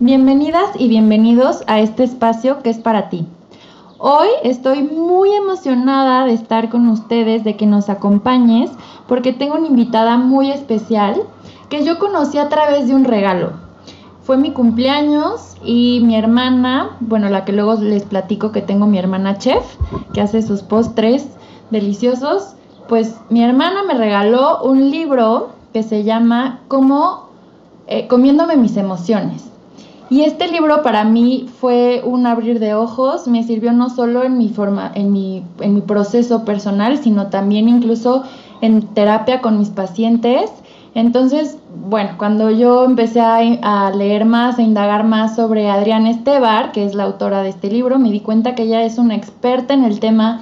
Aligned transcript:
Bienvenidas 0.00 0.70
y 0.78 0.86
bienvenidos 0.86 1.64
a 1.66 1.80
este 1.80 2.04
espacio 2.04 2.62
que 2.62 2.70
es 2.70 2.78
para 2.78 3.08
ti. 3.08 3.26
Hoy 3.98 4.28
estoy 4.44 4.84
muy 4.84 5.32
emocionada 5.32 6.24
de 6.24 6.34
estar 6.34 6.68
con 6.68 6.86
ustedes, 6.86 7.42
de 7.42 7.56
que 7.56 7.66
nos 7.66 7.88
acompañes, 7.88 8.70
porque 9.08 9.32
tengo 9.32 9.56
una 9.56 9.66
invitada 9.66 10.16
muy 10.16 10.52
especial 10.52 11.16
que 11.68 11.84
yo 11.84 11.98
conocí 11.98 12.38
a 12.38 12.48
través 12.48 12.86
de 12.86 12.94
un 12.94 13.06
regalo. 13.06 13.54
Fue 14.22 14.36
mi 14.36 14.52
cumpleaños 14.52 15.56
y 15.64 16.00
mi 16.04 16.14
hermana, 16.14 16.96
bueno, 17.00 17.28
la 17.28 17.44
que 17.44 17.50
luego 17.50 17.74
les 17.74 18.04
platico 18.04 18.52
que 18.52 18.62
tengo 18.62 18.86
mi 18.86 18.98
hermana 18.98 19.38
chef, 19.38 19.64
que 20.14 20.20
hace 20.20 20.42
sus 20.42 20.62
postres 20.62 21.26
deliciosos, 21.72 22.54
pues 22.88 23.16
mi 23.30 23.42
hermana 23.42 23.82
me 23.82 23.94
regaló 23.94 24.62
un 24.62 24.92
libro 24.92 25.48
que 25.72 25.82
se 25.82 26.04
llama 26.04 26.60
Como 26.68 27.30
eh, 27.88 28.06
Comiéndome 28.06 28.56
mis 28.56 28.76
emociones. 28.76 29.57
Y 30.10 30.22
este 30.22 30.48
libro 30.48 30.82
para 30.82 31.04
mí 31.04 31.48
fue 31.60 32.02
un 32.04 32.26
abrir 32.26 32.60
de 32.60 32.74
ojos, 32.74 33.28
me 33.28 33.42
sirvió 33.42 33.72
no 33.72 33.90
solo 33.90 34.24
en 34.24 34.38
mi 34.38 34.48
forma, 34.48 34.90
en 34.94 35.12
mi, 35.12 35.44
en 35.60 35.74
mi 35.74 35.80
proceso 35.82 36.44
personal, 36.44 36.98
sino 36.98 37.26
también 37.26 37.68
incluso 37.68 38.24
en 38.62 38.82
terapia 38.94 39.42
con 39.42 39.58
mis 39.58 39.68
pacientes. 39.68 40.50
Entonces, 40.94 41.58
bueno, 41.88 42.12
cuando 42.16 42.50
yo 42.50 42.84
empecé 42.84 43.20
a, 43.20 43.36
a, 43.62 43.90
leer 43.90 44.24
más, 44.24 44.58
a 44.58 44.62
indagar 44.62 45.04
más 45.04 45.36
sobre 45.36 45.68
Adriana 45.68 46.10
Estebar, 46.10 46.72
que 46.72 46.86
es 46.86 46.94
la 46.94 47.04
autora 47.04 47.42
de 47.42 47.50
este 47.50 47.70
libro, 47.70 47.98
me 47.98 48.10
di 48.10 48.20
cuenta 48.20 48.54
que 48.54 48.62
ella 48.62 48.82
es 48.84 48.96
una 48.96 49.14
experta 49.14 49.74
en 49.74 49.84
el 49.84 50.00
tema 50.00 50.40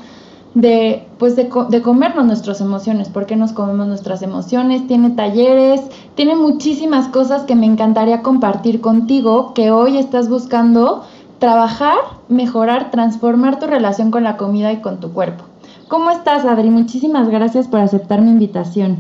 de, 0.55 1.06
pues 1.19 1.35
de, 1.35 1.51
de, 1.71 1.83
comernos 1.83 2.27
nuestras 2.27 2.61
emociones, 2.61 3.09
por 3.09 3.27
qué 3.27 3.37
nos 3.37 3.53
comemos 3.53 3.87
nuestras 3.87 4.23
emociones, 4.23 4.87
tiene 4.87 5.11
talleres, 5.11 5.83
tiene 6.15 6.37
muchísimas 6.37 7.09
cosas 7.09 7.45
que 7.45 7.55
me 7.55 7.67
encantaría 7.67 8.23
compartir 8.23 8.81
contigo, 8.81 9.55
que 9.55 9.71
hoy 9.71 9.97
estás 9.99 10.29
buscando 10.29 11.05
trabajar, 11.39 11.99
mejorar, 12.29 12.91
transformar 12.91 13.59
tu 13.59 13.67
relación 13.67 14.11
con 14.11 14.25
la 14.25 14.37
comida 14.37 14.73
y 14.73 14.81
con 14.81 15.01
tu 15.01 15.13
cuerpo. 15.13 15.45
¿Cómo 15.89 16.11
estás, 16.11 16.45
Adri? 16.45 16.69
Muchísimas 16.69 17.29
gracias 17.29 17.69
por 17.69 17.81
aceptar 17.81 18.21
mi 18.21 18.31
invitación. 18.31 18.99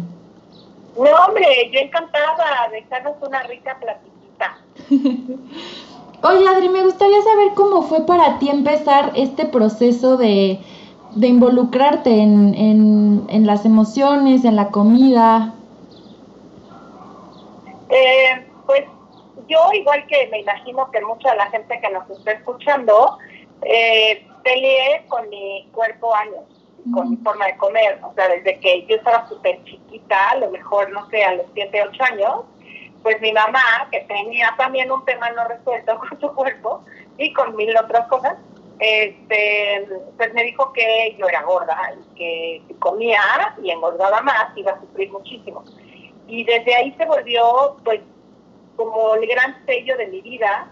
No, 0.96 1.10
hombre, 1.26 1.70
yo 1.72 1.80
encantada 1.80 2.68
de 2.70 2.78
echarnos 2.78 3.16
una 3.20 3.42
rica 3.42 3.76
platiquita. 3.78 4.58
Oye, 6.22 6.48
Adri, 6.48 6.68
me 6.68 6.84
gustaría 6.84 7.20
saber 7.22 7.54
cómo 7.54 7.82
fue 7.82 8.06
para 8.06 8.38
ti 8.38 8.48
empezar 8.48 9.12
este 9.14 9.44
proceso 9.46 10.16
de 10.16 10.60
de 11.16 11.28
involucrarte 11.28 12.10
en, 12.10 12.54
en, 12.54 13.26
en, 13.28 13.46
las 13.46 13.64
emociones, 13.64 14.44
en 14.44 14.54
la 14.54 14.68
comida? 14.68 15.54
Eh, 17.88 18.46
pues 18.66 18.84
yo, 19.48 19.58
igual 19.72 20.06
que 20.06 20.28
me 20.30 20.40
imagino 20.40 20.90
que 20.90 21.00
mucha 21.00 21.30
de 21.30 21.36
la 21.36 21.50
gente 21.50 21.80
que 21.80 21.90
nos 21.90 22.08
está 22.10 22.32
escuchando, 22.32 23.18
eh, 23.62 24.26
peleé 24.44 25.06
con 25.08 25.28
mi 25.30 25.68
cuerpo 25.72 26.14
años, 26.14 26.44
con 26.92 27.10
mi 27.10 27.16
forma 27.16 27.46
de 27.46 27.56
comer. 27.56 27.98
O 28.02 28.12
sea, 28.14 28.28
desde 28.28 28.60
que 28.60 28.86
yo 28.86 28.96
estaba 28.96 29.26
súper 29.28 29.62
chiquita, 29.64 30.30
a 30.30 30.36
lo 30.36 30.50
mejor, 30.50 30.90
no 30.92 31.08
sé, 31.08 31.24
a 31.24 31.34
los 31.34 31.46
7, 31.54 31.82
8 31.88 32.04
años, 32.04 32.32
pues 33.02 33.20
mi 33.20 33.32
mamá, 33.32 33.88
que 33.90 34.00
tenía 34.00 34.52
también 34.58 34.90
un 34.90 35.04
tema 35.04 35.30
no 35.30 35.48
resuelto 35.48 35.98
con 36.10 36.20
su 36.20 36.28
cuerpo 36.34 36.84
y 37.16 37.32
con 37.32 37.56
mil 37.56 37.74
otras 37.76 38.06
cosas, 38.08 38.36
este, 38.78 39.88
pues 40.16 40.34
me 40.34 40.44
dijo 40.44 40.72
que 40.72 41.16
yo 41.18 41.26
era 41.28 41.42
gorda 41.42 41.94
y 41.94 42.14
que 42.14 42.62
si 42.68 42.74
comía 42.74 43.20
y 43.62 43.70
engordaba 43.70 44.20
más 44.20 44.56
iba 44.56 44.72
a 44.72 44.80
sufrir 44.80 45.10
muchísimo. 45.10 45.64
Y 46.28 46.44
desde 46.44 46.74
ahí 46.74 46.94
se 46.98 47.04
volvió, 47.06 47.76
pues, 47.84 48.00
como 48.76 49.14
el 49.14 49.26
gran 49.26 49.64
sello 49.64 49.96
de 49.96 50.06
mi 50.08 50.20
vida. 50.20 50.70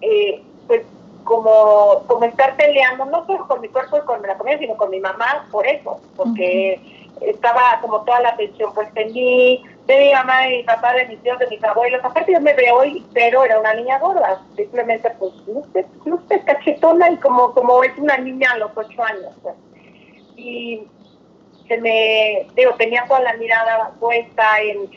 Eh, 0.00 0.42
pues, 0.66 0.82
como, 1.24 2.04
como 2.06 2.24
estar 2.24 2.56
peleando, 2.56 3.06
no 3.06 3.26
solo 3.26 3.48
con 3.48 3.60
mi 3.60 3.68
cuerpo 3.68 3.96
y 3.96 4.02
con 4.02 4.22
la 4.22 4.36
comida, 4.36 4.58
sino 4.58 4.76
con 4.76 4.90
mi 4.90 5.00
mamá 5.00 5.48
por 5.50 5.66
eso, 5.66 6.00
porque 6.16 6.78
estaba 7.22 7.78
como 7.80 8.02
toda 8.02 8.20
la 8.20 8.28
atención 8.30 8.72
puesta 8.74 9.00
en 9.00 9.12
mí, 9.12 9.64
de 9.86 9.98
mi 9.98 10.12
mamá, 10.12 10.42
de 10.42 10.56
mi 10.56 10.62
papá, 10.62 10.94
de 10.94 11.06
mis 11.06 11.22
tíos, 11.22 11.38
de 11.38 11.46
mis 11.48 11.62
abuelos. 11.62 12.00
Aparte 12.02 12.32
yo 12.32 12.40
me 12.40 12.54
veo 12.54 12.76
hoy, 12.76 13.04
pero 13.12 13.44
era 13.44 13.60
una 13.60 13.74
niña 13.74 13.98
gorda. 13.98 14.42
Simplemente 14.56 15.10
pues 15.18 15.32
luces, 15.46 15.86
luces 16.04 16.42
cachetona 16.44 17.10
y 17.10 17.16
como, 17.18 17.52
como 17.52 17.82
es 17.84 17.96
una 17.98 18.16
niña 18.18 18.50
a 18.52 18.58
los 18.58 18.70
ocho 18.74 19.02
años. 19.02 19.34
Pues. 19.42 19.54
Y 20.36 20.86
se 21.68 21.78
me, 21.78 22.46
digo, 22.54 22.74
tenía 22.74 23.04
toda 23.06 23.20
la 23.20 23.34
mirada 23.34 23.92
puesta 24.00 24.60
en, 24.60 24.88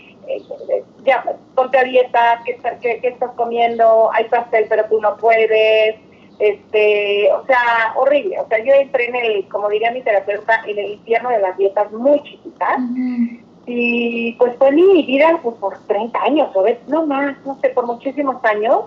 ya, 1.03 1.23
ponte 1.55 1.77
a 1.77 1.83
dieta, 1.83 2.41
¿qué, 2.45 2.57
qué, 2.81 2.99
qué 3.01 3.07
estás 3.07 3.31
comiendo? 3.31 4.09
Hay 4.13 4.25
pastel, 4.25 4.65
pero 4.69 4.85
tú 4.85 5.01
no 5.01 5.17
puedes. 5.17 5.95
Este, 6.39 7.31
o 7.33 7.45
sea, 7.47 7.93
horrible. 7.95 8.39
O 8.39 8.47
sea, 8.47 8.59
yo 8.63 8.73
entré 8.73 9.07
en 9.07 9.15
el, 9.15 9.47
como 9.49 9.69
diría 9.69 9.91
mi 9.91 10.03
terapeuta, 10.03 10.61
en 10.67 10.77
el 10.77 10.91
infierno 10.91 11.29
de 11.29 11.39
las 11.39 11.57
dietas 11.57 11.91
muy 11.91 12.21
chiquitas. 12.23 12.77
Y 13.69 14.31
pues 14.39 14.55
fue 14.57 14.71
mi 14.71 15.03
vida 15.03 15.39
pues, 15.43 15.55
por 15.57 15.77
30 15.87 16.23
años, 16.23 16.49
o 16.55 16.65
no 16.87 17.05
más, 17.05 17.35
no 17.45 17.59
sé, 17.59 17.69
por 17.69 17.85
muchísimos 17.85 18.43
años. 18.45 18.85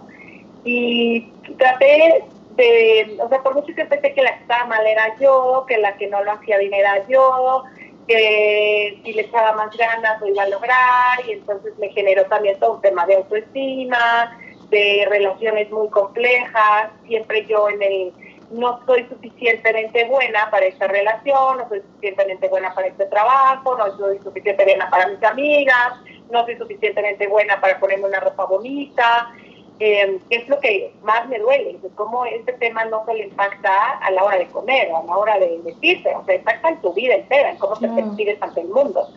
Y 0.64 1.30
traté 1.58 2.24
de, 2.56 3.18
o 3.22 3.28
sea, 3.28 3.42
por 3.42 3.54
mucho 3.54 3.74
tiempo 3.74 3.90
pensé 3.90 4.14
que 4.14 4.22
la 4.22 4.36
que 4.36 4.42
estaba 4.42 4.64
mal 4.64 4.86
era 4.86 5.14
yo, 5.20 5.66
que 5.68 5.76
la 5.78 5.96
que 5.96 6.06
no 6.06 6.24
lo 6.24 6.32
hacía 6.32 6.58
bien 6.58 6.72
era 6.72 7.06
yo, 7.08 7.64
que 8.08 9.00
si 9.04 9.12
le 9.12 9.22
echaba 9.22 9.52
más 9.52 9.76
ganas 9.76 10.18
lo 10.20 10.28
iba 10.28 10.44
a 10.44 10.48
lograr, 10.48 11.28
y 11.28 11.32
entonces 11.32 11.76
me 11.78 11.90
generó 11.90 12.24
también 12.26 12.58
todo 12.58 12.76
un 12.76 12.80
tema 12.80 13.06
de 13.06 13.16
autoestima, 13.16 14.38
de 14.70 15.06
relaciones 15.10 15.70
muy 15.70 15.88
complejas, 15.90 16.90
siempre 17.06 17.44
yo 17.46 17.68
en 17.68 17.82
el 17.82 18.12
no 18.50 18.80
soy 18.84 19.06
suficientemente 19.08 20.04
buena 20.06 20.50
para 20.50 20.66
esta 20.66 20.88
relación, 20.88 21.58
no 21.58 21.68
soy 21.68 21.80
suficientemente 21.80 22.48
buena 22.48 22.74
para 22.74 22.88
este 22.88 23.06
trabajo, 23.06 23.76
no 23.76 23.96
soy 23.96 24.18
suficientemente 24.18 24.64
buena 24.64 24.90
para 24.90 25.08
mis 25.08 25.22
amigas, 25.22 25.94
no 26.30 26.44
soy 26.44 26.56
suficientemente 26.56 27.26
buena 27.28 27.60
para 27.60 27.78
ponerme 27.78 28.08
una 28.08 28.20
ropa 28.20 28.46
bonita, 28.46 29.32
eh, 29.78 30.18
es 30.28 30.48
lo 30.48 30.58
que 30.60 30.92
más 31.02 31.26
me 31.28 31.38
duele, 31.38 31.78
de 31.78 31.88
cómo 31.90 32.24
este 32.26 32.52
tema 32.54 32.84
no 32.84 33.04
solo 33.06 33.18
impacta 33.18 33.98
a 33.98 34.10
la 34.10 34.24
hora 34.24 34.38
de 34.38 34.46
comer, 34.48 34.88
a 34.92 35.02
la 35.04 35.16
hora 35.16 35.38
de 35.38 35.58
vestirse, 35.64 36.14
o 36.14 36.24
sea, 36.24 36.34
impacta 36.34 36.68
en 36.68 36.80
tu 36.82 36.92
vida 36.92 37.14
entera, 37.14 37.50
en 37.50 37.56
cómo 37.56 37.76
te 37.76 37.88
percibes 37.88 38.42
ante 38.42 38.60
el 38.60 38.68
mundo. 38.68 39.08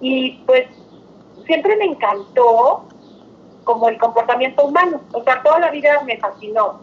Y 0.00 0.42
pues 0.46 0.66
siempre 1.46 1.76
me 1.76 1.84
encantó 1.84 2.86
como 3.64 3.88
el 3.88 3.98
comportamiento 3.98 4.64
humano, 4.64 5.00
o 5.12 5.22
sea, 5.22 5.42
toda 5.42 5.60
la 5.60 5.70
vida 5.70 6.02
me 6.02 6.16
fascinó 6.16 6.80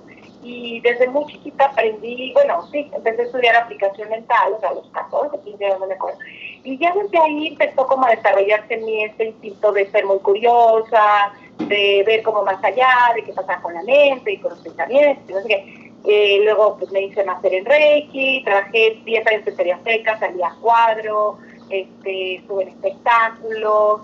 y 0.47 0.79
desde 0.79 1.07
muy 1.09 1.25
chiquita 1.25 1.65
aprendí, 1.65 2.31
bueno, 2.33 2.65
sí, 2.71 2.89
empecé 2.93 3.21
a 3.21 3.25
estudiar 3.25 3.55
aplicación 3.57 4.09
mental, 4.09 4.53
o 4.53 4.59
sea, 4.61 4.69
a 4.69 4.73
los 4.75 4.87
14, 4.89 5.37
15 5.43 5.65
años, 5.65 5.79
no 5.81 5.87
me 5.87 5.95
acuerdo. 5.95 6.19
Y 6.63 6.77
ya 6.77 6.93
desde 6.93 7.19
ahí 7.19 7.47
empezó 7.47 7.85
como 7.85 8.05
a 8.05 8.11
desarrollarse 8.11 8.73
en 8.75 8.85
mí 8.85 9.03
este 9.03 9.25
instinto 9.25 9.73
de 9.73 9.91
ser 9.91 10.05
muy 10.05 10.19
curiosa, 10.19 11.33
de 11.59 12.03
ver 12.07 12.23
como 12.23 12.43
más 12.43 12.63
allá, 12.63 13.11
de 13.15 13.23
qué 13.23 13.33
pasa 13.33 13.61
con 13.61 13.73
la 13.73 13.83
mente 13.83 14.31
y 14.31 14.37
con 14.37 14.51
los 14.51 14.59
pensamientos, 14.59 15.35
no 15.35 15.41
sé. 15.41 15.91
Eh, 16.05 16.39
luego 16.43 16.77
pues 16.77 16.89
me 16.91 17.01
hice 17.01 17.25
máster 17.25 17.53
en 17.53 17.65
Reiki, 17.65 18.41
trabajé 18.45 19.01
10 19.03 19.27
años 19.27 19.47
en 19.47 19.55
Feria 19.57 19.79
Seca, 19.83 20.17
salía 20.17 20.47
a 20.47 20.55
cuadro, 20.61 21.39
este, 21.69 22.35
estuve 22.35 22.63
en 22.63 22.69
espectáculos, 22.69 24.01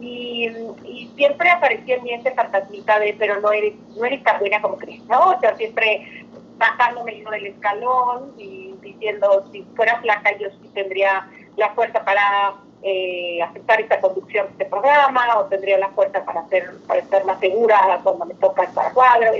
y, 0.00 0.48
y, 0.84 1.10
siempre 1.16 1.50
aparecía 1.50 1.96
en 1.96 2.04
mí 2.04 2.12
ese 2.12 2.32
fantasmita 2.32 2.98
de, 2.98 3.14
pero 3.18 3.40
no 3.40 3.50
eres, 3.50 3.74
no 3.96 4.04
eres 4.04 4.22
tan 4.22 4.38
buena 4.38 4.60
como 4.60 4.76
crees, 4.76 5.04
¿no? 5.06 5.30
O 5.30 5.40
sea, 5.40 5.56
siempre 5.56 6.26
bajándome 6.58 7.20
yo 7.20 7.30
del 7.30 7.46
escalón 7.46 8.32
y 8.38 8.74
diciendo, 8.82 9.46
si 9.52 9.62
fuera 9.74 10.00
flaca 10.00 10.36
yo 10.38 10.48
sí 10.50 10.70
tendría 10.74 11.28
la 11.56 11.70
fuerza 11.74 12.04
para 12.04 12.54
eh, 12.82 13.42
aceptar 13.42 13.80
esta 13.80 14.00
conducción 14.00 14.46
de 14.46 14.52
este 14.52 14.64
programa, 14.66 15.38
o 15.38 15.44
tendría 15.46 15.78
la 15.78 15.88
fuerza 15.88 16.24
para 16.24 16.46
ser, 16.48 16.70
para 16.86 17.00
estar 17.00 17.24
más 17.24 17.40
segura 17.40 18.00
cuando 18.02 18.26
me 18.26 18.34
toca 18.34 18.64
estar 18.64 18.92
cuadro, 18.92 19.32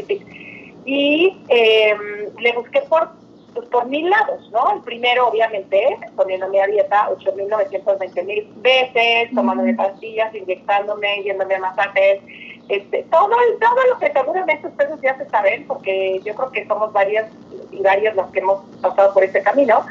Y 0.85 1.43
eh, 1.49 1.97
le 2.39 2.53
busqué 2.53 2.81
por 2.83 3.11
pues, 3.57 3.69
por 3.71 3.87
mil 3.87 4.09
lados, 4.09 4.49
¿no? 4.53 4.75
El 4.75 4.83
primero, 4.83 5.29
obviamente, 5.29 5.99
poniéndome 6.15 6.61
a 6.61 6.67
dieta 6.67 7.09
8.920 7.11 8.25
mil 8.25 8.53
veces, 8.57 9.35
tomándome 9.35 9.75
pastillas, 9.75 10.35
inyectándome, 10.35 11.23
yéndome 11.23 11.55
a 11.55 11.61
masajes, 11.61 12.21
este, 12.69 13.05
todo, 13.11 13.31
todo 13.61 13.87
lo 13.91 13.99
que 13.99 14.13
seguramente 14.13 14.67
ustedes 14.67 15.01
ya 15.01 15.17
se 15.17 15.29
saben, 15.31 15.67
porque 15.67 16.21
yo 16.25 16.35
creo 16.35 16.51
que 16.51 16.67
somos 16.67 16.93
varias 16.93 17.31
y 17.71 17.81
varios 17.81 18.15
los 18.15 18.27
que 18.29 18.41
hemos 18.41 18.61
pasado 18.83 19.15
por 19.15 19.25
ese 19.25 19.43
camino. 19.43 19.85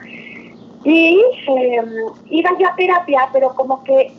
Y 0.83 1.19
eh, 1.47 1.83
iba 2.29 2.51
yo 2.59 2.68
a 2.68 2.75
terapia, 2.75 3.29
pero 3.33 3.56
como 3.56 3.83
que, 3.83 4.13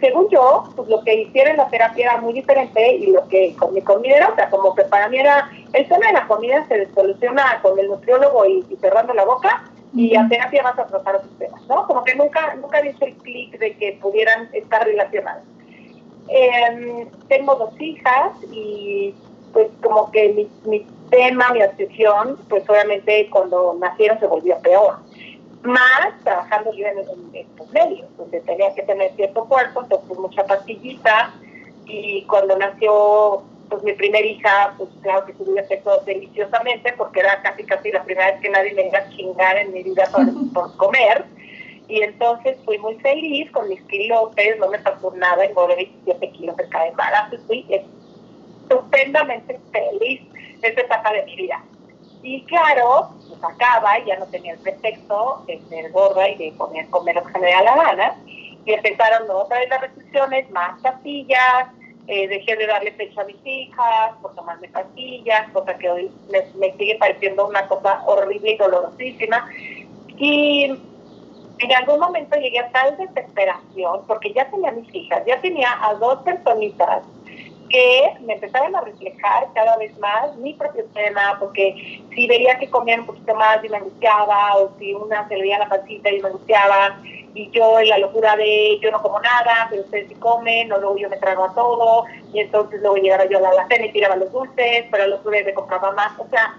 según 0.00 0.28
yo, 0.28 0.64
pues 0.76 0.88
lo 0.88 1.02
que 1.02 1.22
hiciera 1.22 1.50
en 1.50 1.56
la 1.56 1.68
terapia 1.68 2.04
era 2.12 2.20
muy 2.20 2.32
diferente 2.32 2.96
y 2.96 3.06
lo 3.08 3.26
que 3.28 3.54
con 3.56 3.74
mi 3.74 3.82
comida 3.82 4.16
era 4.16 4.30
otra, 4.30 4.50
como 4.50 4.74
que 4.74 4.84
para 4.84 5.08
mí 5.08 5.18
era, 5.18 5.50
el 5.72 5.88
tema 5.88 6.06
de 6.06 6.12
la 6.12 6.26
comida 6.26 6.66
se 6.68 6.92
soluciona 6.94 7.60
con 7.62 7.78
el 7.78 7.88
nutriólogo 7.88 8.44
y, 8.46 8.64
cerrando 8.80 9.14
la 9.14 9.24
boca, 9.24 9.64
y 9.94 10.14
a 10.16 10.28
terapia 10.28 10.62
vas 10.62 10.78
a 10.78 10.86
tratar 10.86 11.16
otros 11.16 11.38
temas, 11.38 11.62
¿no? 11.66 11.86
Como 11.86 12.04
que 12.04 12.14
nunca, 12.14 12.54
nunca 12.56 12.84
hice 12.86 13.06
el 13.06 13.14
clic 13.16 13.58
de 13.58 13.76
que 13.76 13.98
pudieran 14.00 14.48
estar 14.52 14.84
relacionados. 14.84 15.44
Em, 16.28 17.08
tengo 17.28 17.54
dos 17.54 17.80
hijas 17.80 18.32
y 18.52 19.14
pues 19.52 19.68
como 19.82 20.10
que 20.10 20.28
mi, 20.34 20.48
mi 20.70 20.86
tema, 21.10 21.50
mi 21.52 21.62
obsesión, 21.62 22.38
pues 22.50 22.68
obviamente 22.68 23.28
cuando 23.30 23.76
nacieron 23.80 24.20
se 24.20 24.26
volvió 24.26 24.58
peor. 24.58 24.96
Más 25.62 26.12
trabajando 26.22 26.72
yo 26.72 26.86
en, 26.86 26.98
estos 27.34 27.70
medios, 27.72 28.06
donde 28.16 28.40
tenía 28.40 28.74
que 28.74 28.82
tener 28.82 29.14
cierto 29.16 29.44
cuerpo, 29.44 29.82
entonces 29.82 30.18
mucha 30.18 30.44
pastillita. 30.44 31.34
Y 31.86 32.22
cuando 32.24 32.56
nació 32.56 33.42
pues 33.68 33.82
mi 33.82 33.92
primera 33.92 34.26
hija, 34.26 34.74
pues 34.78 34.88
claro 35.02 35.26
que 35.26 35.34
tuve 35.34 35.66
sexo 35.66 36.00
deliciosamente, 36.06 36.94
porque 36.96 37.20
era 37.20 37.42
casi 37.42 37.64
casi 37.64 37.92
la 37.92 38.02
primera 38.02 38.32
vez 38.32 38.40
que 38.40 38.48
nadie 38.48 38.72
me 38.72 38.86
iba 38.88 38.98
a 38.98 39.08
chingar 39.10 39.58
en 39.58 39.72
mi 39.72 39.82
vida 39.82 40.08
por, 40.10 40.52
por 40.54 40.76
comer. 40.76 41.24
Y 41.88 42.02
entonces 42.02 42.56
fui 42.64 42.78
muy 42.78 42.96
feliz 42.96 43.50
con 43.50 43.68
mis 43.68 43.80
kilotes, 43.82 44.58
no 44.58 44.68
me 44.68 44.78
pasó 44.78 45.10
nada, 45.16 45.44
engordé 45.44 45.76
27 45.76 46.30
kilos 46.32 46.56
de 46.56 46.68
cada 46.68 46.86
embarazo, 46.86 47.36
fui 47.46 47.66
estupendamente 48.68 49.58
feliz 49.72 50.20
esa 50.62 50.80
etapa 50.80 51.12
de 51.12 51.24
mi 51.24 51.36
vida. 51.36 51.62
Y 52.22 52.42
claro, 52.44 53.10
pues 53.28 53.42
acaba 53.44 53.98
y 53.98 54.06
ya 54.06 54.18
no 54.18 54.26
tenía 54.26 54.52
el 54.52 54.58
pretexto 54.58 55.44
de 55.46 55.60
ser 55.68 55.90
gorda 55.92 56.28
y 56.28 56.36
de 56.36 56.52
poner 56.52 56.88
comer 56.90 57.14
lo 57.14 57.24
que 57.24 57.38
me 57.38 57.50
da 57.50 57.62
la 57.62 57.76
gana. 57.76 58.16
Y 58.64 58.72
empezaron 58.72 59.30
otra 59.30 59.58
vez 59.58 59.68
las 59.70 59.80
restricciones, 59.80 60.50
más 60.50 60.80
pastillas, 60.82 61.68
eh, 62.08 62.26
dejé 62.26 62.56
de 62.56 62.66
darle 62.66 62.92
pecho 62.92 63.20
a 63.20 63.24
mis 63.24 63.36
hijas 63.44 64.12
por 64.20 64.34
tomarme 64.34 64.68
pastillas, 64.68 65.50
cosa 65.52 65.76
que 65.78 65.90
hoy 65.90 66.10
me, 66.30 66.42
me 66.58 66.76
sigue 66.76 66.96
pareciendo 66.96 67.46
una 67.46 67.66
cosa 67.68 68.02
horrible 68.06 68.52
y 68.52 68.56
dolorosísima. 68.56 69.48
Y 70.16 70.64
en 71.58 71.72
algún 71.72 72.00
momento 72.00 72.36
llegué 72.36 72.60
a 72.60 72.70
tal 72.70 72.96
desesperación, 72.96 74.06
porque 74.06 74.32
ya 74.32 74.50
tenía 74.50 74.72
mis 74.72 74.92
hijas, 74.94 75.22
ya 75.26 75.40
tenía 75.40 75.68
a 75.82 75.94
dos 75.94 76.22
personitas 76.22 77.02
que 77.68 78.14
me 78.20 78.34
empezaron 78.34 78.74
a 78.74 78.80
reflejar 78.80 79.48
cada 79.54 79.76
vez 79.76 79.96
más 79.98 80.36
mi 80.36 80.54
propio 80.54 80.84
tema, 80.94 81.36
porque 81.38 82.02
si 82.14 82.26
veía 82.26 82.58
que 82.58 82.70
comían 82.70 83.00
un 83.00 83.06
poquito 83.06 83.34
más 83.34 83.62
y 83.64 83.68
me 83.68 83.78
angustiaba, 83.78 84.56
o 84.56 84.70
si 84.78 84.94
una 84.94 85.26
se 85.28 85.36
le 85.36 85.42
veía 85.42 85.58
la 85.58 85.68
pancita 85.68 86.10
y 86.10 86.20
me 86.20 86.28
angustiaba, 86.28 86.98
y 87.34 87.50
yo 87.50 87.78
en 87.78 87.88
la 87.88 87.98
locura 87.98 88.36
de 88.36 88.78
yo 88.80 88.90
no 88.90 89.02
como 89.02 89.20
nada, 89.20 89.66
pero 89.70 89.82
ustedes 89.82 90.08
sí 90.08 90.14
comen, 90.16 90.72
o 90.72 90.78
luego 90.78 90.96
yo 90.96 91.08
me 91.08 91.16
trago 91.18 91.44
a 91.44 91.54
todo, 91.54 92.04
y 92.32 92.40
entonces 92.40 92.80
luego 92.80 92.96
llegaba 92.96 93.26
yo 93.26 93.38
a 93.38 93.42
la 93.42 93.50
alacena 93.50 93.86
y 93.86 93.92
tiraba 93.92 94.16
los 94.16 94.32
dulces, 94.32 94.86
pero 94.90 95.06
los 95.06 95.22
dulces 95.22 95.46
me 95.46 95.54
compraba 95.54 95.92
más, 95.92 96.18
o 96.18 96.26
sea, 96.28 96.56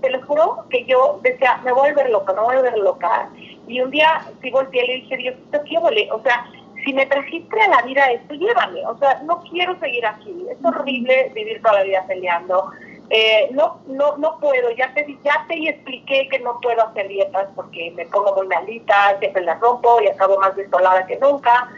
te 0.00 0.10
lo 0.10 0.20
juro 0.26 0.64
que 0.68 0.84
yo 0.84 1.20
decía, 1.22 1.60
me 1.64 1.72
voy 1.72 1.88
a 1.88 1.92
volver 1.92 2.10
loca, 2.10 2.32
me 2.32 2.40
voy 2.40 2.56
a 2.56 2.58
volver 2.58 2.78
loca, 2.78 3.30
y 3.66 3.80
un 3.80 3.90
día 3.90 4.26
sí 4.42 4.50
volteé 4.50 4.84
y 4.84 4.86
le 4.86 4.94
dije, 4.94 5.16
Dios, 5.16 5.34
¿qué 5.68 5.78
vale? 5.78 6.08
O 6.10 6.20
sea, 6.22 6.44
si 6.84 6.92
me 6.92 7.06
trajiste 7.06 7.60
a 7.60 7.68
la 7.68 7.82
vida 7.82 8.10
esto, 8.12 8.34
llévame. 8.34 8.84
O 8.86 8.98
sea, 8.98 9.22
no 9.24 9.40
quiero 9.42 9.78
seguir 9.78 10.04
aquí. 10.06 10.46
Es 10.50 10.64
horrible 10.64 11.30
vivir 11.34 11.60
toda 11.62 11.74
la 11.74 11.82
vida 11.84 12.04
peleando. 12.06 12.70
Eh, 13.10 13.48
no, 13.52 13.80
no, 13.86 14.16
no 14.16 14.38
puedo. 14.40 14.70
Ya 14.72 14.92
te, 14.94 15.06
ya 15.22 15.44
te 15.48 15.68
expliqué 15.68 16.28
que 16.28 16.38
no 16.40 16.58
puedo 16.60 16.82
hacer 16.82 17.08
dietas 17.08 17.48
porque 17.54 17.92
me 17.94 18.06
pongo 18.06 18.34
muy 18.34 18.46
malita, 18.48 19.18
siempre 19.18 19.42
las 19.42 19.60
rompo 19.60 20.00
y 20.00 20.08
acabo 20.08 20.38
más 20.38 20.56
desolada 20.56 21.06
que 21.06 21.18
nunca. 21.18 21.68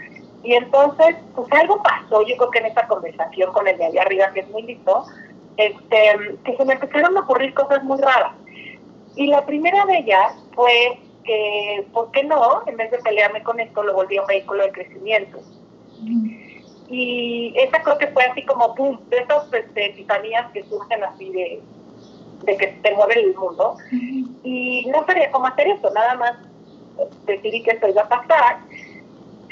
Y 0.43 0.55
entonces, 0.55 1.17
pues 1.35 1.51
algo 1.53 1.83
pasó, 1.83 2.23
yo 2.27 2.37
creo 2.37 2.51
que 2.51 2.59
en 2.59 2.67
esta 2.67 2.87
conversación 2.87 3.53
con 3.53 3.67
el 3.67 3.79
de 3.79 3.87
allá 3.87 4.03
arriba, 4.03 4.31
que 4.33 4.41
es 4.41 4.51
muy 4.51 4.63
listo, 4.63 5.05
este, 5.57 6.39
que 6.45 6.57
se 6.57 6.65
me 6.67 6.75
empezaron 6.75 7.17
a 7.17 7.21
ocurrir 7.21 7.55
cosas 7.55 7.83
muy 7.83 7.99
raras. 7.99 8.35
Y 9.17 9.29
la 9.29 9.45
primera 9.47 9.87
de 9.87 9.99
ellas 9.99 10.35
fue 10.55 10.99
que, 11.25 11.87
¿por 11.93 12.11
qué 12.13 12.25
no? 12.25 12.63
En 12.67 12.77
vez 12.77 12.91
de 12.91 12.99
pelearme 12.99 13.43
con 13.43 13.59
esto, 13.61 13.83
lo 13.83 13.95
volví 13.95 14.19
un 14.19 14.27
vehículo 14.27 14.65
de 14.65 14.73
crecimiento. 14.73 15.39
Y 16.89 17.55
esa 17.57 17.83
creo 17.83 17.99
que 17.99 18.09
fue 18.09 18.25
así 18.25 18.45
como, 18.45 18.75
¡pum!, 18.75 18.99
de 19.09 19.19
esas 19.19 19.53
este, 19.53 19.91
titanías 19.91 20.51
que 20.53 20.63
surgen 20.65 21.03
así 21.03 21.31
de, 21.31 21.63
de 22.45 22.57
que 22.57 22.67
te 22.67 22.95
mueve 22.95 23.21
el 23.21 23.35
mundo. 23.35 23.77
Y 24.43 24.87
no 24.87 25.05
sabía 25.07 25.31
cómo 25.31 25.47
hacer 25.47 25.69
eso, 25.69 25.91
nada 25.91 26.15
más 26.15 26.37
decidí 27.27 27.63
que 27.63 27.73
esto 27.73 27.89
iba 27.89 28.03
a 28.03 28.09
pasar. 28.09 28.59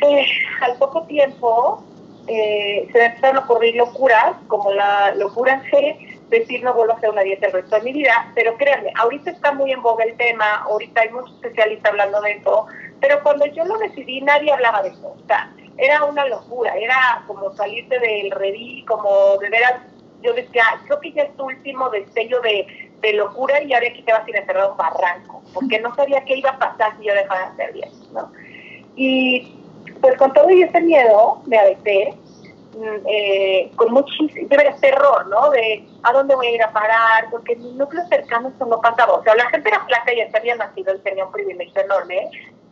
Eh, 0.03 0.27
al 0.61 0.77
poco 0.79 1.03
tiempo 1.05 1.83
eh, 2.27 2.89
se 2.93 2.99
me 2.99 3.05
empezaron 3.07 3.39
a 3.39 3.45
ocurrir 3.45 3.77
locuras, 3.77 4.37
como 4.49 4.73
la 4.73 5.15
locura 5.15 5.63
G, 5.71 6.12
decir 6.38 6.62
no 6.62 6.75
vuelvo 6.75 6.94
a 6.94 6.96
hacer 6.96 7.11
una 7.11 7.23
dieta 7.23 7.46
el 7.46 7.52
resto 7.52 7.76
de 7.76 7.82
mi 7.82 7.93
vida, 7.93 8.32
pero 8.34 8.56
créanme, 8.56 8.93
ahorita 8.96 9.31
está 9.31 9.52
muy 9.52 9.73
en 9.73 9.82
boga 9.82 10.05
el 10.05 10.17
tema, 10.17 10.62
ahorita 10.64 11.02
hay 11.02 11.11
muchos 11.11 11.34
especialistas 11.37 11.90
hablando 11.90 12.20
de 12.23 12.32
eso, 12.32 12.67
pero 13.00 13.23
cuando 13.23 13.46
yo 13.46 13.64
lo 13.64 13.79
decidí 13.79 14.20
nadie 14.20 14.52
hablaba 14.52 14.82
de 14.82 14.88
eso, 14.88 15.08
o 15.08 15.26
sea, 15.26 15.52
era 15.79 16.05
una 16.05 16.26
locura, 16.26 16.75
era 16.75 17.23
como 17.26 17.52
salirte 17.52 17.99
del 17.99 18.31
redí, 18.31 18.84
como 18.87 19.37
de 19.38 19.50
veras, 19.50 19.75
yo 20.23 20.32
decía, 20.32 20.64
creo 20.87 21.00
que 21.00 21.12
ya 21.12 21.23
es 21.25 21.37
tu 21.37 21.44
último 21.44 21.90
destello 21.90 22.40
de, 22.40 22.93
de 23.00 23.12
locura 23.14 23.62
y 23.62 23.73
ahora 23.73 23.88
aquí 23.88 24.02
te 24.02 24.12
vas 24.12 24.26
a 24.26 24.31
ir 24.31 24.37
un 24.70 24.76
barranco, 24.76 25.43
porque 25.52 25.81
no 25.81 25.94
sabía 25.94 26.25
qué 26.25 26.37
iba 26.37 26.50
a 26.50 26.58
pasar 26.58 26.96
si 26.99 27.06
yo 27.06 27.14
dejaba 27.14 27.40
de 27.40 27.46
hacer 27.46 27.73
bien, 27.73 27.90
¿no? 28.12 28.32
Y 28.94 29.58
pues 30.00 30.17
con 30.17 30.32
todo 30.32 30.49
ese 30.49 30.81
miedo 30.81 31.43
me 31.46 31.58
aventé, 31.58 32.14
eh, 32.75 33.71
con 33.77 33.93
muchísimo, 33.93 34.49
de 34.49 34.75
terror, 34.81 35.27
¿no? 35.29 35.51
De 35.51 35.85
a 36.03 36.13
dónde 36.13 36.35
voy 36.35 36.47
a 36.47 36.51
ir 36.53 36.63
a 36.63 36.73
parar, 36.73 37.29
porque 37.31 37.53
en 37.53 37.63
mi 37.63 37.73
núcleo 37.73 38.07
cercano 38.09 38.51
eso 38.55 38.67
no 38.67 38.81
pasaba. 38.81 39.15
O 39.15 39.23
sea, 39.23 39.35
la 39.35 39.49
gente 39.51 39.69
era 39.69 39.85
flaca 39.85 40.13
y 40.13 40.17
ya 40.17 40.29
había 40.35 40.57
nacido, 40.57 40.93
él 40.93 41.03
tenía 41.03 41.27
un 41.27 41.33
privilegio 41.33 41.83
enorme. 41.83 42.31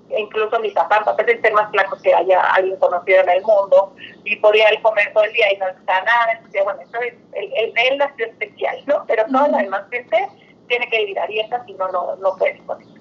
E 0.09 0.21
incluso 0.21 0.59
mi 0.59 0.71
papá, 0.71 1.05
papá 1.05 1.23
de 1.23 1.41
ser 1.41 1.53
más 1.53 1.71
flaco 1.71 1.97
que 2.03 2.13
haya 2.13 2.41
alguien 2.55 2.77
conocido 2.79 3.21
en 3.21 3.29
el 3.29 3.43
mundo, 3.43 3.95
y 4.25 4.37
podía 4.37 4.69
él 4.69 4.83
comer 4.83 5.13
todo 5.13 5.23
el 5.25 5.33
día 5.33 5.53
y 5.53 5.57
no 5.59 5.69
estaba 5.69 6.03
nada. 6.03 6.33
Entonces, 6.33 6.65
bueno, 6.65 6.81
eso 6.81 6.99
es, 7.01 7.15
él, 7.35 7.73
él, 7.77 7.99
nació 7.99 8.27
especial, 8.27 8.77
¿no? 8.87 9.05
Pero 9.07 9.25
toda 9.27 9.49
la 9.49 9.59
demás 9.59 9.85
gente 9.91 10.29
tiene 10.67 10.89
que 10.89 10.99
vivir 10.99 11.19
a 11.21 11.27
dieta, 11.27 11.65
si 11.65 11.75
no, 11.75 11.89
no, 11.93 12.17
no 12.17 12.37
puede 12.37 12.59
con 12.67 12.81
eso. 12.81 12.95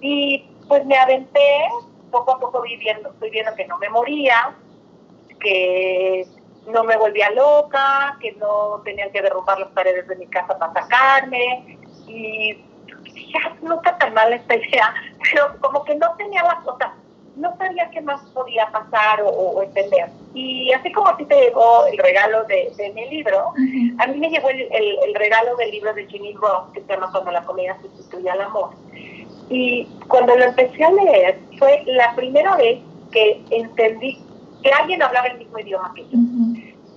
Y 0.00 0.44
pues 0.66 0.84
me 0.86 0.96
aventé, 0.96 1.68
poco 2.10 2.32
a 2.32 2.40
poco 2.40 2.62
viviendo, 2.62 3.10
estoy 3.10 3.30
viendo 3.30 3.54
que 3.54 3.66
no 3.66 3.78
me 3.78 3.88
moría, 3.88 4.56
que 5.42 6.26
no 6.66 6.84
me 6.84 6.96
volvía 6.96 7.30
loca, 7.30 8.16
que 8.20 8.32
no 8.32 8.80
tenían 8.84 9.10
que 9.10 9.22
derrumbar 9.22 9.58
las 9.58 9.70
paredes 9.70 10.06
de 10.08 10.16
mi 10.16 10.26
casa 10.26 10.58
para 10.58 10.72
sacarme. 10.72 11.78
Y 12.06 12.54
ya 13.32 13.56
no 13.62 13.76
está 13.76 13.98
tan 13.98 14.14
mal 14.14 14.32
esta 14.32 14.56
idea, 14.56 14.94
pero 15.22 15.56
como 15.60 15.84
que 15.84 15.94
no 15.94 16.14
tenía 16.16 16.42
las 16.42 16.62
cosas, 16.64 16.90
no 17.36 17.56
sabía 17.56 17.90
qué 17.90 18.00
más 18.00 18.20
podía 18.30 18.66
pasar 18.70 19.22
o, 19.24 19.62
entender. 19.62 20.10
Y 20.34 20.72
así 20.72 20.92
como 20.92 21.08
a 21.08 21.16
ti 21.16 21.24
te 21.24 21.34
llegó 21.34 21.86
el 21.86 21.96
regalo 21.98 22.44
de, 22.44 22.92
mi 22.94 23.08
libro, 23.08 23.52
a 23.98 24.06
mí 24.06 24.18
me 24.18 24.28
llegó 24.28 24.50
el, 24.50 24.68
el, 24.70 25.14
regalo 25.14 25.56
del 25.56 25.70
libro 25.70 25.94
de 25.94 26.06
Ginny 26.06 26.34
Ross, 26.34 26.70
que 26.74 26.82
se 26.82 26.88
llama 26.88 27.10
Cuando 27.10 27.30
la 27.30 27.42
comida 27.42 27.76
sustituye 27.80 28.30
al 28.30 28.42
amor. 28.42 28.70
Y 29.48 29.86
cuando 30.08 30.36
lo 30.36 30.44
empecé 30.44 30.84
a 30.84 30.92
leer, 30.92 31.38
fue 31.58 31.82
la 31.86 32.14
primera 32.14 32.56
vez 32.56 32.80
que 33.10 33.42
entendí 33.50 34.22
que 34.62 34.70
alguien 34.70 35.02
hablaba 35.02 35.28
el 35.28 35.38
mismo 35.38 35.58
idioma 35.58 35.92
que 35.94 36.04
yo. 36.08 36.18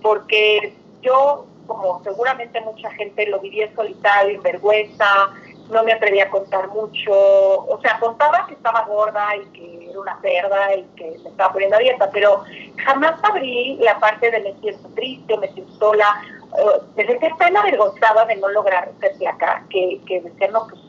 Porque 0.02 0.74
yo, 1.02 1.46
como 1.68 2.04
seguramente 2.04 2.62
mucha 2.62 2.92
gente, 2.92 3.28
lo 3.28 3.40
vivía 3.40 3.74
solitario, 3.76 4.36
en 4.36 4.44
vergüenza, 4.44 5.34
no 5.70 5.84
me 5.84 5.94
atrevía 5.94 6.26
a 6.26 6.30
contar 6.30 6.68
mucho. 6.70 7.12
O 7.12 7.80
sea, 7.82 8.00
contaba 8.00 8.46
que 8.48 8.54
estaba 8.54 8.86
gorda 8.86 9.36
y 9.36 9.46
que 9.48 9.90
era 9.90 10.00
una 10.00 10.20
cerda 10.22 10.76
y 10.76 10.84
que 10.96 11.18
me 11.24 11.30
estaba 11.30 11.54
poniendo 11.54 11.78
dieta, 11.78 12.10
pero 12.12 12.44
jamás 12.84 13.20
abrí 13.24 13.78
la 13.78 14.00
parte 14.00 14.32
de 14.32 14.40
me 14.42 14.54
siento 14.62 14.90
triste, 14.90 15.38
me 15.38 15.52
siento 15.54 15.74
sola. 15.74 16.22
Uh, 16.52 16.82
me 16.96 17.06
sentía 17.06 17.36
tan 17.38 17.58
avergonzada 17.58 18.26
de 18.26 18.36
no 18.38 18.48
lograr 18.50 18.92
ser 19.00 19.16
flaca 19.18 19.66
que, 19.70 20.00
que 20.08 20.22
decía, 20.22 20.48
no, 20.50 20.68
pues, 20.68 20.80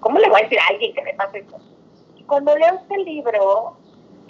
¿cómo 0.00 0.18
le 0.18 0.28
voy 0.28 0.40
a 0.40 0.44
decir 0.44 0.58
a 0.58 0.66
alguien 0.68 0.94
que 0.94 1.02
me 1.02 1.14
pase 1.14 1.38
eso? 1.40 1.58
Y 2.16 2.24
cuando 2.24 2.56
leo 2.56 2.74
este 2.74 2.98
libro, 2.98 3.76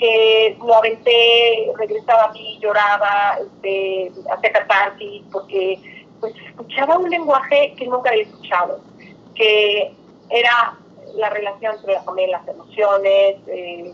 que 0.02 0.59
lo 0.59 0.75
aventé, 0.75 1.73
regresaba 1.78 2.25
a 2.25 2.32
mí, 2.32 2.59
lloraba, 2.61 3.38
este, 3.40 4.11
hacía 4.32 4.52
catarsis, 4.52 5.23
porque 5.30 5.78
pues 6.18 6.35
escuchaba 6.44 6.99
un 6.99 7.09
lenguaje 7.09 7.73
que 7.78 7.87
nunca 7.87 8.11
había 8.11 8.25
escuchado, 8.25 8.80
que 9.37 9.94
era 10.28 10.76
la 11.14 11.30
relación 11.30 11.76
entre 11.76 11.92
la 11.92 12.02
y 12.21 12.30
las 12.32 12.49
emociones, 12.49 13.37
eh, 13.47 13.92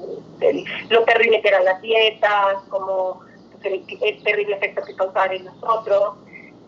lo 0.89 1.05
terrible 1.05 1.43
que 1.43 1.49
eran 1.49 1.67
las 1.67 1.83
dietas, 1.83 2.57
como 2.71 3.21
pues, 3.61 3.83
el, 4.01 4.23
terrible 4.23 4.57
efecto 4.57 4.81
que 4.87 4.97
causaban 4.97 5.33
en 5.33 5.45
nosotros. 5.45 6.15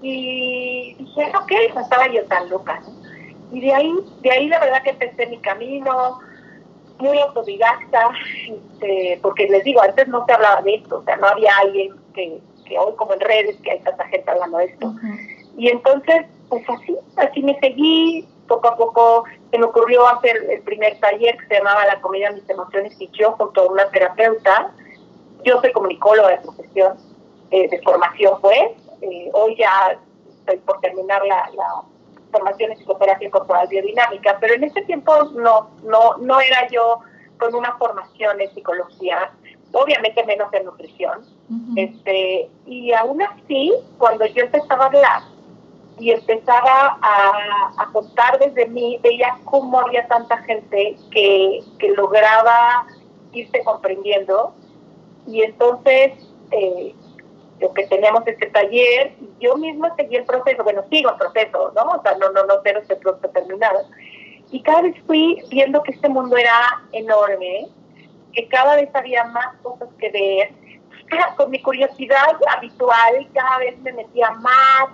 Y 0.03 0.97
dije, 0.99 1.33
ok, 1.35 1.75
no 1.75 1.81
estaba 1.81 2.09
yo 2.09 2.27
tan 2.27 2.51
loca. 2.51 2.83
Y 3.53 3.61
de 3.63 3.73
ahí, 3.73 3.95
de 4.21 4.31
ahí 4.33 4.49
la 4.49 4.61
verdad 4.61 4.83
que 4.83 4.91
empecé 4.91 5.29
mi 5.29 5.39
camino, 5.39 6.21
muy 7.01 7.19
autodidacta, 7.19 8.11
este, 8.49 9.19
porque 9.23 9.49
les 9.49 9.65
digo, 9.65 9.83
antes 9.83 10.09
no 10.09 10.25
se 10.27 10.33
hablaba 10.33 10.63
de 10.63 10.75
esto, 10.75 10.99
o 10.99 11.05
sea, 11.05 11.17
no 11.17 11.27
había 11.27 11.57
alguien 11.59 11.95
que, 12.15 12.41
que 12.65 12.79
hoy 12.79 12.95
como 12.97 13.15
en 13.15 13.21
redes, 13.21 13.57
que 13.63 13.73
hay 13.73 13.81
tanta 13.81 14.07
gente 14.09 14.31
hablando 14.31 14.59
de 14.59 14.67
esto. 14.67 14.95
Y 15.57 15.69
entonces, 15.69 16.27
pues 16.49 16.69
así, 16.69 16.97
así 17.17 17.43
me 17.43 17.59
seguí, 17.61 18.27
poco 18.47 18.69
a 18.69 18.77
poco 18.77 19.25
se 19.51 19.59
me 19.59 19.65
ocurrió 19.65 20.07
hacer 20.09 20.37
el 20.49 20.61
primer 20.63 20.99
taller 20.99 21.37
que 21.39 21.47
se 21.47 21.55
llamaba 21.55 21.87
La 21.87 22.01
comida, 22.01 22.31
mis 22.33 22.49
emociones 22.49 22.95
y 22.99 23.09
yo, 23.13 23.33
junto 23.33 23.63
a 23.63 23.67
una 23.67 23.89
terapeuta. 23.91 24.73
Yo 25.45 25.61
soy 25.61 25.73
comunicóloga 25.73 26.31
de 26.31 26.39
profesión, 26.39 26.99
eh, 27.51 27.69
de 27.69 27.81
formación 27.83 28.41
pues, 28.41 28.73
eh, 29.01 29.31
hoy 29.33 29.57
ya 29.57 29.99
estoy 30.29 30.59
por 30.59 30.81
terminar 30.81 31.25
la, 31.25 31.51
la 31.55 31.83
formación 32.31 32.73
en 32.73 32.79
psicoterapia 32.79 33.31
corporal 33.31 33.69
biodinámica, 33.69 34.39
pero 34.41 34.55
en 34.55 34.65
ese 34.65 34.83
tiempo 34.83 35.13
no, 35.35 35.71
no, 35.83 36.17
no 36.19 36.41
era 36.41 36.69
yo 36.69 37.01
con 37.39 37.55
una 37.55 37.77
formación 37.79 38.41
en 38.41 38.55
psicología, 38.55 39.33
obviamente 39.73 40.25
menos 40.25 40.53
en 40.53 40.67
nutrición. 40.67 41.25
este, 41.77 42.49
y 42.67 42.93
aún 42.93 43.23
así, 43.23 43.73
cuando 43.99 44.27
yo 44.27 44.45
empezaba 44.45 44.85
a 44.85 44.87
hablar 44.87 45.23
y 45.99 46.13
empezaba 46.13 46.99
a, 47.03 47.89
contar 47.93 48.39
desde 48.39 48.67
mí, 48.67 48.99
veía 49.03 49.39
cómo 49.45 49.81
había 49.81 50.07
tanta 50.07 50.39
gente 50.39 50.97
que, 51.11 51.61
que 51.79 51.89
lograba 51.91 52.87
irse 53.33 53.63
comprendiendo. 53.65 54.55
Y 55.27 55.43
entonces, 55.43 56.13
eh, 56.53 56.95
lo 57.61 57.73
que 57.75 57.87
teníamos 57.87 58.27
este 58.27 58.47
taller, 58.47 59.13
yo 59.39 59.57
misma 59.57 59.95
seguí 59.97 60.17
el 60.17 60.25
proceso, 60.25 60.65
bueno, 60.65 60.83
sigo 60.91 61.11
el 61.11 61.17
proceso, 61.17 61.73
¿no? 61.75 61.83
O 61.83 62.03
sea, 62.03 62.17
no, 62.19 62.31
no, 62.33 62.45
no 62.45 62.61
tengo 62.61 62.81
este 62.81 62.97
proceso 62.97 63.29
terminado. 63.29 63.81
Y 64.51 64.63
cada 64.63 64.83
vez 64.83 64.97
fui 65.07 65.43
viendo 65.51 65.83
que 65.83 65.93
este 65.93 66.09
mundo 66.09 66.37
era 66.37 66.83
enorme, 66.93 67.69
que 68.33 68.49
cada 68.49 68.77
vez 68.77 68.89
había 68.95 69.25
más 69.25 69.57
cosas 69.63 69.89
que 69.99 70.11
ver. 70.11 70.53
Con 71.37 71.51
mi 71.51 71.61
curiosidad 71.61 72.37
habitual, 72.57 73.29
cada 73.35 73.59
vez 73.59 73.77
me 73.81 73.93
metía 73.93 74.31
más 74.31 74.91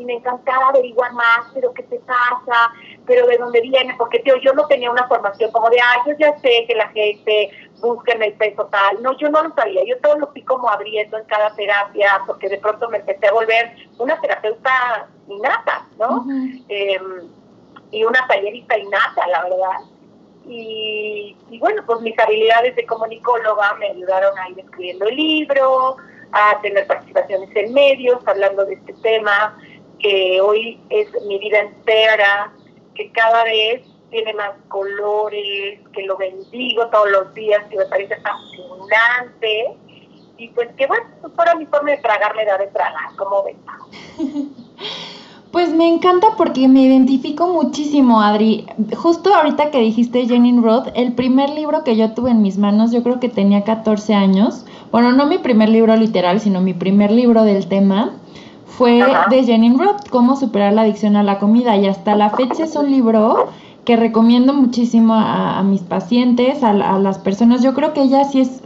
y 0.00 0.04
me 0.06 0.14
encantaba 0.14 0.68
averiguar 0.68 1.12
más, 1.12 1.50
pero 1.52 1.74
qué 1.74 1.82
te 1.82 1.98
pasa, 2.00 2.72
pero 3.06 3.26
de 3.26 3.36
dónde 3.36 3.60
viene, 3.60 3.94
porque 3.98 4.20
tío, 4.20 4.36
yo 4.38 4.54
no 4.54 4.66
tenía 4.66 4.90
una 4.90 5.06
formación 5.06 5.52
como 5.52 5.68
de, 5.68 5.78
ah, 5.78 6.02
yo 6.06 6.14
ya 6.18 6.38
sé 6.38 6.64
que 6.66 6.74
la 6.74 6.88
gente 6.88 7.50
busca 7.80 8.12
en 8.12 8.22
el 8.22 8.32
peso 8.32 8.66
tal. 8.66 9.02
No, 9.02 9.16
yo 9.18 9.28
no 9.28 9.42
lo 9.42 9.54
sabía, 9.54 9.84
yo 9.84 9.98
todo 9.98 10.18
lo 10.18 10.28
fui 10.28 10.42
como 10.42 10.70
abriendo 10.70 11.18
en 11.18 11.24
cada 11.26 11.54
terapia, 11.54 12.22
porque 12.26 12.48
de 12.48 12.56
pronto 12.56 12.88
me 12.88 12.98
empecé 12.98 13.26
a 13.26 13.32
volver 13.32 13.72
una 13.98 14.18
terapeuta 14.22 15.06
innata, 15.28 15.86
¿no? 15.98 16.24
Em, 16.68 17.28
y 17.90 18.04
una 18.04 18.26
tallerista 18.26 18.78
innata, 18.78 19.26
la 19.26 19.42
verdad. 19.44 19.80
Y, 20.46 21.36
y, 21.50 21.58
bueno, 21.58 21.82
pues 21.84 22.00
mis 22.00 22.18
habilidades 22.18 22.74
de 22.74 22.86
comunicóloga 22.86 23.74
me 23.74 23.90
ayudaron 23.90 24.38
a 24.38 24.48
ir 24.48 24.60
escribiendo 24.60 25.06
el 25.06 25.16
libro, 25.16 25.98
a 26.32 26.58
tener 26.62 26.86
participaciones 26.86 27.50
en 27.54 27.74
medios, 27.74 28.26
hablando 28.26 28.64
de 28.64 28.74
este 28.74 28.94
tema 28.94 29.58
que 30.00 30.40
hoy 30.40 30.80
es 30.90 31.08
mi 31.26 31.38
vida 31.38 31.60
entera, 31.60 32.52
que 32.94 33.10
cada 33.12 33.44
vez 33.44 33.82
tiene 34.10 34.34
más 34.34 34.52
colores, 34.68 35.80
que 35.92 36.02
lo 36.02 36.16
bendigo 36.16 36.86
todos 36.88 37.10
los 37.10 37.34
días, 37.34 37.64
que 37.70 37.76
me 37.76 37.86
parece 37.86 38.16
fascinante. 38.16 39.76
Y 40.36 40.48
pues 40.48 40.68
que 40.76 40.86
bueno, 40.86 41.04
pues 41.20 41.32
para 41.34 41.54
mi 41.54 41.66
forma 41.66 41.90
de 41.92 41.98
tragarme 41.98 42.44
da 42.44 42.58
de 42.58 42.66
tragar, 42.68 43.14
como 43.16 43.44
ven. 43.44 43.56
Pues 45.50 45.74
me 45.74 45.88
encanta 45.88 46.36
porque 46.36 46.68
me 46.68 46.82
identifico 46.82 47.48
muchísimo, 47.48 48.22
Adri. 48.22 48.66
Justo 48.96 49.34
ahorita 49.34 49.72
que 49.72 49.80
dijiste 49.80 50.26
Jenny 50.26 50.56
Roth, 50.60 50.86
el 50.94 51.12
primer 51.14 51.50
libro 51.50 51.82
que 51.82 51.96
yo 51.96 52.14
tuve 52.14 52.30
en 52.30 52.40
mis 52.40 52.56
manos, 52.56 52.92
yo 52.92 53.02
creo 53.02 53.18
que 53.18 53.28
tenía 53.28 53.64
14 53.64 54.14
años. 54.14 54.64
Bueno, 54.92 55.10
no 55.10 55.26
mi 55.26 55.38
primer 55.38 55.68
libro 55.68 55.96
literal, 55.96 56.38
sino 56.38 56.60
mi 56.60 56.72
primer 56.72 57.10
libro 57.10 57.42
del 57.42 57.66
tema 57.66 58.19
fue 58.76 59.02
de 59.30 59.44
Jenny 59.44 59.76
Roth, 59.76 60.08
Cómo 60.10 60.36
superar 60.36 60.72
la 60.72 60.82
adicción 60.82 61.16
a 61.16 61.22
la 61.22 61.38
comida. 61.38 61.76
Y 61.76 61.86
hasta 61.86 62.14
la 62.14 62.30
fecha 62.30 62.64
es 62.64 62.76
un 62.76 62.90
libro 62.90 63.48
que 63.84 63.96
recomiendo 63.96 64.52
muchísimo 64.52 65.14
a, 65.14 65.62
mis 65.62 65.80
pacientes, 65.82 66.62
a, 66.62 66.72
las 66.72 67.18
personas. 67.18 67.62
Yo 67.62 67.74
creo 67.74 67.92
que 67.92 68.02
ella 68.02 68.24
sí 68.24 68.40
es 68.40 68.62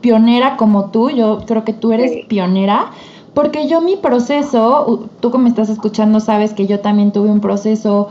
pionera 0.00 0.56
como 0.56 0.86
tú, 0.86 1.10
yo 1.10 1.40
creo 1.46 1.64
que 1.64 1.72
tú 1.72 1.92
eres 1.92 2.26
pionera, 2.26 2.90
porque 3.34 3.68
yo 3.68 3.80
mi 3.80 3.96
proceso, 3.96 5.08
tú 5.20 5.30
que 5.30 5.38
me 5.38 5.48
estás 5.48 5.68
escuchando 5.68 6.20
sabes 6.20 6.54
que 6.54 6.66
yo 6.66 6.80
también 6.80 7.12
tuve 7.12 7.30
un 7.30 7.40
proceso 7.40 8.08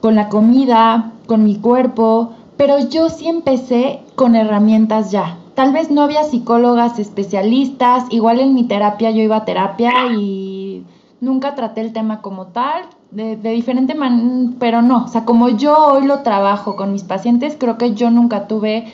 con 0.00 0.14
la 0.14 0.28
comida, 0.28 1.12
con 1.26 1.44
mi 1.44 1.56
cuerpo, 1.56 2.30
pero 2.56 2.78
yo 2.78 3.08
sí 3.08 3.28
empecé 3.28 4.00
con 4.14 4.36
herramientas 4.36 5.10
ya. 5.10 5.36
Tal 5.54 5.72
vez 5.72 5.90
no 5.90 6.02
había 6.02 6.24
psicólogas 6.24 6.98
especialistas, 6.98 8.04
igual 8.10 8.40
en 8.40 8.54
mi 8.54 8.64
terapia 8.64 9.10
yo 9.10 9.22
iba 9.22 9.36
a 9.36 9.44
terapia 9.44 9.92
y 10.18 10.84
nunca 11.20 11.54
traté 11.54 11.82
el 11.82 11.92
tema 11.92 12.22
como 12.22 12.46
tal, 12.46 12.84
de, 13.10 13.36
diferente 13.36 13.94
manera, 13.94 14.54
pero 14.58 14.80
no, 14.80 15.04
o 15.04 15.08
sea, 15.08 15.24
como 15.26 15.50
yo 15.50 15.76
hoy 15.76 16.06
lo 16.06 16.20
trabajo 16.20 16.74
con 16.76 16.92
mis 16.92 17.02
pacientes, 17.02 17.56
creo 17.58 17.76
que 17.76 17.94
yo 17.94 18.10
nunca 18.10 18.48
tuve 18.48 18.92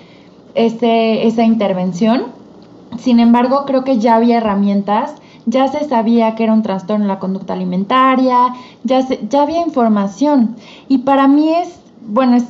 ese, 0.55 1.27
esa 1.27 1.45
intervención. 1.45 2.25
Sin 2.99 3.21
embargo, 3.21 3.65
creo 3.65 3.85
que 3.85 3.99
ya 3.99 4.17
había 4.17 4.39
herramientas, 4.39 5.15
ya 5.47 5.69
se 5.69 5.85
sabía 5.89 6.35
que 6.35 6.45
era 6.45 6.53
un 6.53 6.63
trastorno 6.63 7.05
en 7.05 7.09
la 7.09 7.21
conducta 7.21 7.53
alimentaria, 7.53 8.55
ya, 8.83 9.07
ya 9.29 9.43
había 9.43 9.61
información. 9.61 10.57
Y 10.89 10.99
para 10.99 11.29
mí 11.29 11.55
es, 11.55 11.79
bueno, 12.07 12.37
es 12.37 12.45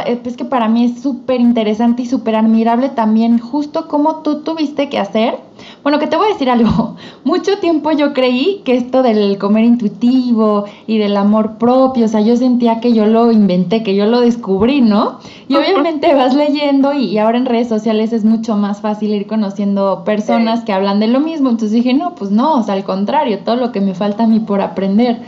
es 0.00 0.36
que 0.36 0.44
para 0.44 0.68
mí 0.68 0.84
es 0.84 1.02
súper 1.02 1.40
interesante 1.40 2.02
y 2.02 2.06
súper 2.06 2.36
admirable 2.36 2.88
también 2.88 3.38
justo 3.38 3.88
cómo 3.88 4.16
tú 4.16 4.42
tuviste 4.42 4.88
que 4.88 4.98
hacer. 4.98 5.38
Bueno, 5.82 5.98
que 5.98 6.06
te 6.06 6.16
voy 6.16 6.26
a 6.26 6.32
decir 6.32 6.50
algo. 6.50 6.96
Mucho 7.24 7.58
tiempo 7.58 7.90
yo 7.92 8.12
creí 8.12 8.62
que 8.64 8.76
esto 8.76 9.02
del 9.02 9.38
comer 9.38 9.64
intuitivo 9.64 10.64
y 10.86 10.98
del 10.98 11.16
amor 11.16 11.58
propio, 11.58 12.06
o 12.06 12.08
sea, 12.08 12.20
yo 12.20 12.36
sentía 12.36 12.80
que 12.80 12.92
yo 12.92 13.06
lo 13.06 13.30
inventé, 13.32 13.82
que 13.82 13.94
yo 13.94 14.06
lo 14.06 14.20
descubrí, 14.20 14.80
¿no? 14.80 15.18
Y 15.48 15.56
obviamente 15.56 16.14
vas 16.14 16.34
leyendo 16.34 16.92
y, 16.92 17.18
ahora 17.18 17.38
en 17.38 17.46
redes 17.46 17.68
sociales 17.68 18.12
es 18.12 18.24
mucho 18.24 18.56
más 18.56 18.80
fácil 18.80 19.14
ir 19.14 19.26
conociendo 19.26 20.04
personas 20.04 20.64
que 20.64 20.72
hablan 20.72 21.00
de 21.00 21.08
lo 21.08 21.20
mismo. 21.20 21.50
Entonces 21.50 21.72
dije, 21.72 21.94
no, 21.94 22.14
pues 22.14 22.30
no, 22.30 22.54
o 22.54 22.62
sea, 22.62 22.74
al 22.74 22.84
contrario, 22.84 23.40
todo 23.40 23.56
lo 23.56 23.72
que 23.72 23.80
me 23.80 23.94
falta 23.94 24.24
a 24.24 24.26
mí 24.26 24.40
por 24.40 24.60
aprender 24.60 25.20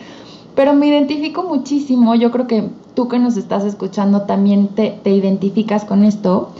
pero 0.54 0.74
me 0.74 0.86
identifico 0.86 1.42
muchísimo, 1.44 2.14
yo 2.14 2.30
creo 2.30 2.46
que 2.46 2.68
tú 2.94 3.08
que 3.08 3.18
nos 3.18 3.36
estás 3.36 3.64
escuchando 3.64 4.22
también 4.22 4.68
te, 4.68 5.00
identificas 5.04 5.84
con 5.84 6.04
esto. 6.04 6.50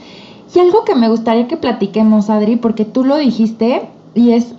Y 0.54 0.58
algo 0.58 0.84
que 0.84 0.94
me 0.94 1.08
gustaría 1.08 1.48
que 1.48 1.56
platiquemos, 1.56 2.30
Adri, 2.30 2.56
porque 2.56 2.84
tú 2.84 3.04
lo 3.04 3.16
dijiste 3.16 3.88
y 4.14 4.32
es 4.32 4.54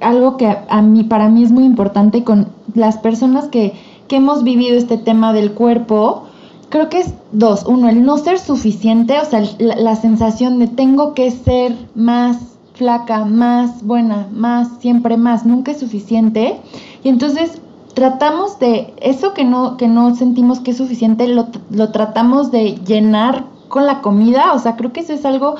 algo 0.00 0.36
que 0.36 0.56
a 0.68 0.82
mí, 0.82 1.04
para 1.04 1.28
mí 1.28 1.42
es 1.42 1.50
muy 1.50 1.64
importante 1.64 2.24
con 2.24 2.48
las 2.74 2.98
personas 2.98 3.48
que, 3.48 3.74
que 4.08 4.16
hemos 4.16 4.44
vivido 4.44 4.76
este 4.76 4.98
tema 4.98 5.32
del 5.32 5.52
cuerpo, 5.52 6.24
creo 6.68 6.88
que 6.88 7.00
es 7.00 7.14
dos. 7.32 7.64
Uno, 7.66 7.88
el 7.88 8.04
no 8.04 8.18
ser 8.18 8.38
suficiente, 8.38 9.18
o 9.18 9.24
sea, 9.24 9.42
la, 9.58 9.76
la, 9.76 9.96
sensación 9.96 10.58
de 10.58 10.68
tengo 10.68 11.14
que 11.14 11.30
ser 11.30 11.74
más 11.94 12.38
flaca, 12.74 13.24
más 13.24 13.82
buena, 13.82 14.28
más, 14.32 14.68
siempre 14.80 15.16
más, 15.16 15.46
nunca 15.46 15.72
es 15.72 15.80
suficiente. 15.80 16.56
Y 17.02 17.08
entonces 17.08 17.60
tratamos 17.96 18.58
de, 18.58 18.92
eso 19.00 19.32
que 19.32 19.42
no, 19.42 19.78
que 19.78 19.88
no 19.88 20.14
sentimos 20.14 20.60
que 20.60 20.72
es 20.72 20.76
suficiente, 20.76 21.26
lo, 21.28 21.46
lo 21.70 21.92
tratamos 21.92 22.50
de 22.50 22.74
llenar 22.84 23.46
con 23.68 23.86
la 23.86 24.02
comida, 24.02 24.52
o 24.52 24.58
sea, 24.58 24.76
creo 24.76 24.92
que 24.92 25.00
eso 25.00 25.14
es 25.14 25.24
algo 25.24 25.54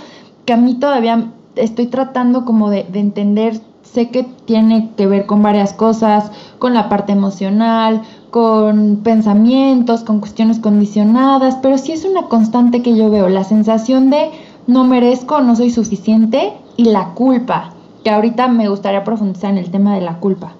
que 0.44 0.52
a 0.52 0.58
mí 0.58 0.74
todavía 0.74 1.30
estoy 1.54 1.86
tratando 1.86 2.44
como 2.44 2.68
de, 2.68 2.84
de 2.92 3.00
entender, 3.00 3.58
sé 3.80 4.10
que 4.10 4.24
tiene 4.44 4.90
que 4.98 5.06
ver 5.06 5.24
con 5.24 5.42
varias 5.42 5.72
cosas, 5.72 6.30
con 6.58 6.74
la 6.74 6.90
parte 6.90 7.12
emocional, 7.12 8.02
con 8.30 9.00
pensamientos, 9.02 10.04
con 10.04 10.20
cuestiones 10.20 10.58
condicionadas, 10.58 11.56
pero 11.62 11.78
sí 11.78 11.92
es 11.92 12.04
una 12.04 12.24
constante 12.24 12.82
que 12.82 12.94
yo 12.94 13.08
veo, 13.08 13.30
la 13.30 13.44
sensación 13.44 14.10
de 14.10 14.30
no 14.66 14.84
merezco, 14.84 15.40
no 15.40 15.56
soy 15.56 15.70
suficiente 15.70 16.52
y 16.76 16.84
la 16.84 17.14
culpa, 17.14 17.70
que 18.04 18.10
ahorita 18.10 18.46
me 18.48 18.68
gustaría 18.68 19.04
profundizar 19.04 19.52
en 19.52 19.56
el 19.56 19.70
tema 19.70 19.94
de 19.94 20.02
la 20.02 20.18
culpa. 20.18 20.55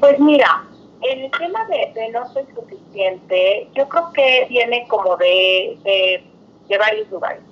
Pues 0.00 0.18
mira, 0.18 0.64
el 1.02 1.30
tema 1.32 1.66
de, 1.66 2.08
no 2.10 2.32
soy 2.32 2.44
suficiente, 2.54 3.68
yo 3.74 3.88
creo 3.88 4.12
que 4.12 4.46
viene 4.48 4.86
como 4.88 5.16
de, 5.16 5.78
de, 6.68 6.78
varios 6.78 7.10
lugares. 7.10 7.42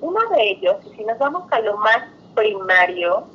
Uno 0.00 0.20
de 0.30 0.50
ellos, 0.50 0.76
y 0.86 0.96
si 0.96 1.04
nos 1.04 1.18
vamos 1.18 1.50
a 1.50 1.60
lo 1.60 1.76
más 1.78 2.04
primario, 2.34 3.26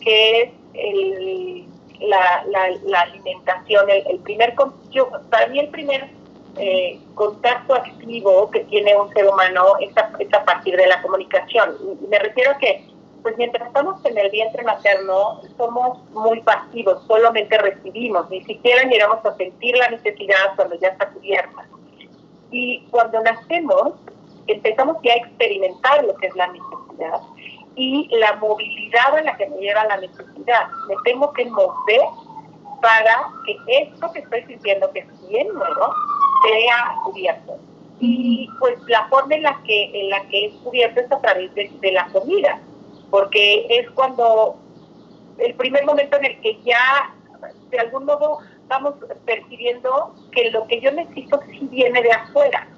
que 0.00 0.42
es 0.42 0.50
el, 0.74 1.64
la, 2.00 2.44
la, 2.84 3.00
alimentación, 3.00 3.86
el, 3.90 4.18
primer, 4.20 4.54
yo, 4.90 5.10
para 5.30 5.48
mí 5.48 5.58
el 5.58 5.68
primer 5.68 6.08
eh, 6.56 6.98
contacto 7.14 7.74
activo 7.74 8.50
que 8.50 8.60
tiene 8.60 8.96
un 8.96 9.12
ser 9.12 9.28
humano 9.28 9.74
es 9.80 9.94
a, 9.98 10.44
partir 10.44 10.76
de 10.76 10.86
la 10.86 11.02
comunicación. 11.02 11.76
me 12.08 12.18
refiero 12.18 12.52
a 12.52 12.58
que, 12.58 12.88
pues 13.22 13.36
mientras 13.36 13.66
estamos 13.66 14.04
en 14.04 14.18
el 14.18 14.30
vientre 14.30 14.62
materno, 14.62 15.40
somos 15.56 15.98
muy 16.10 16.40
pasivos, 16.42 17.02
solamente 17.06 17.58
recibimos, 17.58 18.28
ni 18.30 18.42
siquiera 18.44 18.82
llegamos 18.84 19.24
a 19.24 19.36
sentir 19.36 19.76
la 19.76 19.90
necesidad 19.90 20.54
cuando 20.56 20.76
ya 20.78 20.88
está 20.88 21.08
cubierta. 21.10 21.66
Y 22.50 22.86
cuando 22.90 23.20
nacemos, 23.20 23.94
empezamos 24.46 24.96
ya 25.02 25.12
a 25.12 25.16
experimentar 25.16 26.04
lo 26.04 26.14
que 26.16 26.28
es 26.28 26.36
la 26.36 26.46
necesidad 26.48 27.20
y 27.74 28.08
la 28.16 28.36
movilidad 28.36 29.16
a 29.16 29.22
la 29.22 29.36
que 29.36 29.48
me 29.48 29.58
lleva 29.58 29.84
la 29.84 29.98
necesidad. 29.98 30.68
Me 30.88 30.94
tengo 31.04 31.32
que 31.32 31.44
mover 31.46 32.00
para 32.80 33.28
que 33.44 33.82
esto 33.82 34.12
que 34.12 34.20
estoy 34.20 34.42
sintiendo, 34.44 34.90
que 34.92 35.00
es 35.00 35.28
bien 35.28 35.48
nuevo, 35.48 35.92
sea 36.42 36.94
cubierto. 37.04 37.58
Y 37.98 38.48
pues 38.58 38.78
la 38.88 39.08
forma 39.08 39.34
en 39.34 39.42
la 39.42 39.60
que, 39.64 40.00
en 40.00 40.10
la 40.10 40.22
que 40.28 40.46
es 40.46 40.54
cubierto 40.56 41.00
es 41.00 41.12
a 41.12 41.20
través 41.20 41.54
de, 41.54 41.92
la 41.92 42.06
comida, 42.08 42.60
porque 43.10 43.66
es 43.68 43.90
cuando 43.90 44.56
el 45.38 45.54
primer 45.54 45.84
momento 45.84 46.16
en 46.16 46.24
el 46.24 46.40
que 46.40 46.60
ya 46.62 47.14
de 47.70 47.78
algún 47.78 48.04
modo 48.04 48.38
vamos 48.68 48.94
percibiendo 49.24 50.14
que 50.32 50.50
lo 50.50 50.66
que 50.66 50.80
yo 50.80 50.90
necesito 50.92 51.40
sí 51.50 51.68
viene 51.70 52.02
de 52.02 52.12
afuera. 52.12 52.68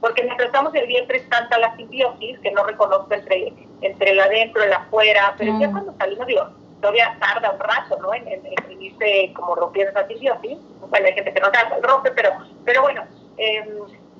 Porque 0.00 0.24
mientras 0.24 0.48
estamos 0.48 0.74
el 0.74 0.86
vientre 0.86 1.18
es 1.18 1.28
tanta 1.28 1.58
la 1.58 1.76
simbiosis 1.76 2.38
que 2.40 2.50
no 2.50 2.64
reconozco 2.64 3.14
entre, 3.14 3.52
entre 3.80 4.10
el 4.10 4.20
adentro, 4.20 4.62
el 4.62 4.72
afuera, 4.72 5.34
pero 5.38 5.58
ya 5.60 5.70
cuando 5.70 5.94
salimos, 5.96 6.26
digo, 6.26 6.48
todavía 6.80 7.16
tarda 7.20 7.52
un 7.52 7.60
rato, 7.60 7.98
¿no? 8.00 8.12
En, 8.12 8.26
en, 8.26 8.44
en 8.44 8.82
irse 8.82 9.32
como 9.34 9.54
rompiendo 9.54 9.92
esa 9.92 10.08
simbiosis. 10.08 10.58
Bueno, 10.90 11.06
hay 11.06 11.12
gente 11.12 11.32
que 11.32 11.40
no 11.40 11.50
tarda, 11.52 11.78
rompe, 11.80 12.10
pero, 12.10 12.30
pero 12.64 12.82
bueno, 12.82 13.04
em, 13.36 13.68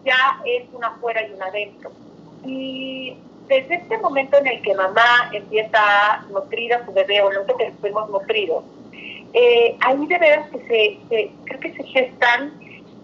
ya 0.04 0.40
es 0.44 0.62
una 0.72 0.88
afuera 0.88 1.26
y 1.26 1.32
una 1.32 1.46
adentro. 1.46 1.90
Y 2.44 3.16
desde 3.52 3.74
este 3.74 3.98
momento 3.98 4.38
en 4.38 4.46
el 4.46 4.62
que 4.62 4.74
mamá 4.74 5.30
empieza 5.32 5.78
a 5.78 6.22
nutrir 6.30 6.72
a 6.72 6.84
su 6.86 6.92
bebé, 6.92 7.20
o 7.20 7.30
sé 7.30 7.54
que 7.58 7.72
fuimos 7.80 8.08
nutridos, 8.08 8.64
eh, 9.34 9.76
ahí 9.80 10.06
de 10.06 10.18
veras 10.18 10.50
que 10.50 10.58
se, 10.68 11.30
creo 11.44 11.60
que 11.60 11.74
se 11.74 11.84
gestan 11.84 12.52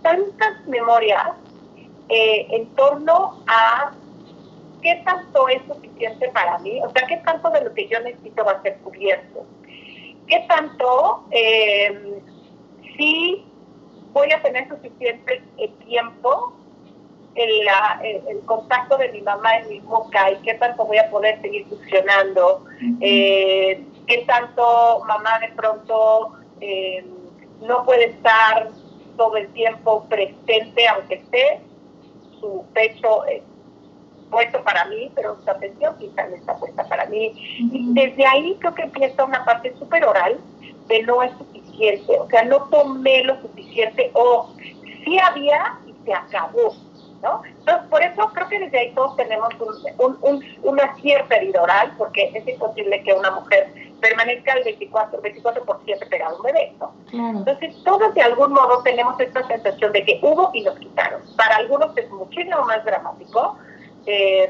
tantas 0.02 0.66
memorias 0.66 1.28
eh, 2.08 2.46
en 2.50 2.66
torno 2.76 3.42
a 3.46 3.92
qué 4.82 5.02
tanto 5.04 5.48
es 5.48 5.60
suficiente 5.66 6.28
para 6.30 6.58
mí, 6.60 6.80
o 6.82 6.90
sea, 6.92 7.06
qué 7.06 7.18
tanto 7.18 7.50
de 7.50 7.64
lo 7.64 7.74
que 7.74 7.86
yo 7.88 8.00
necesito 8.00 8.42
va 8.44 8.52
a 8.52 8.62
ser 8.62 8.78
cubierto, 8.78 9.44
qué 10.26 10.44
tanto 10.48 11.24
eh, 11.30 12.22
sí 12.96 13.44
voy 14.12 14.32
a 14.32 14.40
tener 14.40 14.66
suficiente 14.68 15.42
tiempo 15.86 16.54
el, 17.38 18.26
el, 18.28 18.40
contacto 18.44 18.96
de 18.96 19.12
mi 19.12 19.22
mamá 19.22 19.58
en 19.58 19.68
mi 19.68 19.80
boca 19.80 20.30
y 20.32 20.36
qué 20.38 20.54
tanto 20.54 20.84
voy 20.84 20.98
a 20.98 21.08
poder 21.08 21.40
seguir 21.40 21.66
funcionando, 21.68 22.64
eh, 23.00 23.80
qué 24.06 24.24
tanto 24.26 25.02
mamá 25.06 25.38
de 25.38 25.48
pronto 25.54 26.32
eh, 26.60 27.04
no 27.60 27.84
puede 27.84 28.06
estar 28.06 28.68
todo 29.16 29.36
el 29.36 29.48
tiempo 29.52 30.04
presente, 30.08 30.88
aunque 30.88 31.14
esté 31.14 31.60
su 32.40 32.64
pecho 32.72 33.26
eh, 33.26 33.42
puesto 34.30 34.62
para 34.64 34.84
mí, 34.86 35.10
pero 35.14 35.36
su 35.42 35.50
atención 35.50 35.96
quizá 35.98 36.26
no 36.26 36.36
está 36.36 36.56
puesta 36.56 36.88
para 36.88 37.06
mí. 37.06 37.32
Y 37.58 37.94
desde 37.94 38.26
ahí 38.26 38.56
creo 38.60 38.74
que 38.74 38.82
empieza 38.82 39.24
una 39.24 39.44
parte 39.44 39.74
súper 39.78 40.04
oral 40.04 40.38
de 40.88 41.02
no 41.02 41.22
es 41.22 41.30
suficiente, 41.38 42.18
o 42.18 42.28
sea, 42.28 42.44
no 42.44 42.64
tomé 42.68 43.22
lo 43.24 43.40
suficiente 43.42 44.10
o 44.14 44.54
sí 45.04 45.18
había 45.18 45.78
y 45.86 45.94
se 46.04 46.12
acabó. 46.12 46.87
¿No? 47.22 47.42
Entonces, 47.44 47.88
por 47.90 48.00
eso 48.00 48.30
creo 48.32 48.48
que 48.48 48.60
desde 48.60 48.78
ahí 48.78 48.92
todos 48.94 49.16
tenemos 49.16 49.48
un, 49.98 50.44
una 50.62 50.94
cierta 50.96 51.34
herida 51.34 51.62
oral, 51.62 51.92
porque 51.98 52.30
es 52.32 52.46
imposible 52.46 53.02
que 53.02 53.12
una 53.12 53.32
mujer 53.32 53.72
permanezca 54.00 54.52
al 54.52 54.62
24, 54.62 55.20
24 55.20 55.64
por 55.64 55.80
7 55.84 56.06
pegado 56.06 56.36
a 56.36 56.36
un 56.36 56.42
bebé, 56.44 56.72
¿no? 56.78 56.92
Entonces, 57.12 57.74
todos 57.84 58.14
de 58.14 58.22
algún 58.22 58.52
modo 58.52 58.82
tenemos 58.84 59.18
esta 59.18 59.44
sensación 59.48 59.92
de 59.92 60.04
que 60.04 60.20
hubo 60.22 60.50
y 60.54 60.62
nos 60.62 60.78
quitaron. 60.78 61.22
Para 61.36 61.56
algunos 61.56 61.96
es 61.96 62.08
muchísimo 62.10 62.64
más 62.64 62.84
dramático, 62.84 63.58
eh, 64.06 64.48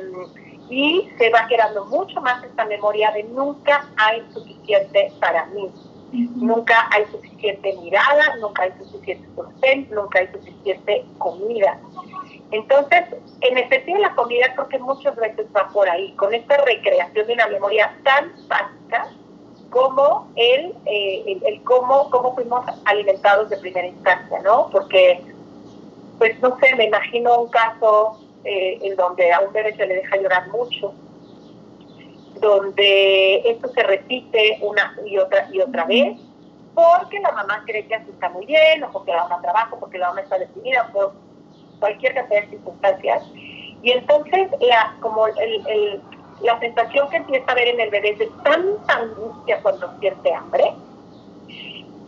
y 0.70 1.08
se 1.18 1.30
va 1.30 1.46
quedando 1.48 1.86
mucho 1.86 2.20
más 2.20 2.42
esta 2.44 2.64
memoria 2.66 3.10
de 3.12 3.24
nunca 3.24 3.88
hay 3.96 4.22
suficiente 4.32 5.12
para 5.20 5.46
mí. 5.46 5.70
Nunca 6.12 6.88
hay 6.90 7.04
suficiente 7.06 7.76
mirada, 7.82 8.36
nunca 8.40 8.62
hay 8.62 8.72
suficiente 8.78 9.28
sostén, 9.34 9.88
nunca 9.90 10.20
hay 10.20 10.28
suficiente 10.28 11.04
comida. 11.18 11.78
Entonces, 12.50 13.04
en 13.42 13.54
de 13.68 13.98
la 14.00 14.14
comida, 14.14 14.54
creo 14.54 14.68
que 14.68 14.78
muchas 14.78 15.14
veces 15.16 15.46
va 15.54 15.68
por 15.68 15.88
ahí, 15.88 16.12
con 16.12 16.32
esta 16.32 16.56
recreación 16.58 17.26
de 17.26 17.32
una 17.34 17.46
memoria 17.48 17.94
tan 18.04 18.32
básica 18.48 19.08
como 19.70 20.28
el, 20.36 20.74
eh, 20.86 21.38
el, 21.44 21.62
cómo, 21.62 22.10
cómo 22.10 22.34
fuimos 22.34 22.64
alimentados 22.86 23.50
de 23.50 23.58
primera 23.58 23.86
instancia, 23.86 24.40
¿no? 24.40 24.70
Porque, 24.70 25.20
pues 26.16 26.40
no 26.40 26.56
sé, 26.58 26.74
me 26.74 26.86
imagino 26.86 27.42
un 27.42 27.50
caso 27.50 28.18
eh, 28.44 28.78
en 28.80 28.96
donde 28.96 29.30
a 29.30 29.40
un 29.40 29.52
bebé 29.52 29.76
se 29.76 29.86
le 29.86 29.96
deja 29.96 30.16
llorar 30.16 30.48
mucho, 30.48 30.94
donde 32.40 33.42
esto 33.44 33.68
se 33.74 33.82
repite 33.82 34.58
una 34.62 34.96
y 35.04 35.18
otra 35.18 35.50
y 35.52 35.60
otra 35.60 35.84
vez, 35.84 36.18
porque 36.74 37.20
la 37.20 37.32
mamá 37.32 37.62
cree 37.66 37.86
que 37.86 37.94
así 37.96 38.10
está 38.10 38.30
muy 38.30 38.46
bien, 38.46 38.82
o 38.84 38.90
porque 38.90 39.10
la 39.10 39.24
mamá 39.24 39.42
trabaja, 39.42 39.76
porque 39.78 39.98
la 39.98 40.08
mamá 40.08 40.22
está 40.22 40.38
decidida, 40.38 40.88
por 40.94 41.12
cualquier 41.78 42.14
cantidad 42.14 42.42
de 42.42 42.50
circunstancias. 42.50 43.22
Y 43.82 43.92
entonces, 43.92 44.50
la, 44.60 44.96
como 45.00 45.26
el, 45.26 46.02
la 46.42 46.58
sensación 46.58 47.08
que 47.10 47.16
empieza 47.16 47.50
a 47.50 47.54
ver 47.54 47.68
en 47.68 47.80
el 47.80 47.90
bebé 47.90 48.10
es 48.10 48.18
de 48.18 48.30
tanta 48.42 48.94
angustia 48.94 49.60
cuando 49.62 49.98
siente 50.00 50.34
hambre, 50.34 50.72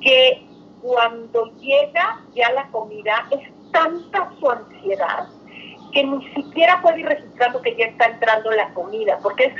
que 0.00 0.46
cuando 0.82 1.46
llega 1.56 2.20
ya 2.34 2.50
la 2.52 2.66
comida 2.68 3.26
es 3.30 3.48
tanta 3.70 4.30
su 4.38 4.50
ansiedad 4.50 5.28
que 5.92 6.04
ni 6.04 6.24
siquiera 6.34 6.80
puede 6.82 7.00
ir 7.00 7.06
registrando 7.06 7.60
que 7.62 7.76
ya 7.76 7.86
está 7.86 8.06
entrando 8.06 8.50
la 8.52 8.72
comida, 8.74 9.18
porque 9.22 9.52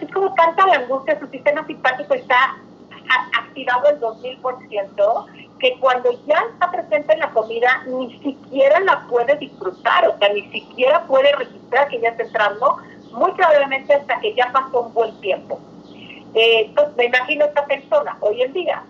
es, 0.00 0.12
como 0.12 0.32
tanta 0.34 0.66
la 0.66 0.76
angustia, 0.76 1.18
su 1.18 1.26
sistema 1.28 1.66
simpático 1.66 2.14
está 2.14 2.56
activado 3.36 3.88
el 3.90 4.00
2000%, 4.00 5.26
que 5.62 5.78
cuando 5.78 6.10
ya 6.26 6.44
está 6.52 6.72
presente 6.72 7.12
en 7.12 7.20
la 7.20 7.30
comida, 7.30 7.84
ni 7.86 8.18
siquiera 8.18 8.80
la 8.80 9.06
puede 9.08 9.36
disfrutar, 9.36 10.08
o 10.08 10.18
sea, 10.18 10.28
ni 10.30 10.42
siquiera 10.50 11.06
puede 11.06 11.30
registrar 11.36 11.86
que 11.86 12.00
ya 12.00 12.08
está 12.08 12.24
entrando, 12.24 12.78
muy 13.12 13.30
probablemente 13.30 13.94
hasta 13.94 14.18
que 14.18 14.34
ya 14.34 14.50
pasó 14.52 14.80
un 14.80 14.92
buen 14.92 15.20
tiempo. 15.20 15.60
Eh, 16.34 16.64
entonces, 16.66 16.96
me 16.96 17.04
imagino 17.04 17.44
esta 17.44 17.64
persona 17.64 18.16
hoy 18.20 18.42
en 18.42 18.52
día, 18.52 18.82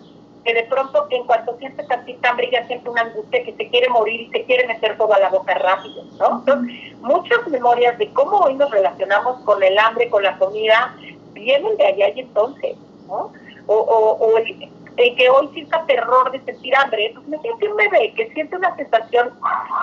que 0.46 0.54
de 0.54 0.62
pronto 0.62 1.06
en 1.10 1.24
cuanto 1.24 1.58
siente 1.58 1.84
tantita 1.84 2.30
hambre 2.30 2.48
ya 2.50 2.66
siente 2.66 2.88
una 2.88 3.02
angustia 3.02 3.44
que 3.44 3.52
se 3.52 3.68
quiere 3.68 3.90
morir 3.90 4.22
y 4.22 4.30
se 4.30 4.42
quiere 4.44 4.66
meter 4.66 4.96
todo 4.96 5.12
a 5.12 5.18
la 5.18 5.28
boca 5.28 5.52
rápido, 5.52 6.04
¿no? 6.18 6.38
Entonces, 6.38 6.96
muchas 7.00 7.46
memorias 7.48 7.98
de 7.98 8.10
cómo 8.14 8.38
hoy 8.38 8.54
nos 8.54 8.70
relacionamos 8.70 9.42
con 9.44 9.62
el 9.62 9.78
hambre, 9.78 10.08
con 10.08 10.22
la 10.22 10.38
comida, 10.38 10.96
vienen 11.34 11.76
de 11.76 11.86
allá 11.86 12.08
y 12.14 12.20
entonces, 12.20 12.78
¿no? 13.08 13.30
O, 13.66 13.74
o, 13.74 14.12
o 14.16 14.38
el, 14.38 14.70
que 14.96 15.30
hoy 15.30 15.48
sienta 15.52 15.84
terror 15.86 16.30
de 16.30 16.40
sentir 16.40 16.74
hambre, 16.76 17.12
pues 17.14 17.26
me 17.28 17.38
siente 17.38 17.68
un 17.68 17.76
bebé 17.76 18.12
que 18.14 18.30
siente 18.32 18.56
una 18.56 18.74
sensación 18.76 19.30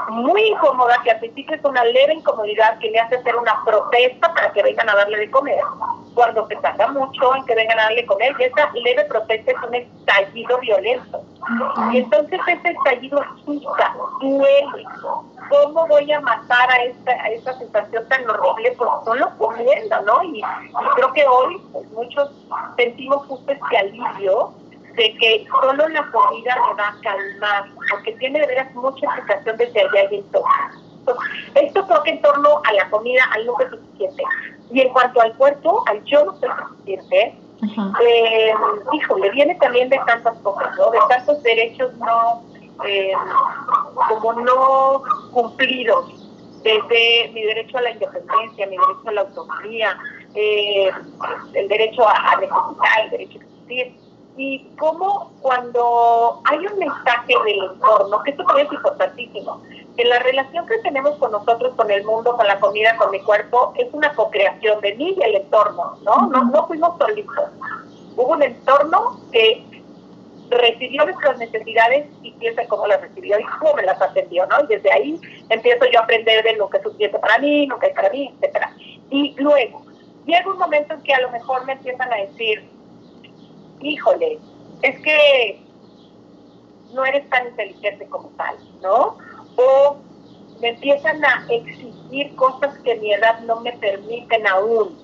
muy 0.10 0.42
incómoda, 0.42 1.00
que 1.04 1.12
al 1.12 1.20
principio 1.20 1.56
es 1.56 1.64
una 1.64 1.84
leve 1.84 2.14
incomodidad 2.14 2.78
que 2.80 2.92
le 2.92 3.00
hace 3.00 3.18
hacer 3.18 3.36
una 3.36 3.64
protesta 3.66 4.34
para 4.34 4.52
que 4.52 4.64
vengan 4.64 4.90
a 4.90 4.96
darle 4.96 5.18
de 5.18 5.32
comer 5.32 5.62
cuando 6.20 6.46
se 6.48 6.56
tarda 6.58 6.88
mucho 6.90 7.36
en 7.36 7.46
que 7.46 7.56
vengan 7.56 7.80
a 7.80 7.84
darle 7.84 8.06
comer, 8.06 8.36
y 8.40 8.44
esa 8.44 8.70
leve 8.74 9.06
protesta 9.06 9.52
es 9.52 9.58
un 9.66 9.74
estallido 9.74 10.58
violento. 10.60 11.22
Y 11.94 12.00
entonces 12.00 12.40
ese 12.46 12.70
estallido 12.70 13.22
asusta, 13.22 13.96
duele. 14.20 14.84
¿Cómo 15.50 15.88
voy 15.88 16.12
a 16.12 16.20
matar 16.20 16.72
a 16.72 16.84
esta, 16.84 17.12
a 17.12 17.30
esta 17.30 17.58
sensación 17.58 18.08
tan 18.10 18.30
horrible? 18.30 18.76
Pues 18.78 18.90
solo 19.06 19.32
comiendo, 19.38 20.02
¿no? 20.02 20.24
Y, 20.24 20.42
creo 20.96 21.14
que 21.14 21.26
hoy 21.26 21.62
pues, 21.72 21.90
muchos 21.92 22.32
sentimos 22.76 23.26
justo 23.28 23.52
este 23.52 23.78
alivio 23.78 24.54
de 25.00 25.16
que 25.16 25.48
solo 25.50 25.88
la 25.88 26.12
comida 26.12 26.56
me 26.68 26.74
va 26.76 26.90
a 26.90 26.96
calmar, 27.02 27.70
porque 27.90 28.12
tiene 28.14 28.42
de 28.42 28.48
veras 28.48 28.76
mucha 28.76 29.06
explicación 29.06 29.56
desde 29.56 29.80
allá 29.80 30.12
y 30.12 30.16
entonces. 30.16 31.16
Esto 31.56 31.88
creo 31.88 32.04
que 32.04 32.12
en 32.12 32.22
torno 32.22 32.62
a 32.66 32.74
la 32.74 32.90
comida, 32.90 33.24
al 33.34 33.46
no 33.46 33.56
es 33.62 33.70
suficiente. 33.70 34.24
Y 34.72 34.82
en 34.82 34.90
cuanto 34.90 35.22
al 35.22 35.34
cuerpo, 35.38 35.84
al 35.88 36.04
yo 36.04 36.26
no 36.26 36.38
soy 36.38 36.50
suficiente, 36.50 37.36
eh, 38.04 38.54
híjole, 38.92 39.30
viene 39.32 39.56
también 39.56 39.88
de 39.88 40.00
tantas 40.06 40.38
cosas, 40.40 40.76
¿no? 40.78 40.92
De 40.92 41.00
tantos 41.08 41.42
derechos 41.44 41.94
no, 41.96 42.44
eh, 42.86 43.14
como 44.10 44.34
no 44.34 45.04
cumplidos, 45.32 46.12
desde 46.62 47.32
mi 47.34 47.42
derecho 47.42 47.78
a 47.78 47.82
la 47.82 47.92
independencia, 47.92 48.68
mi 48.68 48.78
derecho 48.78 49.08
a 49.08 49.12
la 49.14 49.22
autonomía, 49.22 49.98
eh, 50.36 50.92
el 51.54 51.68
derecho 51.70 52.06
a, 52.06 52.36
necesitar, 52.36 53.06
el 53.06 53.10
derecho 53.12 53.40
a 53.40 53.44
existir. 53.44 54.09
Y 54.42 54.66
cómo 54.80 55.34
cuando 55.42 56.42
hay 56.46 56.66
un 56.66 56.80
mensaje 56.80 57.34
del 57.46 57.62
entorno, 57.74 58.24
que 58.24 58.32
esto 58.32 58.46
también 58.46 58.68
es 58.68 58.74
importantísimo, 58.74 59.62
que 59.98 60.06
la 60.06 60.18
relación 60.20 60.66
que 60.66 60.78
tenemos 60.78 61.18
con 61.18 61.34
nosotros, 61.34 61.76
con 61.76 61.92
el 61.92 62.06
mundo, 62.06 62.38
con 62.38 62.48
la 62.48 62.58
comida, 62.58 62.96
con 62.96 63.12
mi 63.12 63.20
cuerpo, 63.20 63.74
es 63.76 63.94
una 63.94 64.14
co-creación 64.14 64.80
de 64.80 64.96
mí 64.96 65.18
y 65.20 65.24
el 65.24 65.36
entorno, 65.36 65.98
¿no? 66.06 66.28
No, 66.28 66.46
no 66.46 66.68
fuimos 66.68 66.98
solitos. 66.98 67.50
Hubo 68.16 68.32
un 68.32 68.42
entorno 68.42 69.20
que 69.34 69.62
recibió 70.52 71.04
nuestras 71.04 71.38
necesidades 71.38 72.08
y 72.24 72.32
piensa 72.32 72.66
cómo 72.70 72.88
las 72.88 73.02
recibió 73.02 73.38
y 73.38 73.44
cómo 73.60 73.74
me 73.74 73.84
las 73.84 74.02
atendió, 74.02 74.46
¿no? 74.46 74.64
Y 74.64 74.68
desde 74.68 74.90
ahí 74.90 75.20
empiezo 75.50 75.84
yo 75.92 76.00
a 76.00 76.04
aprender 76.04 76.46
de 76.46 76.56
lo 76.56 76.70
que 76.70 76.78
es 76.78 76.84
suficiente 76.84 77.20
para 77.20 77.40
mí, 77.40 77.68
lo 77.68 77.78
que 77.78 77.88
es 77.88 77.94
para 77.94 78.10
mí, 78.10 78.34
etcétera. 78.36 78.72
Y 79.10 79.36
luego, 79.38 79.84
llega 80.26 80.50
un 80.50 80.60
momento 80.60 80.94
en 80.94 81.04
que 81.04 81.14
a 81.14 81.20
lo 81.20 81.30
mejor 81.30 81.66
me 81.66 81.74
empiezan 81.74 82.14
a 82.14 82.16
decir, 82.16 82.79
híjole, 83.82 84.40
es 84.82 85.00
que 85.02 85.62
no 86.94 87.06
eres 87.06 87.30
tan 87.30 87.48
inteligente 87.48 88.06
como 88.08 88.30
tal, 88.38 88.56
¿no? 88.82 89.18
O 89.56 89.98
me 90.62 90.70
empiezan 90.70 91.24
a 91.24 91.46
exigir 91.50 92.36
cosas 92.36 92.78
que 92.80 92.96
mi 92.96 93.14
edad 93.14 93.40
no 93.42 93.62
me 93.62 93.72
permiten 93.74 94.46
aún, 94.48 94.98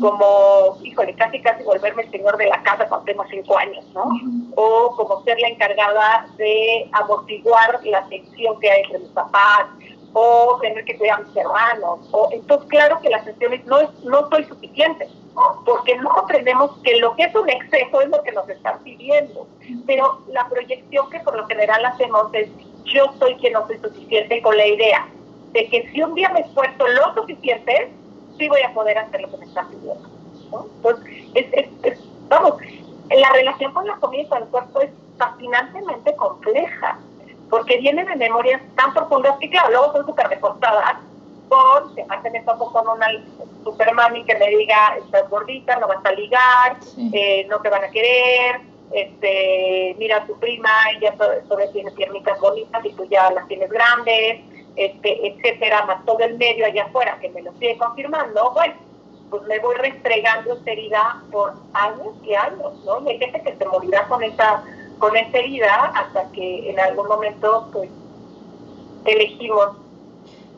como, 0.00 0.78
híjole, 0.82 1.14
casi 1.14 1.40
casi 1.40 1.62
volverme 1.64 2.02
el 2.02 2.10
señor 2.10 2.36
de 2.36 2.46
la 2.46 2.62
casa 2.62 2.86
cuando 2.88 3.06
tengo 3.06 3.24
cinco 3.30 3.56
años, 3.58 3.84
¿no? 3.94 4.08
O 4.56 4.94
como 4.96 5.22
ser 5.24 5.38
la 5.40 5.48
encargada 5.48 6.26
de 6.36 6.88
amortiguar 6.92 7.80
la 7.84 8.06
tensión 8.08 8.58
que 8.60 8.70
hay 8.70 8.82
entre 8.82 9.00
mis 9.00 9.10
papás, 9.10 9.66
o 10.14 10.58
tener 10.62 10.84
que 10.84 10.96
cuidar 10.96 11.20
a 11.20 11.24
mis 11.24 11.36
hermanos. 11.36 11.98
O, 12.12 12.28
entonces, 12.32 12.68
claro 12.68 13.00
que 13.00 13.10
las 13.10 13.24
sesiones 13.24 13.64
no, 13.66 13.80
es, 13.80 13.90
no 14.04 14.28
soy 14.30 14.44
suficiente, 14.44 15.08
porque 15.64 15.96
no 15.96 16.10
comprendemos 16.10 16.70
que 16.82 16.96
lo 16.98 17.14
que 17.16 17.24
es 17.24 17.34
un 17.34 17.48
exceso 17.48 18.00
es 18.00 18.08
lo 18.08 18.22
que 18.22 18.32
nos 18.32 18.48
están 18.48 18.78
pidiendo. 18.82 19.46
Pero 19.86 20.20
la 20.28 20.48
proyección 20.48 21.10
que 21.10 21.20
por 21.20 21.36
lo 21.36 21.46
general 21.46 21.84
hacemos 21.84 22.32
es, 22.32 22.48
yo 22.84 23.12
soy 23.18 23.34
quien 23.36 23.54
no 23.54 23.66
soy 23.66 23.78
suficiente 23.78 24.42
con 24.42 24.56
la 24.56 24.66
idea 24.66 25.08
de 25.52 25.68
que 25.68 25.88
si 25.90 26.02
un 26.02 26.14
día 26.14 26.28
me 26.30 26.40
esfuerzo 26.40 26.86
lo 26.86 27.14
suficiente, 27.14 27.92
sí 28.38 28.48
voy 28.48 28.62
a 28.62 28.72
poder 28.74 28.98
hacer 28.98 29.20
lo 29.22 29.30
que 29.30 29.36
me 29.38 29.46
están 29.46 29.68
pidiendo. 29.68 30.08
Entonces, 30.76 31.14
es, 31.34 31.68
es, 31.82 31.98
vamos, 32.28 32.54
la 33.10 33.32
relación 33.32 33.72
con 33.72 33.86
la 33.86 33.96
comida 33.96 34.22
y 34.22 34.28
con 34.28 34.42
el 34.42 34.48
cuerpo 34.48 34.80
es 34.80 34.90
fascinantemente 35.18 36.14
compleja 36.16 36.98
porque 37.50 37.78
vienen 37.78 38.06
de 38.06 38.16
memorias 38.16 38.60
tan 38.74 38.92
profundas 38.92 39.36
que, 39.38 39.50
claro, 39.50 39.70
luego 39.70 39.92
son 39.92 40.06
súper 40.06 40.28
recortadas 40.28 40.96
por, 41.48 41.83
se 42.22 42.30
me 42.30 42.40
topo 42.42 42.72
con 42.72 42.88
una 42.88 43.06
super 43.62 43.92
mami 43.94 44.24
que 44.24 44.36
me 44.36 44.48
diga, 44.48 44.96
estás 45.04 45.28
gordita, 45.30 45.76
no 45.76 45.88
vas 45.88 46.04
a 46.04 46.12
ligar, 46.12 46.76
eh, 47.12 47.46
no 47.48 47.60
te 47.60 47.70
van 47.70 47.84
a 47.84 47.90
querer, 47.90 48.60
este, 48.92 49.96
mira 49.98 50.18
a 50.18 50.26
tu 50.26 50.38
prima, 50.38 50.70
ella 50.96 51.14
sobre 51.48 51.68
tiene 51.68 51.90
piernitas 51.92 52.38
bonitas 52.40 52.84
y 52.84 52.92
tú 52.92 53.06
ya 53.10 53.30
las 53.30 53.46
tienes 53.48 53.70
grandes, 53.70 54.40
este, 54.76 55.26
etcétera, 55.28 55.86
más 55.86 56.04
todo 56.04 56.20
el 56.20 56.36
medio 56.36 56.66
allá 56.66 56.84
afuera 56.84 57.18
que 57.20 57.30
me 57.30 57.42
lo 57.42 57.52
sigue 57.54 57.78
confirmando, 57.78 58.52
bueno, 58.52 58.74
pues 59.30 59.42
me 59.44 59.58
voy 59.58 59.74
restregando 59.76 60.54
esta 60.54 60.70
herida 60.70 61.22
por 61.32 61.54
años 61.72 62.14
y 62.22 62.34
años, 62.34 62.84
¿no? 62.84 63.02
Y 63.04 63.10
hay 63.10 63.18
gente 63.18 63.42
que 63.42 63.56
se 63.56 63.64
morirá 63.66 64.06
con 64.06 64.22
esa 64.22 64.62
con 64.98 65.16
esa 65.16 65.38
herida 65.38 65.92
hasta 65.94 66.30
que 66.32 66.70
en 66.70 66.78
algún 66.78 67.08
momento 67.08 67.68
pues 67.72 67.90
elegimos 69.04 69.76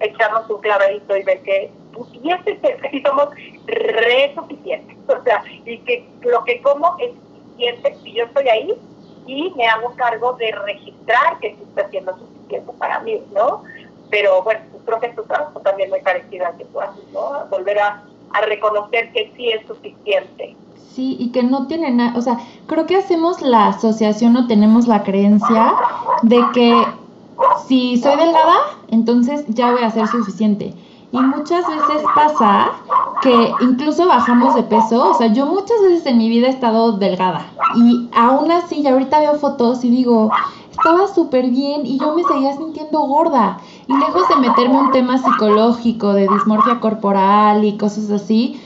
echarnos 0.01 0.49
un 0.51 0.61
clavadito 0.61 1.17
y 1.17 1.23
ver 1.23 1.43
que 1.43 1.71
y 2.23 2.31
este, 2.31 3.03
somos 3.07 3.29
re 3.67 4.35
suficientes, 4.35 4.97
o 5.09 5.23
sea, 5.25 5.43
y 5.65 5.79
que 5.79 6.07
lo 6.23 6.45
que 6.45 6.61
como 6.61 6.97
es 6.99 7.13
suficiente 7.13 7.97
si 8.03 8.13
yo 8.13 8.25
estoy 8.25 8.49
ahí 8.49 8.75
y 9.27 9.51
me 9.57 9.67
hago 9.67 9.95
cargo 9.97 10.35
de 10.35 10.53
registrar 10.53 11.39
que 11.41 11.51
sí 11.51 11.63
está 11.69 11.89
siendo 11.89 12.17
suficiente 12.19 12.73
para 12.79 13.01
mí, 13.01 13.23
¿no? 13.35 13.65
Pero 14.11 14.43
bueno, 14.43 14.61
creo 14.85 15.01
que 15.01 15.07
es 15.07 15.17
tu 15.17 15.23
trabajo 15.25 15.59
también 15.61 15.91
muy 15.91 16.01
parecido 16.01 16.47
al 16.47 16.57
que 16.57 16.65
tú 16.67 16.81
haces, 16.81 17.05
¿no? 17.13 17.47
Volver 17.51 17.79
a, 17.79 18.05
a 18.35 18.41
reconocer 18.43 19.11
que 19.13 19.33
sí 19.37 19.51
es 19.51 19.67
suficiente 19.67 20.55
Sí, 20.97 21.15
y 21.21 21.31
que 21.31 21.43
no 21.43 21.67
tiene 21.67 21.91
nada, 21.91 22.17
o 22.17 22.23
sea, 22.23 22.39
creo 22.67 22.87
que 22.87 22.97
hacemos 22.97 23.43
la 23.43 23.69
asociación 23.69 24.35
o 24.35 24.47
tenemos 24.47 24.87
la 24.87 25.03
creencia 25.03 25.75
de 26.23 26.43
que 26.55 26.87
si 27.67 27.97
soy 27.99 28.17
delgada, 28.17 28.57
entonces 28.89 29.45
ya 29.49 29.73
voy 29.73 29.83
a 29.83 29.91
ser 29.91 30.07
suficiente. 30.09 30.75
Y 31.13 31.19
muchas 31.19 31.67
veces 31.69 32.03
pasa 32.15 32.73
que 33.23 33.53
incluso 33.61 34.07
bajamos 34.07 34.55
de 34.55 34.65
peso, 34.65 35.11
o 35.11 35.15
sea, 35.15 35.29
yo 35.29 35.47
muchas 35.47 35.81
veces 35.83 36.07
en 36.07 36.19
mi 36.19 36.29
vida 36.29 36.49
he 36.49 36.51
estado 36.51 36.93
delgada 36.93 37.47
y 37.77 38.09
aún 38.15 38.51
así, 38.51 38.83
ya 38.83 38.93
ahorita 38.93 39.21
veo 39.21 39.35
fotos 39.35 39.85
y 39.85 39.91
digo, 39.91 40.31
estaba 40.71 41.07
súper 41.09 41.49
bien 41.51 41.85
y 41.85 41.99
yo 41.99 42.15
me 42.15 42.23
seguía 42.25 42.57
sintiendo 42.57 43.01
gorda. 43.01 43.59
Y 43.87 43.97
lejos 43.97 44.29
de 44.29 44.37
meterme 44.37 44.79
un 44.79 44.91
tema 44.93 45.19
psicológico 45.19 46.13
de 46.13 46.29
dismorfia 46.29 46.81
corporal 46.81 47.65
y 47.65 47.77
cosas 47.77 48.11
así, 48.11 48.61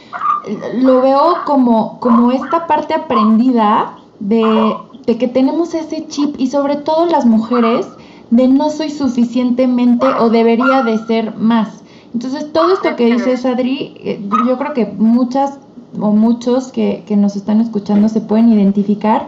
lo 0.74 1.02
veo 1.02 1.36
como, 1.44 1.98
como 2.00 2.32
esta 2.32 2.66
parte 2.66 2.94
aprendida 2.94 3.96
de, 4.18 4.76
que 5.06 5.28
tenemos 5.28 5.74
ese 5.74 6.06
chip 6.06 6.36
y 6.38 6.46
sobre 6.46 6.76
todo 6.76 7.06
las 7.06 7.26
mujeres 7.26 7.86
de 8.30 8.48
no 8.48 8.70
soy 8.70 8.90
suficientemente 8.90 10.06
o 10.06 10.30
debería 10.30 10.82
de 10.82 10.98
ser 11.06 11.36
más. 11.36 11.82
Entonces 12.14 12.52
todo 12.52 12.72
esto 12.72 12.96
que 12.96 13.06
dices 13.06 13.44
Adri, 13.44 13.94
eh, 13.98 14.20
yo 14.46 14.58
creo 14.58 14.72
que 14.74 14.86
muchas 14.86 15.58
o 15.98 16.12
muchos 16.12 16.70
que, 16.72 17.04
que 17.06 17.16
nos 17.16 17.36
están 17.36 17.60
escuchando 17.60 18.08
se 18.08 18.20
pueden 18.20 18.52
identificar. 18.52 19.26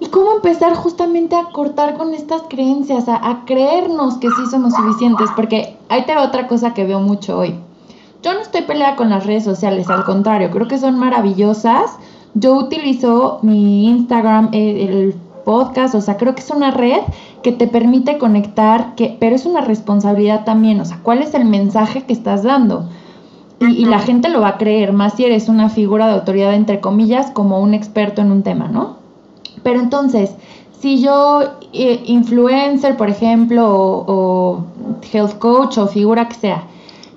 ¿Y 0.00 0.06
cómo 0.06 0.32
empezar 0.32 0.74
justamente 0.74 1.36
a 1.36 1.50
cortar 1.52 1.96
con 1.96 2.14
estas 2.14 2.42
creencias, 2.48 3.08
a, 3.08 3.16
a 3.30 3.44
creernos 3.44 4.16
que 4.16 4.28
sí 4.28 4.42
somos 4.50 4.74
suficientes? 4.74 5.28
Porque 5.36 5.76
ahí 5.88 6.04
te 6.04 6.14
va 6.14 6.24
otra 6.24 6.48
cosa 6.48 6.74
que 6.74 6.84
veo 6.84 7.00
mucho 7.00 7.38
hoy. 7.38 7.54
Yo 8.22 8.34
no 8.34 8.40
estoy 8.40 8.62
peleada 8.62 8.96
con 8.96 9.10
las 9.10 9.26
redes 9.26 9.44
sociales, 9.44 9.88
al 9.88 10.04
contrario, 10.04 10.50
creo 10.50 10.66
que 10.66 10.78
son 10.78 10.98
maravillosas. 10.98 11.98
Yo 12.34 12.56
utilizo 12.56 13.38
mi 13.42 13.86
Instagram, 13.86 14.48
eh, 14.52 14.86
el 14.88 15.14
podcast, 15.44 15.94
o 15.94 16.00
sea, 16.00 16.16
creo 16.16 16.34
que 16.34 16.40
es 16.40 16.50
una 16.50 16.70
red 16.70 17.00
que 17.42 17.52
te 17.52 17.66
permite 17.66 18.18
conectar, 18.18 18.94
que, 18.94 19.16
pero 19.20 19.36
es 19.36 19.46
una 19.46 19.60
responsabilidad 19.60 20.44
también, 20.44 20.80
o 20.80 20.84
sea, 20.84 21.00
¿cuál 21.02 21.22
es 21.22 21.34
el 21.34 21.44
mensaje 21.44 22.02
que 22.02 22.12
estás 22.12 22.42
dando? 22.42 22.88
Y, 23.60 23.84
la 23.86 24.00
gente 24.00 24.28
lo 24.28 24.40
va 24.40 24.48
a 24.48 24.58
creer, 24.58 24.92
más 24.92 25.14
si 25.14 25.24
eres 25.24 25.48
una 25.48 25.68
figura 25.68 26.06
de 26.06 26.14
autoridad, 26.14 26.54
entre 26.54 26.80
comillas, 26.80 27.30
como 27.30 27.60
un 27.60 27.72
experto 27.72 28.20
en 28.20 28.32
un 28.32 28.42
tema, 28.42 28.68
¿no? 28.68 28.96
Pero 29.62 29.80
entonces, 29.80 30.34
si 30.80 31.00
yo, 31.00 31.40
eh, 31.72 32.02
influencer, 32.06 32.96
por 32.96 33.08
ejemplo, 33.08 33.66
o 34.06 34.64
health 35.12 35.38
coach 35.38 35.78
o 35.78 35.86
figura 35.86 36.28
que 36.28 36.34
sea, 36.34 36.64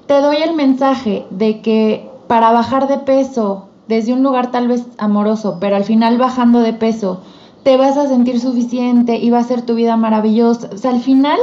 te 0.06 0.22
doy 0.22 0.38
el 0.38 0.56
mensaje 0.56 1.26
de 1.32 1.60
que 1.62 2.08
para 2.28 2.52
bajar 2.52 2.88
de 2.88 3.00
peso 3.00 3.68
desde 3.88 4.14
un 4.14 4.24
lugar 4.24 4.52
tal 4.52 4.68
vez 4.68 4.86
amoroso, 4.98 5.58
pero 5.60 5.76
al 5.76 5.84
final 5.84 6.18
bajando 6.18 6.60
de 6.60 6.74
peso, 6.74 7.22
te 7.64 7.78
vas 7.78 7.98
a 7.98 8.08
sentir 8.08 8.40
suficiente 8.40 9.18
y 9.18 9.30
va 9.30 9.40
a 9.40 9.44
ser 9.44 9.64
tu 9.64 9.76
vida 9.76 9.98
maravillosa. 9.98 10.70
O 10.74 10.78
sea, 10.78 10.92
al 10.92 11.02
final 11.02 11.40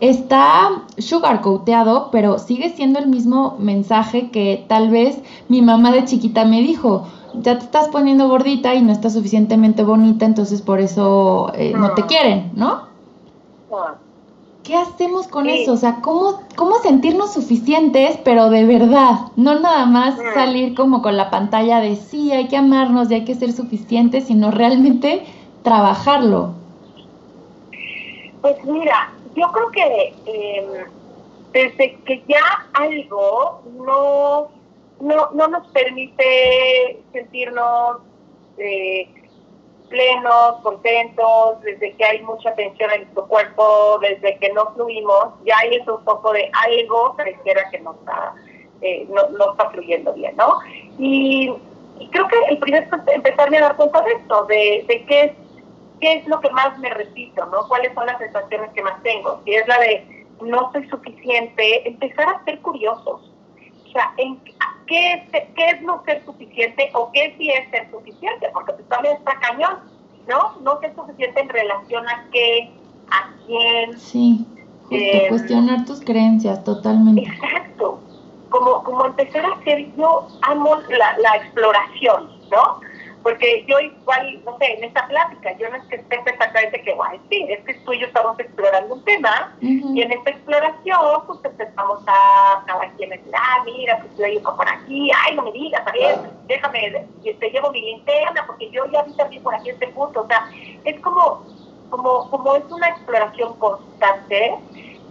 está 0.00 0.82
sugar 0.98 1.40
coateado, 1.40 2.10
pero 2.10 2.38
sigue 2.38 2.70
siendo 2.70 2.98
el 2.98 3.06
mismo 3.06 3.56
mensaje 3.58 4.30
que 4.30 4.64
tal 4.68 4.90
vez 4.90 5.18
mi 5.48 5.62
mamá 5.62 5.92
de 5.92 6.04
chiquita 6.04 6.44
me 6.44 6.60
dijo. 6.60 7.06
Ya 7.40 7.58
te 7.58 7.64
estás 7.64 7.88
poniendo 7.88 8.28
gordita 8.28 8.74
y 8.74 8.82
no 8.82 8.92
estás 8.92 9.14
suficientemente 9.14 9.82
bonita, 9.82 10.24
entonces 10.24 10.62
por 10.62 10.80
eso 10.80 11.50
eh, 11.54 11.72
no 11.76 11.92
te 11.92 12.02
quieren, 12.06 12.52
¿no? 12.54 12.82
¿Qué 14.62 14.76
hacemos 14.76 15.26
con 15.26 15.48
eso? 15.48 15.72
O 15.72 15.76
sea, 15.76 16.00
¿cómo, 16.00 16.40
¿cómo 16.56 16.76
sentirnos 16.78 17.34
suficientes, 17.34 18.18
pero 18.24 18.50
de 18.50 18.64
verdad? 18.64 19.32
No 19.36 19.58
nada 19.58 19.84
más 19.84 20.14
mm. 20.16 20.34
salir 20.34 20.74
como 20.74 21.02
con 21.02 21.16
la 21.16 21.28
pantalla 21.28 21.80
de 21.80 21.96
sí, 21.96 22.32
hay 22.32 22.48
que 22.48 22.56
amarnos 22.56 23.10
y 23.10 23.14
hay 23.14 23.24
que 23.24 23.34
ser 23.34 23.52
suficientes, 23.52 24.24
sino 24.24 24.50
realmente 24.50 25.26
trabajarlo. 25.64 26.54
Pues 28.40 28.62
mira, 28.64 29.10
yo 29.34 29.50
creo 29.50 29.70
que 29.70 30.14
em, 30.26 30.66
desde 31.52 31.96
que 32.04 32.22
ya 32.28 32.68
algo 32.74 33.62
no, 33.78 34.48
no, 35.00 35.30
no 35.32 35.48
nos 35.48 35.66
permite 35.68 37.02
sentirnos 37.12 37.98
eh, 38.58 39.08
plenos, 39.88 40.56
contentos, 40.62 41.60
desde 41.62 41.94
que 41.94 42.04
hay 42.04 42.22
mucha 42.22 42.54
tensión 42.54 42.90
en 42.90 43.02
nuestro 43.02 43.26
cuerpo, 43.26 43.98
desde 44.00 44.36
que 44.38 44.52
no 44.52 44.72
fluimos, 44.74 45.28
ya 45.44 45.56
hay 45.58 45.76
es 45.76 45.88
un 45.88 46.04
poco 46.04 46.32
de 46.32 46.50
algo 46.52 47.14
pareciera 47.16 47.70
que 47.70 47.80
no 47.80 47.92
está, 47.92 48.34
eh, 48.82 49.06
no, 49.08 49.28
no, 49.30 49.52
está 49.52 49.70
fluyendo 49.70 50.12
bien, 50.12 50.36
¿no? 50.36 50.58
Y, 50.98 51.52
creo 52.10 52.26
que 52.26 52.36
el 52.50 52.58
primer 52.58 52.82
es 52.82 53.14
empezarme 53.14 53.58
a 53.58 53.62
dar 53.62 53.76
cuenta 53.76 54.02
de 54.02 54.12
esto, 54.12 54.44
de, 54.46 54.84
de 54.88 55.04
qué, 55.06 55.20
es, 55.24 55.32
qué 56.00 56.14
es 56.14 56.26
lo 56.26 56.40
que 56.40 56.50
más 56.50 56.78
me 56.78 56.90
repito, 56.90 57.46
¿no? 57.46 57.66
¿Cuáles 57.68 57.94
son 57.94 58.06
las 58.06 58.18
sensaciones 58.18 58.70
que 58.72 58.82
más 58.82 59.02
tengo? 59.02 59.40
Si 59.44 59.54
es 59.54 59.66
la 59.68 59.78
de 59.78 60.26
no 60.42 60.70
soy 60.72 60.88
suficiente, 60.88 61.88
empezar 61.88 62.28
a 62.28 62.44
ser 62.44 62.60
curiosos. 62.60 63.30
O 63.86 63.92
sea, 63.92 64.12
¿en, 64.16 64.40
qué 64.86 65.12
es, 65.12 65.22
qué 65.54 65.70
es 65.70 65.82
no 65.82 66.02
ser 66.04 66.24
suficiente 66.24 66.90
o 66.94 67.10
qué 67.12 67.34
sí 67.38 67.50
es 67.50 67.68
ser 67.70 67.90
suficiente, 67.90 68.48
porque 68.52 68.72
pues 68.72 68.88
también 68.88 69.16
está 69.16 69.38
cañón, 69.40 69.78
¿no? 70.28 70.60
No 70.60 70.80
ser 70.80 70.94
suficiente 70.94 71.40
en 71.40 71.48
relación 71.48 72.08
a 72.08 72.26
qué, 72.32 72.70
a 73.10 73.30
quién. 73.46 73.98
Sí. 73.98 74.46
Justo, 74.88 75.28
cuestionar 75.30 75.84
tus 75.86 76.00
creencias 76.00 76.62
totalmente. 76.62 77.22
Exacto. 77.22 78.00
Como, 78.50 78.84
como 78.84 79.06
empezar 79.06 79.44
a 79.44 79.54
hacer, 79.54 79.90
yo 79.96 80.28
amo 80.42 80.76
la, 80.76 81.18
la 81.18 81.36
exploración, 81.36 82.30
¿no? 82.50 82.80
Porque 83.24 83.64
yo 83.66 83.80
igual, 83.80 84.42
no 84.44 84.58
sé, 84.58 84.74
en 84.74 84.84
esta 84.84 85.08
plática, 85.08 85.56
yo 85.56 85.70
no 85.70 85.76
es 85.76 85.84
que 85.84 85.96
esté 85.96 86.16
exactamente 86.26 86.82
que 86.82 86.92
guay, 86.92 87.18
sí, 87.30 87.46
es 87.48 87.64
que 87.64 87.72
tú 87.72 87.94
y 87.94 88.00
yo 88.00 88.06
estamos 88.06 88.38
explorando 88.38 88.96
un 88.96 89.04
tema 89.04 89.56
y 89.62 90.02
en 90.02 90.12
esta 90.12 90.28
exploración 90.28 91.00
pues 91.26 91.38
empezamos 91.42 92.00
a 92.06 92.62
cada 92.66 92.86
quien 92.98 93.08
decir, 93.08 93.32
ah, 93.34 93.62
mira, 93.64 93.98
pues 94.00 94.18
yo 94.18 94.26
ido 94.26 94.54
por 94.54 94.68
aquí, 94.68 95.10
ay, 95.24 95.36
no 95.36 95.42
me 95.42 95.52
digas, 95.52 95.82
a 95.86 95.92
ver, 95.92 96.18
déjame, 96.48 97.06
te 97.22 97.50
llevo 97.50 97.72
mi 97.72 97.80
linterna 97.80 98.44
porque 98.46 98.70
yo 98.70 98.84
ya 98.92 99.02
vi 99.04 99.16
también 99.16 99.42
por 99.42 99.54
aquí 99.54 99.70
este 99.70 99.88
punto, 99.88 100.20
o 100.20 100.26
sea, 100.26 100.46
es 100.84 101.00
como, 101.00 101.46
como, 101.88 102.28
como 102.28 102.56
es 102.56 102.64
una 102.70 102.90
exploración 102.90 103.58
constante, 103.58 104.54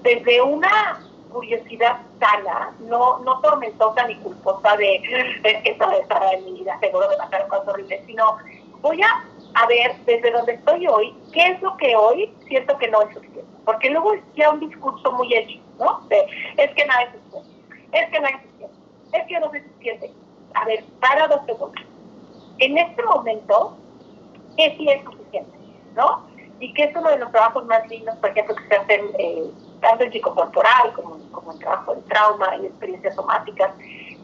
desde 0.03 0.39
una 0.39 0.99
curiosidad 1.33 1.97
sana, 2.19 2.73
no, 2.81 3.19
no 3.19 3.41
tormentosa 3.41 4.07
ni 4.07 4.15
culposa 4.17 4.77
de 4.77 4.95
es 4.95 5.63
que 5.63 5.71
esto 5.71 5.91
estará 5.91 6.31
en 6.33 6.45
mi 6.45 6.59
vida, 6.59 6.77
seguro 6.79 7.09
de 7.09 7.17
pasar 7.17 7.47
cosas 7.47 7.67
horribles, 7.67 8.05
sino 8.05 8.37
voy 8.81 9.01
a, 9.01 9.25
a 9.55 9.67
ver 9.67 9.95
desde 10.05 10.31
donde 10.31 10.53
estoy 10.53 10.87
hoy, 10.87 11.15
qué 11.33 11.47
es 11.47 11.61
lo 11.61 11.75
que 11.77 11.95
hoy 11.95 12.33
siento 12.47 12.77
que 12.77 12.87
no 12.89 13.01
es 13.01 13.13
suficiente. 13.13 13.43
Porque 13.65 13.89
luego 13.89 14.13
es 14.13 14.21
ya 14.35 14.51
un 14.51 14.59
discurso 14.59 15.11
muy 15.13 15.33
hecho, 15.33 15.59
¿no? 15.79 16.01
De, 16.09 16.19
es 16.57 16.71
que 16.75 16.85
nada 16.85 17.03
es 17.03 17.11
suficiente, 17.13 17.49
es 17.93 18.09
que 18.09 18.19
nada 18.19 18.35
es 18.35 18.41
suficiente, 18.43 18.77
es 19.13 19.27
que 19.27 19.39
no 19.39 19.53
es 19.53 19.63
suficiente. 19.63 20.13
A 20.53 20.65
ver, 20.65 20.83
para 20.99 21.27
dos 21.27 21.45
segundos. 21.45 21.83
En 22.59 22.77
este 22.77 23.03
momento, 23.03 23.77
¿qué 24.55 24.75
sí 24.77 24.87
es 24.87 25.03
suficiente? 25.03 25.57
¿No? 25.95 26.27
Y 26.59 26.73
que 26.73 26.83
es 26.83 26.95
uno 26.95 27.09
de 27.09 27.17
los 27.17 27.31
trabajos 27.31 27.65
más 27.65 27.87
lindos, 27.87 28.15
por 28.17 28.29
ejemplo, 28.29 28.55
que 28.55 28.67
se 28.67 28.75
hacen 28.75 29.01
eh, 29.17 29.49
tanto 29.83 30.05
en 30.05 30.11
psicocorporal 30.11 30.93
como, 30.93 31.17
como 31.31 31.51
en 31.51 31.59
trabajo 31.59 31.93
de 31.93 32.01
trauma 32.03 32.55
y 32.55 32.65
experiencias 32.65 33.13
somáticas, 33.13 33.71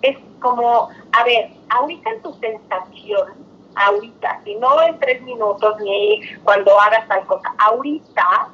es 0.02 0.18
como, 0.42 0.90
a 1.12 1.24
ver, 1.26 1.52
ahorita 1.70 2.10
en 2.10 2.22
tu 2.22 2.34
sensación, 2.36 3.34
ahorita, 3.76 4.42
y 4.46 4.56
no 4.56 4.82
en 4.82 4.98
tres 5.00 5.22
minutos 5.22 5.76
ni 5.82 6.22
cuando 6.44 6.80
hagas 6.80 7.08
tal 7.08 7.26
cosa, 7.28 7.54
ahorita, 7.60 8.50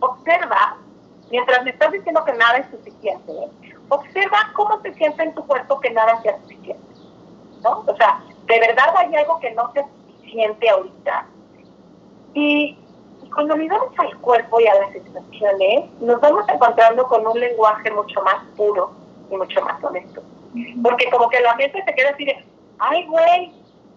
observa, 0.00 0.76
mientras 1.30 1.64
me 1.64 1.70
estás 1.70 1.92
diciendo 1.92 2.24
que 2.24 2.32
nada 2.32 2.58
es 2.58 2.70
suficiente, 2.70 3.32
observa 3.88 4.52
cómo 4.54 4.78
te 4.78 4.94
sientes 4.94 5.26
en 5.26 5.34
tu 5.34 5.44
cuerpo 5.46 5.80
que 5.80 5.90
nada 5.90 6.22
sea 6.22 6.38
suficiente, 6.42 6.94
¿no? 7.62 7.84
O 7.86 7.96
sea, 7.96 8.22
de 8.46 8.60
verdad 8.60 8.94
hay 8.96 9.14
algo 9.16 9.40
que 9.40 9.50
no 9.50 9.72
sea 9.72 9.86
suficiente 10.16 10.70
ahorita. 10.70 11.26
Y 12.34 12.78
cuando 13.34 13.56
miramos 13.56 13.88
al 13.98 14.16
cuerpo 14.18 14.60
y 14.60 14.66
a 14.66 14.74
las 14.74 14.92
sensaciones, 14.92 15.90
nos 16.00 16.20
vamos 16.20 16.48
encontrando 16.48 17.04
con 17.06 17.26
un 17.26 17.38
lenguaje 17.38 17.90
mucho 17.90 18.22
más 18.22 18.36
puro 18.56 18.92
y 19.30 19.36
mucho 19.36 19.60
más 19.62 19.82
honesto. 19.82 20.22
Porque 20.82 21.10
como 21.10 21.28
que 21.28 21.40
la 21.40 21.54
mente 21.56 21.82
se 21.84 21.94
queda 21.94 22.10
así 22.10 22.24
de, 22.24 22.44
ay, 22.78 23.06
güey, 23.06 23.52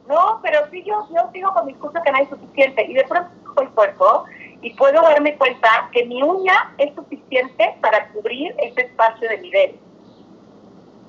no, 0.08 0.40
pero 0.42 0.60
sí 0.72 0.84
yo, 0.84 1.08
yo 1.14 1.30
sigo 1.32 1.54
con 1.54 1.66
mi 1.66 1.74
discurso 1.74 2.02
que 2.04 2.12
no 2.12 2.18
es 2.18 2.30
suficiente. 2.30 2.86
Y 2.86 2.94
de 2.94 3.04
pronto 3.04 3.30
el 3.62 3.70
cuerpo 3.70 4.26
y 4.62 4.74
puedo 4.74 5.02
darme 5.02 5.38
cuenta 5.38 5.90
que 5.92 6.06
mi 6.06 6.24
uña 6.24 6.74
es 6.78 6.94
suficiente 6.96 7.76
para 7.82 8.10
cubrir 8.10 8.56
ese 8.58 8.82
espacio 8.82 9.30
de 9.30 9.38
nivel. 9.40 9.80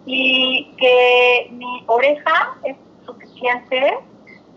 Y 0.04 0.74
que 0.78 1.48
mi 1.52 1.84
oreja 1.86 2.56
es 2.64 2.76
suficiente 3.04 3.98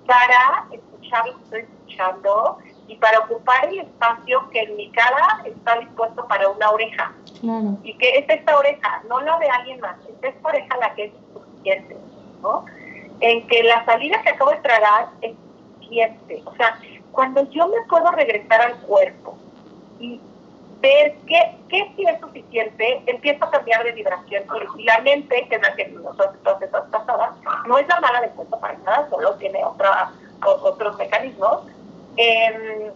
para 0.05 0.67
escuchar 0.71 1.27
lo 1.27 1.37
que 1.37 1.43
estoy 1.43 1.59
escuchando 1.61 2.57
y 2.87 2.95
para 2.95 3.19
ocupar 3.19 3.65
el 3.69 3.79
espacio 3.79 4.49
que 4.49 4.61
en 4.61 4.75
mi 4.75 4.91
cara 4.91 5.41
está 5.45 5.79
dispuesto 5.79 6.27
para 6.27 6.49
una 6.49 6.71
oreja. 6.71 7.13
Y 7.83 7.97
que 7.97 8.17
es 8.17 8.29
esta 8.29 8.57
oreja, 8.57 9.01
no 9.07 9.21
la 9.21 9.39
de 9.39 9.49
alguien 9.49 9.79
más, 9.79 9.95
es 10.07 10.35
esta 10.35 10.47
oreja 10.47 10.77
la 10.77 10.93
que 10.93 11.05
es 11.05 11.11
suficiente, 11.33 11.95
¿no? 12.41 12.65
En 13.19 13.47
que 13.47 13.63
la 13.63 13.85
salida 13.85 14.21
que 14.21 14.29
acabo 14.29 14.51
de 14.51 14.57
tragar 14.57 15.09
es 15.21 15.33
suficiente. 15.73 16.41
O 16.45 16.55
sea, 16.55 16.77
cuando 17.11 17.49
yo 17.49 17.67
me 17.67 17.81
puedo 17.87 18.11
regresar 18.11 18.61
al 18.61 18.75
cuerpo 18.81 19.37
y 19.99 20.19
ver 20.81 21.15
qué, 21.27 21.57
qué 21.69 21.93
sí 21.95 22.03
es 22.07 22.19
suficiente, 22.19 23.03
empiezo 23.05 23.45
a 23.45 23.51
cambiar 23.51 23.83
de 23.83 23.91
vibración. 23.91 24.43
Y 24.77 24.83
la 24.83 24.99
mente, 24.99 25.47
que 25.47 25.55
es 25.55 25.61
la 25.61 25.75
que 25.75 25.87
nosotros 25.89 26.61
esas 26.61 26.83
pasadas, 26.89 27.31
no 27.67 27.77
es 27.77 27.87
la 27.87 27.99
mala 27.99 28.21
de 28.21 28.29
cuento 28.29 28.59
para 28.59 28.77
nada, 28.79 29.07
solo 29.09 29.35
tiene 29.35 29.63
otra, 29.63 30.11
otros 30.43 30.97
mecanismos 30.97 31.61
eh, 32.17 32.93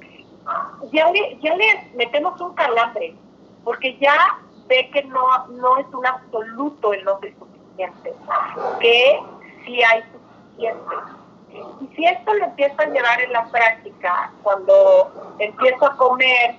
ya, 0.92 1.12
le, 1.12 1.38
ya 1.42 1.56
le 1.56 1.92
metemos 1.96 2.40
un 2.42 2.54
calambre, 2.54 3.16
porque 3.64 3.98
ya 3.98 4.40
ve 4.68 4.90
que 4.92 5.04
no, 5.04 5.48
no 5.48 5.78
es 5.78 5.88
un 5.94 6.06
absoluto 6.06 6.94
el 6.94 7.04
no 7.04 7.20
ser 7.20 7.34
suficiente, 7.38 8.14
que 8.80 9.20
sí 9.66 9.84
hay 9.84 10.04
suficiente. 10.04 10.96
Y 11.82 11.96
si 11.96 12.06
esto 12.06 12.34
lo 12.34 12.46
empiezo 12.46 12.76
a 12.80 12.86
llevar 12.86 13.22
en 13.22 13.32
la 13.32 13.46
práctica, 13.50 14.32
cuando 14.44 15.36
empiezo 15.40 15.86
a 15.86 15.96
comer 15.96 16.56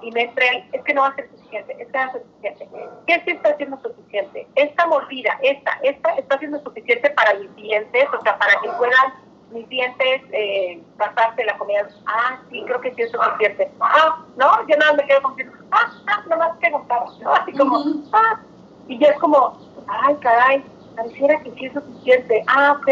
y 0.00 0.10
me 0.12 0.22
entra 0.22 0.44
es 0.72 0.82
que 0.82 0.94
no 0.94 1.02
va 1.02 1.08
a 1.08 1.14
ser 1.14 1.28
suficiente, 1.30 1.76
es 1.78 1.88
que 1.88 1.98
no 1.98 1.98
va 1.98 2.04
a 2.04 2.12
ser 2.12 2.22
suficiente. 2.22 2.68
¿Qué 3.06 3.22
sí 3.24 3.30
está 3.32 3.50
haciendo 3.50 3.80
suficiente? 3.80 4.46
Esta 4.54 4.86
mordida, 4.86 5.38
esta, 5.42 5.72
esta 5.82 6.14
está 6.14 6.36
haciendo 6.36 6.62
suficiente 6.62 7.10
para 7.10 7.34
mis 7.34 7.54
dientes, 7.56 8.08
o 8.16 8.22
sea, 8.22 8.38
para 8.38 8.60
que 8.60 8.68
puedan 8.70 9.29
mis 9.50 9.68
dientes, 9.68 10.22
eh, 10.32 10.82
pasarse 10.96 11.44
la 11.44 11.56
comida. 11.58 11.88
Ah, 12.06 12.40
sí, 12.50 12.62
creo 12.66 12.80
que 12.80 12.94
sí 12.94 13.02
es 13.02 13.12
suficiente. 13.12 13.70
Ah, 13.80 14.24
no, 14.36 14.68
yo 14.68 14.76
nada 14.76 14.94
me 14.94 15.06
quedo 15.06 15.22
con 15.22 15.36
ah, 15.72 15.92
ah, 16.06 16.22
nomás 16.28 16.56
que 16.58 16.70
gustaba, 16.70 17.06
¿no? 17.20 17.32
Así 17.34 17.52
como, 17.52 17.84
ah, 18.12 18.40
y 18.88 18.98
ya 18.98 19.08
es 19.08 19.18
como, 19.18 19.58
ay, 19.88 20.14
caray, 20.20 20.64
pareciera 20.96 21.40
que 21.40 21.50
sí 21.52 21.66
es 21.66 21.72
suficiente. 21.72 22.44
Ah, 22.46 22.78
ok. 22.80 22.88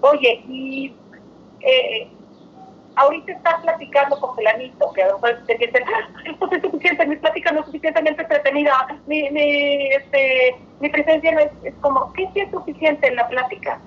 Oye, 0.00 0.44
y 0.48 0.94
eh, 1.60 2.08
ahorita 2.96 3.32
estás 3.32 3.60
platicando 3.62 4.18
con 4.20 4.36
Pelanito, 4.36 4.92
que 4.92 5.02
a 5.02 5.08
lo 5.08 5.18
mejor 5.18 5.44
te 5.46 5.54
dicen, 5.56 5.84
ah, 5.86 6.20
esto 6.24 6.48
es 6.50 6.62
suficiente, 6.62 7.06
mi 7.06 7.16
plática 7.16 7.52
no 7.52 7.60
es 7.60 7.66
suficientemente 7.66 8.22
entretenida, 8.22 9.00
mi, 9.06 9.30
mi, 9.30 9.88
este, 9.88 10.56
mi 10.80 10.88
presencia 10.88 11.32
no 11.32 11.40
es, 11.40 11.50
es 11.62 11.74
como, 11.80 12.12
¿qué 12.12 12.28
sí 12.34 12.40
es 12.40 12.50
suficiente 12.50 13.06
en 13.06 13.16
la 13.16 13.28
plática? 13.28 13.80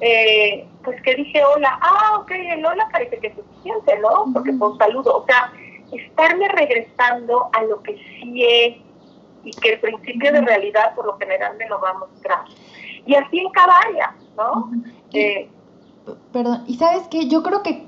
Eh, 0.00 0.66
pues 0.84 1.00
que 1.02 1.14
dije 1.14 1.42
hola, 1.44 1.78
ah, 1.80 2.18
ok, 2.20 2.30
el 2.30 2.64
hola 2.64 2.88
parece 2.92 3.18
que 3.18 3.28
es 3.28 3.34
suficiente, 3.34 3.98
¿no? 4.00 4.32
Porque 4.32 4.52
fue 4.52 4.70
un 4.70 4.78
saludo. 4.78 5.18
O 5.18 5.26
sea, 5.26 5.52
estarme 5.92 6.48
regresando 6.48 7.48
a 7.52 7.62
lo 7.62 7.82
que 7.82 7.96
sí 7.96 8.44
es 8.44 8.76
y 9.44 9.50
que 9.52 9.74
el 9.74 9.80
principio 9.80 10.32
de 10.32 10.40
realidad 10.40 10.94
por 10.94 11.06
lo 11.06 11.16
general 11.18 11.56
me 11.56 11.68
lo 11.68 11.80
va 11.80 11.90
a 11.90 11.98
mostrar. 11.98 12.44
Y 13.06 13.14
así 13.14 13.38
en 13.38 13.50
cada 13.50 13.78
área, 13.78 14.16
¿no? 14.36 14.70
Eh, 15.12 15.48
perdón, 16.32 16.64
y 16.66 16.74
sabes 16.74 17.06
que 17.08 17.28
yo 17.28 17.42
creo 17.42 17.62
que 17.62 17.86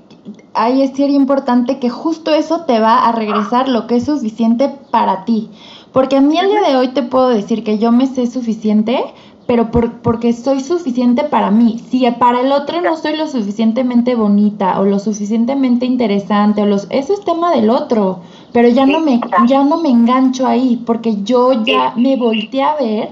ahí 0.53 0.81
es 0.81 0.95
ser 0.95 1.09
importante 1.09 1.79
que 1.79 1.89
justo 1.89 2.33
eso 2.33 2.65
te 2.65 2.79
va 2.79 3.07
a 3.07 3.11
regresar 3.11 3.67
lo 3.67 3.87
que 3.87 3.97
es 3.97 4.05
suficiente 4.05 4.69
para 4.91 5.25
ti. 5.25 5.51
Porque 5.91 6.17
a 6.17 6.21
mí 6.21 6.37
el 6.37 6.47
día 6.47 6.61
de 6.61 6.75
hoy 6.75 6.89
te 6.89 7.03
puedo 7.03 7.29
decir 7.29 7.63
que 7.63 7.77
yo 7.77 7.91
me 7.91 8.07
sé 8.07 8.27
suficiente, 8.27 9.03
pero 9.49 9.71
porque 9.71 10.31
soy 10.31 10.59
suficiente 10.59 11.23
para 11.23 11.49
mí. 11.49 11.79
Si 11.89 12.07
para 12.19 12.41
el 12.41 12.51
otro 12.51 12.81
no 12.81 12.95
soy 12.95 13.17
lo 13.17 13.25
suficientemente 13.25 14.13
bonita 14.13 14.79
o 14.79 14.83
lo 14.83 14.99
suficientemente 14.99 15.87
interesante 15.87 16.61
o 16.61 16.67
los 16.67 16.85
eso 16.91 17.13
es 17.13 17.25
tema 17.25 17.51
del 17.51 17.71
otro, 17.71 18.19
pero 18.53 18.69
ya 18.69 18.85
no 18.85 18.99
me 18.99 19.19
ya 19.47 19.63
no 19.63 19.81
me 19.81 19.89
engancho 19.89 20.45
ahí 20.45 20.79
porque 20.85 21.23
yo 21.23 21.63
ya 21.63 21.93
me 21.95 22.15
volteé 22.15 22.61
a 22.61 22.75
ver 22.75 23.09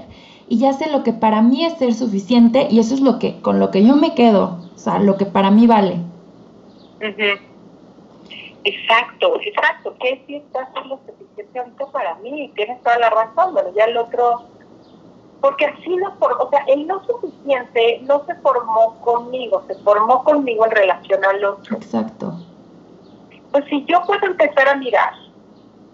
y 0.48 0.60
ya 0.60 0.74
sé 0.74 0.88
lo 0.88 1.02
que 1.02 1.12
para 1.12 1.42
mí 1.42 1.64
es 1.64 1.76
ser 1.76 1.92
suficiente 1.92 2.68
y 2.70 2.78
eso 2.78 2.94
es 2.94 3.00
lo 3.00 3.18
que 3.18 3.40
con 3.40 3.58
lo 3.58 3.72
que 3.72 3.84
yo 3.84 3.96
me 3.96 4.14
quedo, 4.14 4.58
o 4.76 4.78
sea, 4.78 5.00
lo 5.00 5.16
que 5.16 5.26
para 5.26 5.50
mí 5.50 5.66
vale. 5.66 5.96
Exacto, 8.62 9.40
exacto, 9.40 9.92
que 9.98 10.22
si 10.28 10.36
está 10.36 10.70
lo 10.84 11.00
suficiente 11.04 11.58
ahorita 11.58 11.86
para 11.86 12.14
mí, 12.16 12.52
tienes 12.54 12.80
toda 12.84 12.96
la 13.00 13.10
razón, 13.10 13.54
bueno, 13.54 13.70
ya 13.74 13.86
el 13.86 13.96
otro 13.96 14.44
porque 15.40 15.66
así 15.66 15.96
no, 15.96 16.18
por, 16.18 16.32
o 16.32 16.48
sea, 16.50 16.64
el 16.66 16.86
no 16.86 17.02
suficiente 17.04 18.00
no 18.02 18.24
se 18.26 18.34
formó 18.36 19.00
conmigo, 19.00 19.62
se 19.66 19.74
formó 19.76 20.24
conmigo 20.24 20.64
en 20.66 20.72
relación 20.72 21.24
al 21.24 21.44
otro. 21.44 21.76
Exacto. 21.76 22.32
Pues 23.52 23.64
si 23.66 23.84
yo 23.86 24.02
puedo 24.06 24.26
empezar 24.26 24.68
a 24.68 24.74
mirar 24.74 25.12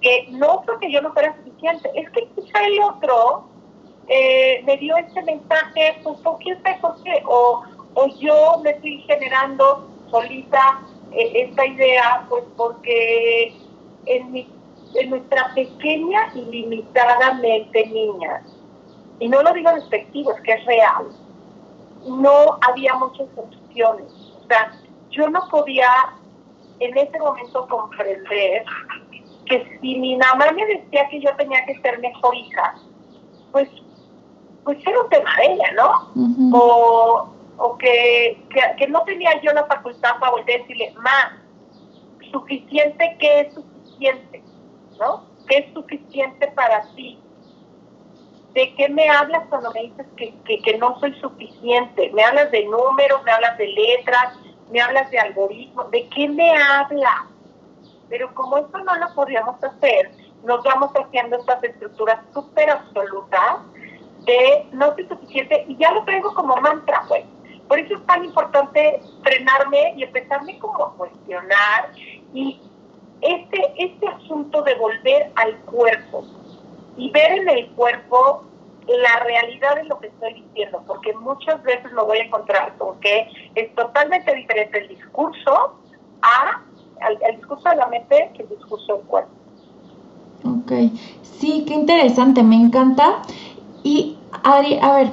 que 0.00 0.28
no 0.30 0.62
porque 0.66 0.90
yo 0.90 1.00
no 1.02 1.12
fuera 1.12 1.36
suficiente, 1.36 1.90
es 1.94 2.10
que 2.10 2.26
quizá 2.34 2.64
el 2.66 2.80
otro 2.82 3.44
eh, 4.08 4.62
me 4.64 4.76
dio 4.76 4.96
este 4.96 5.22
mensaje, 5.22 5.98
pues 6.02 6.18
por 6.20 6.38
qué 6.38 6.56
por 6.80 7.02
qué, 7.02 7.22
o, 7.26 7.62
o 7.94 8.06
yo 8.18 8.60
me 8.62 8.70
estoy 8.70 9.00
generando 9.02 9.88
solita 10.10 10.80
eh, 11.12 11.46
esta 11.48 11.66
idea, 11.66 12.26
pues 12.28 12.44
porque 12.56 13.54
en, 14.06 14.32
mi, 14.32 14.48
en 14.94 15.10
nuestra 15.10 15.52
pequeña 15.54 16.32
y 16.34 16.42
limitada 16.42 17.34
mente 17.34 17.86
niña, 17.86 18.42
y 19.20 19.28
no 19.28 19.42
lo 19.42 19.52
digo 19.52 19.72
despectivo, 19.72 20.32
es 20.32 20.40
que 20.42 20.52
es 20.52 20.64
real, 20.66 21.06
no 22.06 22.58
había 22.68 22.94
muchas 22.94 23.28
opciones. 23.36 24.12
O 24.42 24.46
sea, 24.46 24.72
yo 25.10 25.28
no 25.28 25.48
podía 25.48 25.88
en 26.80 26.96
ese 26.96 27.18
momento 27.18 27.66
comprender 27.68 28.64
que 29.46 29.78
si 29.80 29.96
mi 29.96 30.16
mamá 30.16 30.46
me 30.52 30.66
decía 30.66 31.08
que 31.08 31.20
yo 31.20 31.34
tenía 31.36 31.64
que 31.66 31.78
ser 31.80 31.98
mejor 32.00 32.34
hija, 32.34 32.74
pues, 33.52 33.68
pues 34.64 34.78
era 34.86 35.00
un 35.00 35.08
tema 35.08 35.30
de 35.36 35.52
ella, 35.52 35.72
¿no? 35.76 36.56
O, 36.56 37.28
o 37.58 37.78
que, 37.78 38.42
que, 38.78 38.86
no 38.88 39.02
tenía 39.04 39.40
yo 39.42 39.52
la 39.52 39.66
facultad 39.66 40.18
para 40.18 40.32
volver 40.32 40.56
a 40.56 40.62
decirle, 40.62 40.94
más 40.96 41.32
suficiente, 42.32 43.16
¿qué 43.20 43.40
es 43.40 43.54
suficiente? 43.54 44.42
¿No? 44.98 45.24
¿Qué 45.46 45.58
es 45.58 45.74
suficiente 45.74 46.48
para 46.48 46.82
ti? 46.94 47.18
¿De 48.54 48.72
qué 48.76 48.88
me 48.88 49.10
hablas 49.10 49.42
cuando 49.48 49.72
me 49.72 49.82
dices 49.82 50.06
que, 50.16 50.32
que, 50.44 50.78
no 50.78 50.98
soy 51.00 51.12
suficiente? 51.20 52.10
¿Me 52.14 52.22
hablas 52.22 52.52
de 52.52 52.64
números, 52.66 53.20
me 53.24 53.32
hablas 53.32 53.58
de 53.58 53.66
letras, 53.66 54.38
me 54.70 54.80
hablas 54.80 55.10
de 55.10 55.18
algoritmos? 55.18 55.90
¿De 55.90 56.08
qué 56.10 56.28
me 56.28 56.56
hablas? 56.56 57.24
Pero 58.08 58.32
como 58.32 58.58
eso 58.58 58.78
no 58.78 58.94
lo 58.94 59.12
podíamos 59.12 59.62
hacer, 59.62 60.12
nos 60.44 60.62
vamos 60.62 60.92
haciendo 60.94 61.36
estas 61.36 61.64
estructuras 61.64 62.20
súper 62.32 62.70
absolutas 62.70 63.58
de 64.20 64.66
no 64.70 64.94
soy 64.94 65.08
suficiente 65.08 65.64
y 65.66 65.76
ya 65.76 65.90
lo 65.90 66.04
traigo 66.04 66.32
como 66.34 66.54
mantra, 66.58 67.02
pues. 67.08 67.24
Por 67.66 67.80
eso 67.80 67.96
es 67.96 68.06
tan 68.06 68.24
importante 68.24 69.00
frenarme 69.24 69.94
y 69.96 70.04
empezarme 70.04 70.60
como 70.60 70.84
a 70.84 70.94
cuestionar 70.94 71.90
y 72.32 72.60
este, 73.20 73.74
este 73.78 74.06
asunto 74.06 74.62
de 74.62 74.74
volver 74.76 75.32
al 75.34 75.56
cuerpo 75.62 76.24
y 76.96 77.10
ver 77.10 77.32
en 77.32 77.48
el 77.48 77.68
cuerpo 77.70 78.44
la 78.86 79.20
realidad 79.24 79.76
de 79.76 79.84
lo 79.84 79.98
que 79.98 80.08
estoy 80.08 80.34
diciendo, 80.34 80.82
porque 80.86 81.14
muchas 81.14 81.62
veces 81.62 81.90
me 81.92 82.02
voy 82.02 82.18
a 82.18 82.24
encontrar 82.24 82.76
con 82.76 82.98
que 83.00 83.28
es 83.54 83.74
totalmente 83.74 84.34
diferente 84.34 84.78
el 84.78 84.88
discurso 84.88 85.74
a, 86.22 86.62
al, 87.00 87.36
discurso 87.36 87.68
de 87.68 87.76
la 87.76 87.86
mente 87.86 88.30
que 88.34 88.42
el 88.42 88.48
discurso 88.50 88.96
del 88.96 89.06
cuerpo. 89.06 89.30
Ok, 90.44 90.72
sí, 91.22 91.64
qué 91.66 91.74
interesante, 91.74 92.42
me 92.42 92.56
encanta. 92.56 93.22
Y 93.82 94.18
Adri, 94.42 94.78
a 94.82 94.96
ver, 94.96 95.08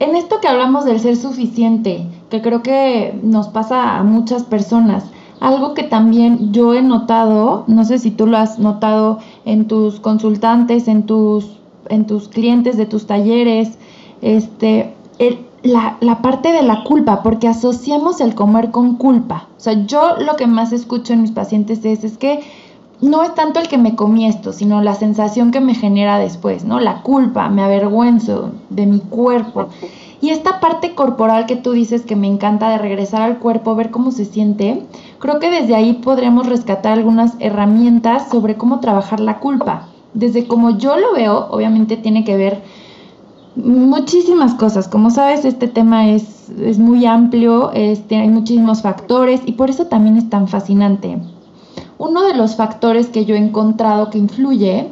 en 0.00 0.16
esto 0.16 0.40
que 0.40 0.48
hablamos 0.48 0.84
del 0.84 0.98
ser 0.98 1.16
suficiente, 1.16 2.04
que 2.30 2.42
creo 2.42 2.62
que 2.62 3.14
nos 3.22 3.48
pasa 3.48 3.98
a 3.98 4.02
muchas 4.02 4.42
personas, 4.42 5.11
algo 5.42 5.74
que 5.74 5.82
también 5.82 6.52
yo 6.52 6.72
he 6.72 6.82
notado, 6.82 7.64
no 7.66 7.84
sé 7.84 7.98
si 7.98 8.12
tú 8.12 8.28
lo 8.28 8.36
has 8.38 8.60
notado 8.60 9.18
en 9.44 9.66
tus 9.66 9.98
consultantes, 9.98 10.86
en 10.86 11.02
tus, 11.02 11.58
en 11.88 12.06
tus 12.06 12.28
clientes 12.28 12.76
de 12.76 12.86
tus 12.86 13.08
talleres, 13.08 13.76
este, 14.20 14.94
la, 15.64 15.96
la, 16.00 16.22
parte 16.22 16.52
de 16.52 16.62
la 16.62 16.84
culpa, 16.84 17.24
porque 17.24 17.48
asociamos 17.48 18.20
el 18.20 18.36
comer 18.36 18.70
con 18.70 18.94
culpa. 18.96 19.48
O 19.56 19.60
sea, 19.60 19.84
yo 19.84 20.14
lo 20.20 20.36
que 20.36 20.46
más 20.46 20.72
escucho 20.72 21.12
en 21.12 21.22
mis 21.22 21.32
pacientes 21.32 21.84
es, 21.84 22.04
es 22.04 22.18
que 22.18 22.44
no 23.00 23.24
es 23.24 23.34
tanto 23.34 23.58
el 23.58 23.66
que 23.66 23.78
me 23.78 23.96
comí 23.96 24.26
esto, 24.26 24.52
sino 24.52 24.80
la 24.80 24.94
sensación 24.94 25.50
que 25.50 25.60
me 25.60 25.74
genera 25.74 26.20
después, 26.20 26.64
¿no? 26.64 26.78
La 26.78 27.02
culpa, 27.02 27.48
me 27.48 27.62
avergüenzo 27.62 28.52
de 28.70 28.86
mi 28.86 29.00
cuerpo. 29.00 29.70
Y 30.22 30.30
esta 30.30 30.60
parte 30.60 30.94
corporal 30.94 31.46
que 31.46 31.56
tú 31.56 31.72
dices 31.72 32.02
que 32.02 32.14
me 32.14 32.28
encanta 32.28 32.70
de 32.70 32.78
regresar 32.78 33.22
al 33.22 33.40
cuerpo, 33.40 33.74
ver 33.74 33.90
cómo 33.90 34.12
se 34.12 34.24
siente, 34.24 34.86
creo 35.18 35.40
que 35.40 35.50
desde 35.50 35.74
ahí 35.74 35.94
podremos 35.94 36.46
rescatar 36.46 36.92
algunas 36.92 37.34
herramientas 37.40 38.30
sobre 38.30 38.54
cómo 38.54 38.78
trabajar 38.78 39.18
la 39.18 39.40
culpa. 39.40 39.88
Desde 40.14 40.46
como 40.46 40.78
yo 40.78 40.96
lo 40.96 41.14
veo, 41.14 41.48
obviamente 41.50 41.96
tiene 41.96 42.22
que 42.22 42.36
ver 42.36 42.62
muchísimas 43.56 44.54
cosas. 44.54 44.86
Como 44.86 45.10
sabes, 45.10 45.44
este 45.44 45.66
tema 45.66 46.08
es, 46.10 46.50
es 46.50 46.78
muy 46.78 47.04
amplio, 47.04 47.72
este, 47.72 48.16
hay 48.16 48.28
muchísimos 48.28 48.80
factores 48.80 49.40
y 49.44 49.54
por 49.54 49.70
eso 49.70 49.86
también 49.86 50.16
es 50.16 50.30
tan 50.30 50.46
fascinante. 50.46 51.18
Uno 51.98 52.22
de 52.22 52.34
los 52.34 52.54
factores 52.54 53.08
que 53.08 53.24
yo 53.24 53.34
he 53.34 53.38
encontrado 53.38 54.08
que 54.08 54.18
influye 54.18 54.88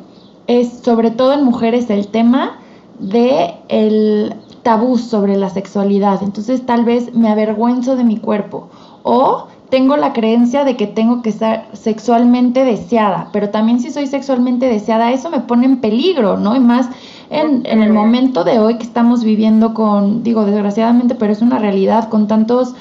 es 0.48 0.80
sobre 0.82 1.12
todo 1.12 1.34
en 1.34 1.44
mujeres 1.44 1.88
el 1.88 2.08
tema 2.08 2.58
de 2.98 3.54
el 3.68 4.34
tabú 4.62 4.98
sobre 4.98 5.36
la 5.36 5.50
sexualidad. 5.50 6.22
Entonces 6.22 6.64
tal 6.66 6.84
vez 6.84 7.14
me 7.14 7.28
avergüenzo 7.28 7.96
de 7.96 8.04
mi 8.04 8.16
cuerpo 8.16 8.68
o 9.02 9.46
tengo 9.70 9.96
la 9.96 10.12
creencia 10.12 10.64
de 10.64 10.76
que 10.76 10.86
tengo 10.86 11.22
que 11.22 11.32
ser 11.32 11.62
sexualmente 11.72 12.64
deseada, 12.64 13.28
pero 13.32 13.50
también 13.50 13.80
si 13.80 13.90
soy 13.90 14.08
sexualmente 14.08 14.66
deseada, 14.66 15.12
eso 15.12 15.30
me 15.30 15.40
pone 15.40 15.64
en 15.66 15.80
peligro, 15.80 16.36
¿no? 16.36 16.56
Y 16.56 16.60
más 16.60 16.88
en, 17.30 17.64
el 17.64 17.92
momento 17.92 18.42
de 18.42 18.58
hoy 18.58 18.76
que 18.76 18.82
estamos 18.82 19.22
viviendo 19.22 19.72
con, 19.72 20.24
digo, 20.24 20.44
desgraciadamente, 20.44 21.14
pero 21.14 21.32
es 21.32 21.40
una 21.40 21.60
realidad, 21.60 22.08
con 22.08 22.26
tantos 22.26 22.74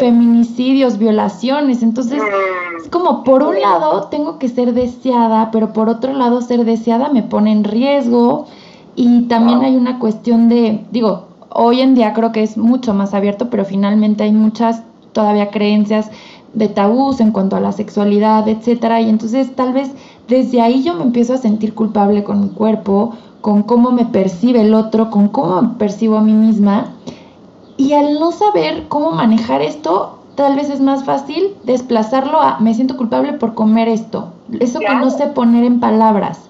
feminicidios, 0.00 0.98
violaciones. 0.98 1.84
Entonces, 1.84 2.20
mm. 2.20 2.82
es 2.82 2.88
como, 2.90 3.22
por 3.22 3.44
un 3.44 3.60
lado, 3.60 4.08
tengo 4.08 4.40
que 4.40 4.48
ser 4.48 4.74
deseada, 4.74 5.52
pero 5.52 5.72
por 5.72 5.88
otro 5.88 6.12
lado, 6.12 6.40
ser 6.42 6.64
deseada 6.64 7.10
me 7.10 7.22
pone 7.22 7.52
en 7.52 7.62
riesgo. 7.62 8.46
Y 9.00 9.22
también 9.28 9.60
hay 9.60 9.76
una 9.76 10.00
cuestión 10.00 10.48
de, 10.48 10.84
digo, 10.90 11.28
hoy 11.50 11.82
en 11.82 11.94
día 11.94 12.12
creo 12.14 12.32
que 12.32 12.42
es 12.42 12.56
mucho 12.56 12.94
más 12.94 13.14
abierto, 13.14 13.48
pero 13.48 13.64
finalmente 13.64 14.24
hay 14.24 14.32
muchas 14.32 14.82
todavía 15.12 15.52
creencias 15.52 16.10
de 16.52 16.66
tabús 16.66 17.20
en 17.20 17.30
cuanto 17.30 17.54
a 17.54 17.60
la 17.60 17.70
sexualidad, 17.70 18.48
etcétera, 18.48 19.00
y 19.00 19.08
entonces 19.08 19.54
tal 19.54 19.72
vez 19.72 19.92
desde 20.26 20.60
ahí 20.60 20.82
yo 20.82 20.94
me 20.94 21.04
empiezo 21.04 21.34
a 21.34 21.36
sentir 21.36 21.76
culpable 21.76 22.24
con 22.24 22.40
mi 22.40 22.48
cuerpo, 22.48 23.12
con 23.40 23.62
cómo 23.62 23.92
me 23.92 24.04
percibe 24.04 24.62
el 24.62 24.74
otro, 24.74 25.10
con 25.10 25.28
cómo 25.28 25.62
me 25.62 25.68
percibo 25.78 26.16
a 26.16 26.22
mí 26.22 26.32
misma. 26.32 26.86
Y 27.76 27.92
al 27.92 28.18
no 28.18 28.32
saber 28.32 28.88
cómo 28.88 29.12
manejar 29.12 29.62
esto, 29.62 30.18
tal 30.34 30.56
vez 30.56 30.70
es 30.70 30.80
más 30.80 31.04
fácil 31.04 31.54
desplazarlo 31.62 32.40
a 32.40 32.58
me 32.58 32.74
siento 32.74 32.96
culpable 32.96 33.34
por 33.34 33.54
comer 33.54 33.86
esto. 33.86 34.32
Eso 34.58 34.80
que 34.80 34.92
no 34.92 35.08
sé 35.10 35.28
poner 35.28 35.62
en 35.62 35.78
palabras. 35.78 36.40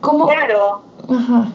¿Cómo, 0.00 0.26
claro. 0.26 0.85
Ajá. 1.08 1.52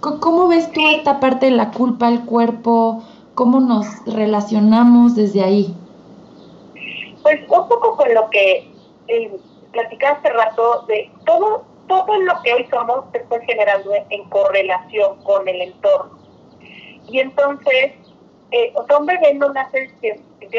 ¿Cómo 0.00 0.48
ves 0.48 0.70
tú 0.72 0.80
esta 0.88 1.18
parte 1.18 1.46
de 1.46 1.52
la 1.52 1.70
culpa 1.70 2.08
al 2.08 2.24
cuerpo? 2.26 3.02
¿Cómo 3.34 3.60
nos 3.60 3.86
relacionamos 4.06 5.16
desde 5.16 5.42
ahí? 5.42 5.74
Pues 7.22 7.40
un 7.42 7.68
poco 7.68 7.96
con 7.96 8.12
lo 8.12 8.28
que 8.30 8.70
eh, 9.08 9.36
platicaba 9.72 10.18
hace 10.18 10.30
rato, 10.30 10.84
de 10.86 11.10
todo 11.24 11.64
todo 11.88 12.18
lo 12.18 12.42
que 12.42 12.54
hoy 12.54 12.66
somos 12.70 13.04
se 13.12 13.20
fue 13.24 13.44
generando 13.44 13.92
en 14.10 14.28
correlación 14.28 15.16
con 15.22 15.46
el 15.48 15.60
entorno. 15.60 16.18
Y 17.08 17.18
entonces, 17.18 17.92
eh, 18.54 18.72
o 18.76 18.86
sea, 18.86 18.98
un 18.98 19.06
bebé 19.06 19.34
no 19.34 19.52
nace 19.52 19.90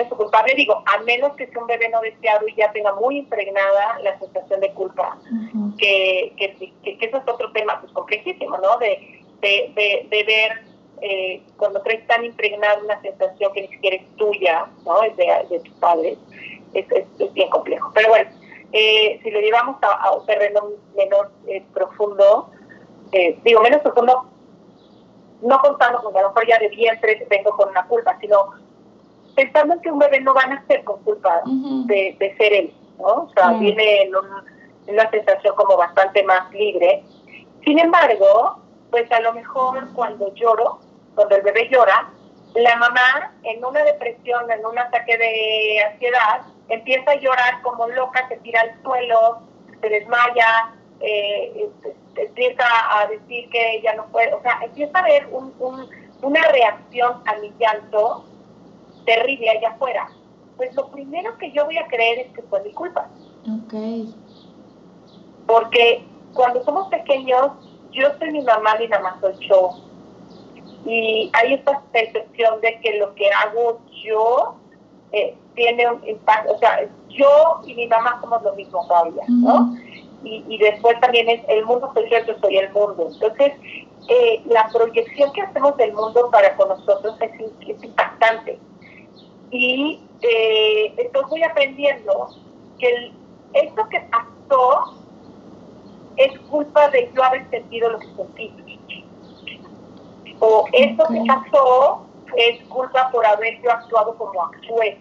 su 0.09 0.15
culpable, 0.17 0.53
digo, 0.55 0.83
a 0.85 1.01
menos 1.03 1.33
que 1.37 1.47
sea 1.47 1.61
un 1.61 1.67
bebé 1.67 1.87
no 1.87 2.01
deseado 2.01 2.45
y 2.45 2.55
ya 2.55 2.69
tenga 2.73 2.93
muy 2.95 3.19
impregnada 3.19 3.99
la 4.03 4.19
sensación 4.19 4.59
de 4.59 4.73
culpa, 4.73 5.17
que, 5.77 6.33
que, 6.35 6.73
que, 6.83 6.97
eso 7.05 7.17
es 7.17 7.23
otro 7.25 7.53
tema 7.53 7.79
pues 7.79 7.93
complejísimo, 7.93 8.57
¿no? 8.57 8.77
De, 8.79 9.23
de, 9.39 10.07
de, 10.09 10.23
ver 10.25 10.61
eh, 11.01 11.41
cuando 11.55 11.81
traes 11.83 12.05
tan 12.07 12.25
impregnada 12.25 12.83
una 12.83 12.99
sensación 13.01 13.53
que 13.53 13.61
ni 13.61 13.67
siquiera 13.69 13.95
es 13.95 14.15
tuya, 14.17 14.67
¿no? 14.85 15.01
Es 15.03 15.15
de, 15.15 15.27
de 15.49 15.59
tus 15.61 15.73
padres, 15.75 16.17
es, 16.73 16.85
es 16.91 17.33
bien 17.33 17.49
complejo. 17.49 17.91
Pero 17.95 18.09
bueno, 18.09 18.29
eh, 18.73 19.21
si 19.23 19.31
lo 19.31 19.39
llevamos 19.39 19.77
a, 19.81 20.11
un 20.11 20.25
terreno 20.25 20.63
menos 20.97 21.27
eh, 21.47 21.63
profundo, 21.73 22.49
eh, 23.13 23.39
digo 23.45 23.61
menos 23.61 23.79
profundo, 23.79 24.29
no 25.45 25.59
contando 25.59 26.01
con 26.01 26.17
a 26.17 26.21
lo 26.21 26.29
mejor 26.29 26.47
ya 26.47 26.57
de 26.57 26.69
vientre 26.69 27.25
vengo 27.29 27.51
con 27.51 27.69
una 27.69 27.85
culpa, 27.85 28.17
sino 28.19 28.53
pensando 29.35 29.75
en 29.75 29.81
que 29.81 29.91
un 29.91 29.99
bebé 29.99 30.19
no 30.21 30.33
va 30.33 30.41
a 30.41 30.47
nacer 30.47 30.83
con 30.83 31.01
culpa 31.03 31.41
de, 31.45 32.35
ser 32.37 32.53
él, 32.53 32.73
¿no? 32.97 33.05
O 33.05 33.29
sea, 33.35 33.51
viene 33.51 34.03
en, 34.03 34.15
una 34.87 35.09
sensación 35.11 35.55
como 35.55 35.77
bastante 35.77 36.23
más 36.23 36.51
libre. 36.51 37.03
Sin 37.63 37.79
embargo, 37.79 38.59
pues 38.89 39.11
a 39.11 39.19
lo 39.19 39.33
mejor 39.33 39.91
cuando 39.93 40.33
lloro, 40.33 40.79
cuando 41.15 41.35
el 41.35 41.43
bebé 41.43 41.69
llora, 41.69 42.09
la 42.55 42.75
mamá 42.77 43.33
en 43.43 43.63
una 43.63 43.83
depresión, 43.83 44.49
en 44.49 44.65
un 44.65 44.79
ataque 44.79 45.17
de 45.17 45.83
ansiedad, 45.91 46.41
empieza 46.69 47.11
a 47.11 47.15
llorar 47.15 47.61
como 47.61 47.87
loca, 47.87 48.27
se 48.29 48.37
tira 48.37 48.61
al 48.61 48.81
suelo, 48.81 49.41
se 49.81 49.89
desmaya, 49.89 50.73
eh, 50.99 51.69
empieza 52.15 52.63
a 52.91 53.07
decir 53.07 53.49
que 53.49 53.81
ya 53.83 53.95
no 53.95 54.05
puede, 54.07 54.33
o 54.33 54.41
sea, 54.41 54.59
empieza 54.63 54.97
a 54.97 55.01
haber 55.01 55.27
un, 55.27 55.53
una 56.21 56.41
reacción 56.51 57.21
a 57.25 57.35
mi 57.37 57.51
llanto 57.59 58.25
terrible 59.05 59.49
allá 59.49 59.69
afuera. 59.69 60.09
Pues 60.57 60.73
lo 60.75 60.89
primero 60.89 61.37
que 61.37 61.51
yo 61.51 61.65
voy 61.65 61.77
a 61.77 61.87
creer 61.87 62.19
es 62.19 62.33
que 62.33 62.41
fue 62.43 62.63
mi 62.63 62.71
culpa. 62.71 63.09
Okay. 63.65 64.13
Porque 65.45 66.05
cuando 66.33 66.63
somos 66.63 66.87
pequeños, 66.87 67.51
yo 67.91 68.07
soy 68.17 68.31
mi 68.31 68.41
mamá, 68.41 68.75
mi 68.79 68.87
mamá 68.87 69.17
soy 69.21 69.35
yo. 69.47 69.69
Y 70.85 71.29
hay 71.33 71.55
esta 71.55 71.81
percepción 71.91 72.61
de 72.61 72.79
que 72.79 72.97
lo 72.99 73.13
que 73.15 73.29
hago 73.31 73.79
yo 74.03 74.55
eh, 75.11 75.35
tiene 75.55 75.89
un 75.89 76.07
impacto, 76.07 76.53
o 76.53 76.57
sea, 76.57 76.87
yo 77.09 77.61
y 77.65 77.73
mi 77.73 77.87
mamá 77.87 78.19
somos 78.21 78.43
lo 78.43 78.53
mismo 78.53 78.85
todavía, 78.87 79.23
¿no? 79.27 79.75
Y, 80.25 80.43
y, 80.47 80.57
después 80.57 80.99
también 80.99 81.29
es 81.29 81.41
el 81.47 81.63
mundo 81.65 81.91
soy 81.93 82.09
yo, 82.09 82.17
yo 82.25 82.33
soy 82.41 82.57
el 82.57 82.71
mundo. 82.73 83.09
Entonces, 83.13 83.53
eh, 84.09 84.41
la 84.47 84.67
proyección 84.73 85.31
que 85.33 85.41
hacemos 85.41 85.77
del 85.77 85.93
mundo 85.93 86.29
para 86.31 86.55
con 86.55 86.69
nosotros 86.69 87.15
es, 87.21 87.31
es 87.67 87.83
impactante. 87.83 88.59
Y 89.51 90.01
eh, 90.21 90.93
entonces 90.97 91.29
voy 91.29 91.43
aprendiendo 91.43 92.29
que 92.79 93.11
esto 93.53 93.87
que 93.89 93.99
pasó 94.11 94.95
es 96.17 96.39
culpa 96.49 96.89
de 96.89 97.11
yo 97.15 97.23
haber 97.23 97.47
sentido 97.51 97.91
lo 97.91 97.99
que 97.99 98.07
sentí. 98.15 98.53
O 100.39 100.65
esto 100.73 101.03
que 101.07 101.23
pasó 101.27 102.05
es 102.35 102.63
culpa 102.67 103.09
por 103.11 103.25
haber 103.25 103.61
yo 103.61 103.71
actuado 103.71 104.15
como 104.17 104.41
actué. 104.41 104.97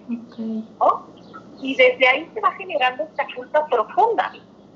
Y 1.60 1.74
desde 1.76 2.06
ahí 2.06 2.30
se 2.34 2.40
va 2.40 2.52
generando 2.52 3.04
esta 3.04 3.26
culpa 3.34 3.66
profunda 3.66 4.32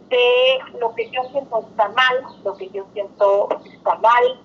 de 0.09 0.59
lo 0.79 0.95
que 0.95 1.11
yo 1.11 1.23
siento 1.31 1.67
está 1.71 1.89
mal, 1.91 2.25
lo 2.45 2.57
que 2.57 2.69
yo 2.71 2.87
siento 2.93 3.49
está 3.65 3.95
mal. 3.97 4.41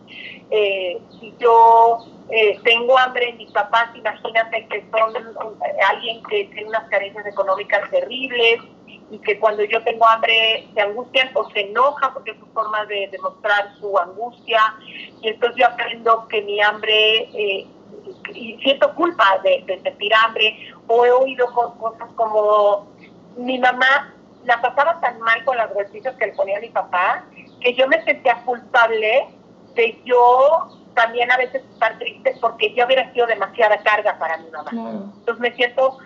Eh, 0.49 1.01
si 1.19 1.33
yo 1.39 1.99
eh, 2.29 2.59
tengo 2.63 2.97
hambre, 2.97 3.33
mis 3.33 3.51
papás, 3.51 3.89
imagínate 3.95 4.67
que 4.67 4.85
son 4.91 5.15
eh, 5.15 5.77
alguien 5.89 6.23
que 6.23 6.45
tiene 6.45 6.69
unas 6.69 6.87
carencias 6.89 7.25
económicas 7.25 7.89
terribles 7.89 8.61
y 9.09 9.17
que 9.19 9.39
cuando 9.39 9.63
yo 9.63 9.83
tengo 9.83 10.07
hambre 10.07 10.67
se 10.73 10.81
angustian 10.81 11.29
o 11.33 11.49
se 11.51 11.61
enojan 11.61 12.13
porque 12.13 12.31
es 12.31 12.39
su 12.39 12.45
forma 12.47 12.85
de 12.85 13.09
demostrar 13.11 13.73
su 13.79 13.97
angustia. 13.97 14.75
Y 15.21 15.29
entonces 15.29 15.57
yo 15.57 15.67
aprendo 15.67 16.27
que 16.27 16.41
mi 16.41 16.61
hambre, 16.61 17.29
y 18.33 18.57
siento 18.61 18.93
culpa 18.95 19.39
de 19.43 19.63
sentir 19.83 20.13
hambre, 20.13 20.73
o 20.87 21.05
he 21.05 21.11
oído 21.11 21.47
cosas 21.53 22.09
como 22.15 22.87
mi 23.37 23.57
mamá 23.59 24.12
la 24.45 24.61
pasaba 24.61 24.99
tan 24.99 25.19
mal 25.19 25.43
con 25.45 25.57
las 25.57 25.73
golpizas 25.73 26.15
que 26.15 26.27
le 26.27 26.33
ponía 26.33 26.57
a 26.57 26.61
mi 26.61 26.69
papá, 26.69 27.23
que 27.61 27.73
yo 27.73 27.87
me 27.87 28.03
sentía 28.03 28.41
culpable 28.43 29.27
de 29.75 30.01
yo 30.05 30.69
también 30.95 31.31
a 31.31 31.37
veces 31.37 31.63
estar 31.73 31.97
triste 31.97 32.35
porque 32.39 32.73
yo 32.73 32.85
hubiera 32.85 33.11
sido 33.13 33.25
demasiada 33.25 33.77
carga 33.79 34.17
para 34.19 34.37
mi 34.37 34.49
mamá. 34.51 34.71
Entonces 34.71 35.39
me 35.39 35.53
siento 35.55 35.97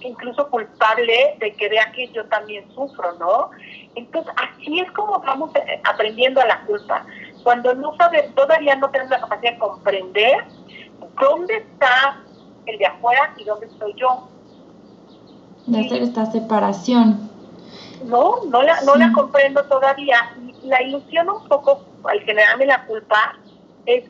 incluso 0.00 0.48
culpable 0.48 1.36
de 1.38 1.54
que 1.54 1.68
vea 1.68 1.92
que 1.92 2.08
yo 2.08 2.24
también 2.26 2.68
sufro, 2.74 3.12
¿no? 3.20 3.50
Entonces 3.94 4.32
así 4.36 4.80
es 4.80 4.90
como 4.92 5.20
vamos 5.20 5.54
eh, 5.54 5.80
aprendiendo 5.84 6.40
a 6.40 6.46
la 6.46 6.60
culpa. 6.62 7.06
Cuando 7.44 7.74
no 7.74 7.96
sabes, 7.96 8.34
todavía 8.34 8.74
no 8.76 8.90
tenemos 8.90 9.10
la 9.10 9.20
capacidad 9.20 9.52
de 9.52 9.58
comprender 9.58 10.44
dónde 11.20 11.56
está 11.58 12.20
el 12.66 12.78
de 12.78 12.86
afuera 12.86 13.32
y 13.36 13.44
dónde 13.44 13.66
estoy 13.66 13.94
yo. 13.94 14.28
De 15.66 15.86
hacer 15.86 16.02
esta 16.02 16.26
separación 16.26 17.31
no, 18.04 18.44
no 18.46 18.62
la, 18.62 18.80
no 18.82 18.94
la 18.96 19.12
comprendo 19.12 19.64
todavía. 19.64 20.34
La 20.62 20.82
ilusión 20.82 21.28
un 21.28 21.46
poco, 21.48 21.84
al 22.04 22.20
generarme 22.20 22.66
la 22.66 22.84
culpa, 22.86 23.36
es 23.86 24.04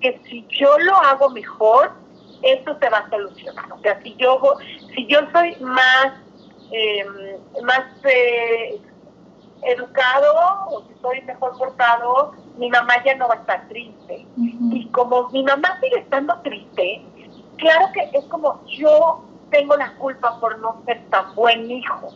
que 0.00 0.20
si 0.24 0.46
yo 0.48 0.78
lo 0.78 0.96
hago 0.96 1.30
mejor, 1.30 1.92
esto 2.42 2.76
se 2.78 2.88
va 2.90 2.98
a 2.98 3.10
solucionar. 3.10 3.72
O 3.72 3.78
sea, 3.80 4.00
si 4.02 4.14
yo, 4.16 4.40
si 4.94 5.06
yo 5.06 5.20
soy 5.32 5.56
más, 5.60 6.12
em, 6.70 7.64
más 7.64 7.84
eh, 8.04 8.80
educado 9.62 10.34
o 10.70 10.84
si 10.86 10.94
soy 11.00 11.22
mejor 11.22 11.56
portado, 11.56 12.32
mi 12.58 12.68
mamá 12.68 13.02
ya 13.04 13.14
no 13.16 13.28
va 13.28 13.34
a 13.34 13.38
estar 13.38 13.68
triste. 13.68 14.26
Y 14.36 14.88
como 14.88 15.28
mi 15.30 15.42
mamá 15.42 15.78
sigue 15.80 16.00
estando 16.00 16.38
triste, 16.42 17.02
claro 17.56 17.86
que 17.92 18.10
es 18.18 18.24
como 18.26 18.60
yo 18.66 19.24
tengo 19.50 19.76
la 19.76 19.94
culpa 19.96 20.38
por 20.40 20.58
no 20.58 20.82
ser 20.84 21.02
tan 21.10 21.34
buen 21.34 21.70
hijo. 21.70 22.12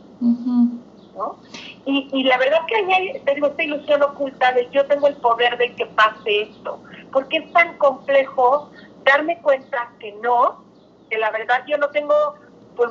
Y, 1.84 2.24
la 2.24 2.36
verdad 2.38 2.60
que 2.66 2.76
hay, 2.76 3.20
tengo 3.24 3.48
esta 3.48 3.62
ilusión 3.62 4.02
oculta 4.02 4.52
de 4.52 4.68
yo 4.70 4.86
tengo 4.86 5.08
el 5.08 5.16
poder 5.16 5.56
de 5.56 5.74
que 5.74 5.86
pase 5.86 6.42
esto, 6.42 6.82
porque 7.12 7.38
es 7.38 7.52
tan 7.52 7.76
complejo 7.78 8.70
darme 9.04 9.40
cuenta 9.40 9.90
que 9.98 10.12
no, 10.22 10.64
que 11.08 11.18
la 11.18 11.30
verdad 11.30 11.64
yo 11.66 11.78
no 11.78 11.88
tengo 11.90 12.34
pues 12.76 12.90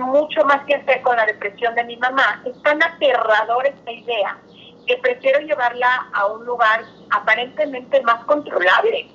mucho 0.00 0.44
más 0.44 0.64
que 0.64 0.74
hacer 0.74 1.02
con 1.02 1.16
la 1.16 1.26
depresión 1.26 1.74
de 1.74 1.84
mi 1.84 1.96
mamá. 1.98 2.42
Es 2.44 2.60
tan 2.62 2.82
aterrador 2.82 3.66
esta 3.66 3.92
idea 3.92 4.38
que 4.86 4.96
prefiero 4.96 5.40
llevarla 5.40 6.08
a 6.12 6.26
un 6.26 6.44
lugar 6.44 6.84
aparentemente 7.10 8.02
más 8.02 8.24
controlable 8.24 9.08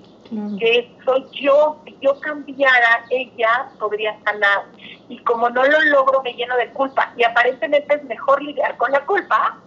que 0.59 0.95
soy 1.05 1.25
yo, 1.31 1.81
si 1.85 1.97
yo 2.01 2.19
cambiara, 2.19 3.05
ella 3.09 3.69
podría 3.79 4.17
sanar. 4.23 4.65
Y 5.07 5.17
como 5.23 5.49
no 5.49 5.63
lo 5.63 5.81
logro, 5.81 6.21
me 6.21 6.33
lleno 6.33 6.55
de 6.57 6.69
culpa. 6.69 7.11
Y 7.17 7.23
aparentemente 7.23 7.95
es 7.95 8.03
mejor 8.03 8.41
lidiar 8.43 8.77
con 8.77 8.91
la 8.91 9.05
culpa 9.05 9.57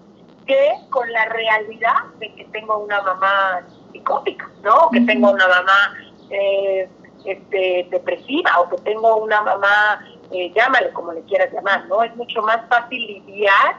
que 0.47 0.71
con 0.91 1.11
la 1.13 1.25
realidad 1.27 2.05
de 2.19 2.33
que 2.35 2.45
tengo 2.47 2.79
una 2.79 3.01
mamá 3.03 3.63
psicótica, 3.93 4.49
¿no? 4.63 4.91
Que 4.91 5.01
tengo 5.01 5.31
una 5.31 5.49
mamá 5.49 5.95
eh, 6.31 6.89
este, 7.25 7.89
depresiva 7.91 8.61
o 8.61 8.69
que 8.69 8.77
tengo 8.83 9.17
una 9.17 9.43
mamá, 9.43 10.05
eh, 10.33 10.53
llámale 10.55 10.93
como 10.93 11.13
le 11.13 11.23
quieras 11.23 11.53
llamar, 11.53 11.87
¿no? 11.87 12.03
Es 12.03 12.15
mucho 12.17 12.43
más 12.43 12.61
fácil 12.69 12.99
lidiar 13.07 13.77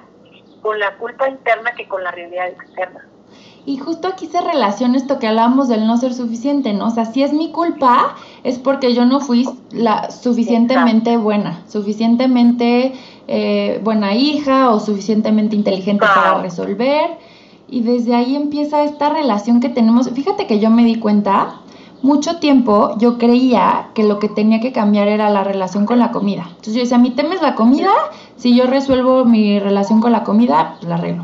con 0.62 0.80
la 0.80 0.96
culpa 0.98 1.28
interna 1.28 1.72
que 1.74 1.88
con 1.88 2.04
la 2.04 2.12
realidad 2.12 2.48
externa. 2.48 3.08
Y 3.66 3.78
justo 3.78 4.10
aquí 4.10 4.28
se 4.28 4.42
relaciona 4.42 4.98
esto 4.98 5.20
que 5.20 5.28
hablábamos 5.28 5.70
del 5.70 5.88
no 5.88 5.98
ser 5.98 6.14
suficiente, 6.14 6.74
¿no? 6.74 6.88
O 6.88 6.90
sea, 6.90 7.06
si 7.06 7.24
es 7.24 7.32
mi 7.32 7.52
culpa, 7.52 8.16
es 8.44 8.60
porque 8.60 8.94
yo 8.94 9.06
no 9.06 9.22
fui 9.22 9.48
la 9.72 10.12
suficientemente 10.12 11.16
buena, 11.16 11.64
suficientemente 11.68 12.94
eh, 13.28 13.80
buena 13.84 14.16
hija 14.16 14.70
o 14.70 14.82
suficientemente 14.82 15.56
inteligente 15.56 16.06
para 16.06 16.42
resolver. 16.42 17.18
Y 17.70 17.82
desde 17.82 18.16
ahí 18.16 18.36
empieza 18.36 18.84
esta 18.84 19.10
relación 19.10 19.62
que 19.62 19.70
tenemos. 19.70 20.10
Fíjate 20.10 20.46
que 20.46 20.60
yo 20.60 20.70
me 20.70 20.84
di 20.84 20.96
cuenta, 20.96 21.62
mucho 22.04 22.40
tiempo 22.40 22.98
yo 22.98 23.18
creía 23.18 23.92
que 23.96 24.04
lo 24.04 24.20
que 24.20 24.28
tenía 24.28 24.60
que 24.60 24.74
cambiar 24.74 25.08
era 25.08 25.30
la 25.30 25.46
relación 25.46 25.86
con 25.86 26.00
la 26.00 26.12
comida. 26.12 26.44
Entonces 26.50 26.74
yo 26.74 26.82
decía, 26.82 26.98
mi 26.98 27.12
tema 27.12 27.34
es 27.34 27.42
la 27.42 27.56
comida, 27.56 27.92
si 28.36 28.56
yo 28.56 28.68
resuelvo 28.68 29.24
mi 29.24 29.58
relación 29.58 30.02
con 30.02 30.12
la 30.12 30.24
comida, 30.24 30.76
pues 30.80 30.90
la 30.90 30.96
arreglo. 30.96 31.24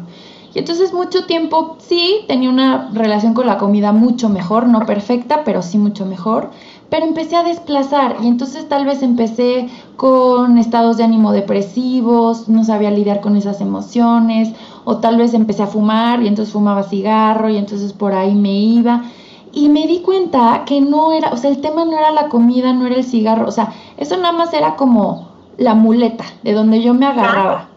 Y 0.53 0.59
entonces 0.59 0.93
mucho 0.93 1.25
tiempo 1.25 1.75
sí 1.79 2.21
tenía 2.27 2.49
una 2.49 2.89
relación 2.91 3.33
con 3.33 3.45
la 3.45 3.57
comida 3.57 3.91
mucho 3.91 4.29
mejor, 4.29 4.67
no 4.67 4.85
perfecta, 4.85 5.43
pero 5.43 5.61
sí 5.61 5.77
mucho 5.77 6.05
mejor. 6.05 6.49
Pero 6.89 7.05
empecé 7.05 7.35
a 7.35 7.43
desplazar 7.43 8.17
y 8.23 8.27
entonces 8.27 8.67
tal 8.67 8.85
vez 8.85 9.03
empecé 9.03 9.69
con 9.95 10.57
estados 10.57 10.97
de 10.97 11.03
ánimo 11.03 11.31
depresivos, 11.31 12.49
no 12.49 12.63
sabía 12.63 12.89
lidiar 12.89 13.21
con 13.21 13.35
esas 13.35 13.61
emociones, 13.61 14.51
o 14.85 14.97
tal 14.97 15.17
vez 15.17 15.35
empecé 15.35 15.61
a 15.61 15.67
fumar 15.67 16.23
y 16.23 16.27
entonces 16.27 16.51
fumaba 16.51 16.81
cigarro 16.81 17.49
y 17.49 17.57
entonces 17.57 17.93
por 17.93 18.13
ahí 18.13 18.33
me 18.33 18.53
iba. 18.53 19.03
Y 19.51 19.69
me 19.69 19.85
di 19.85 19.99
cuenta 19.99 20.63
que 20.65 20.81
no 20.81 21.11
era, 21.11 21.31
o 21.31 21.37
sea, 21.37 21.51
el 21.51 21.61
tema 21.61 21.85
no 21.85 21.97
era 21.97 22.11
la 22.11 22.29
comida, 22.29 22.73
no 22.73 22.87
era 22.87 22.95
el 22.95 23.03
cigarro, 23.03 23.47
o 23.47 23.51
sea, 23.51 23.73
eso 23.97 24.17
nada 24.17 24.31
más 24.31 24.53
era 24.53 24.75
como 24.75 25.27
la 25.57 25.75
muleta 25.75 26.23
de 26.43 26.53
donde 26.53 26.81
yo 26.81 26.93
me 26.93 27.05
agarraba 27.05 27.69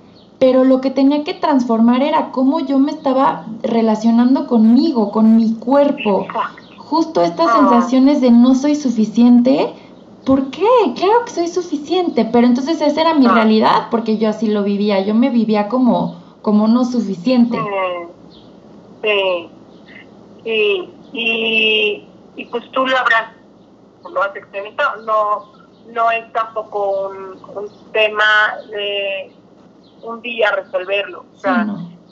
pero 0.43 0.64
lo 0.64 0.80
que 0.80 0.90
tenía 0.90 1.22
que 1.22 1.34
transformar 1.34 2.03
era 2.03 2.32
cómo 2.32 2.59
yo 2.59 2.80
me 2.80 2.90
estaba 2.90 3.47
relacionando 3.62 4.49
conmigo, 4.49 5.12
con 5.12 5.36
mi 5.36 5.55
cuerpo. 5.55 6.26
Justo 6.78 7.22
estas 7.22 7.47
ah. 7.49 7.59
sensaciones 7.61 8.20
de 8.20 8.32
no 8.32 8.57
soy 8.57 8.74
suficiente. 8.74 9.72
¿Por 10.26 10.51
qué? 10.51 10.66
Claro 10.97 11.24
que 11.24 11.30
soy 11.30 11.47
suficiente, 11.47 12.24
pero 12.24 12.49
entonces 12.49 12.80
esa 12.80 13.03
era 13.03 13.14
mi 13.14 13.26
ah. 13.26 13.34
realidad 13.34 13.86
porque 13.88 14.18
yo 14.18 14.28
así 14.28 14.49
lo 14.49 14.64
vivía, 14.64 14.99
yo 15.07 15.14
me 15.14 15.30
vivía 15.30 15.68
como, 15.68 16.20
como 16.43 16.66
no 16.66 16.84
suficiente. 16.86 17.57
Sí, 19.01 19.49
sí. 20.43 20.93
Y, 21.12 22.05
y, 22.34 22.45
pues 22.47 22.68
tú 22.72 22.84
lo 22.84 22.99
habrás, 22.99 23.30
lo 24.12 24.20
has 24.20 24.34
experimentado, 24.34 25.03
no, 25.03 25.53
no 25.93 26.11
es 26.11 26.32
tampoco 26.32 27.11
un 27.55 27.68
tema 27.93 28.24
de 28.72 29.30
un 30.03 30.20
día 30.22 30.50
resolverlo, 30.53 31.24
o 31.32 31.36
sea, 31.38 31.66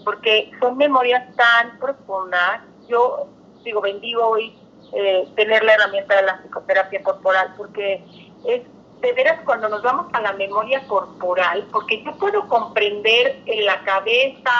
porque 0.05 0.51
son 0.61 0.76
memorias 0.76 1.34
tan 1.36 1.78
profundas. 1.78 2.62
Yo 2.88 3.28
digo, 3.64 3.80
bendigo 3.80 4.26
hoy 4.26 4.57
eh, 4.93 5.28
tener 5.36 5.62
la 5.64 5.74
herramienta 5.74 6.16
de 6.16 6.22
la 6.22 6.41
psicoterapia 6.41 7.03
corporal, 7.03 7.55
porque 7.57 8.05
es 8.47 8.62
de 9.01 9.12
veras 9.12 9.41
cuando 9.45 9.68
nos 9.68 9.82
vamos 9.82 10.07
a 10.12 10.20
la 10.20 10.32
memoria 10.34 10.86
corporal, 10.86 11.66
porque 11.72 12.03
yo 12.05 12.12
puedo 12.18 12.47
comprender 12.49 13.41
en 13.47 13.64
la 13.64 13.80
cabeza, 13.82 14.53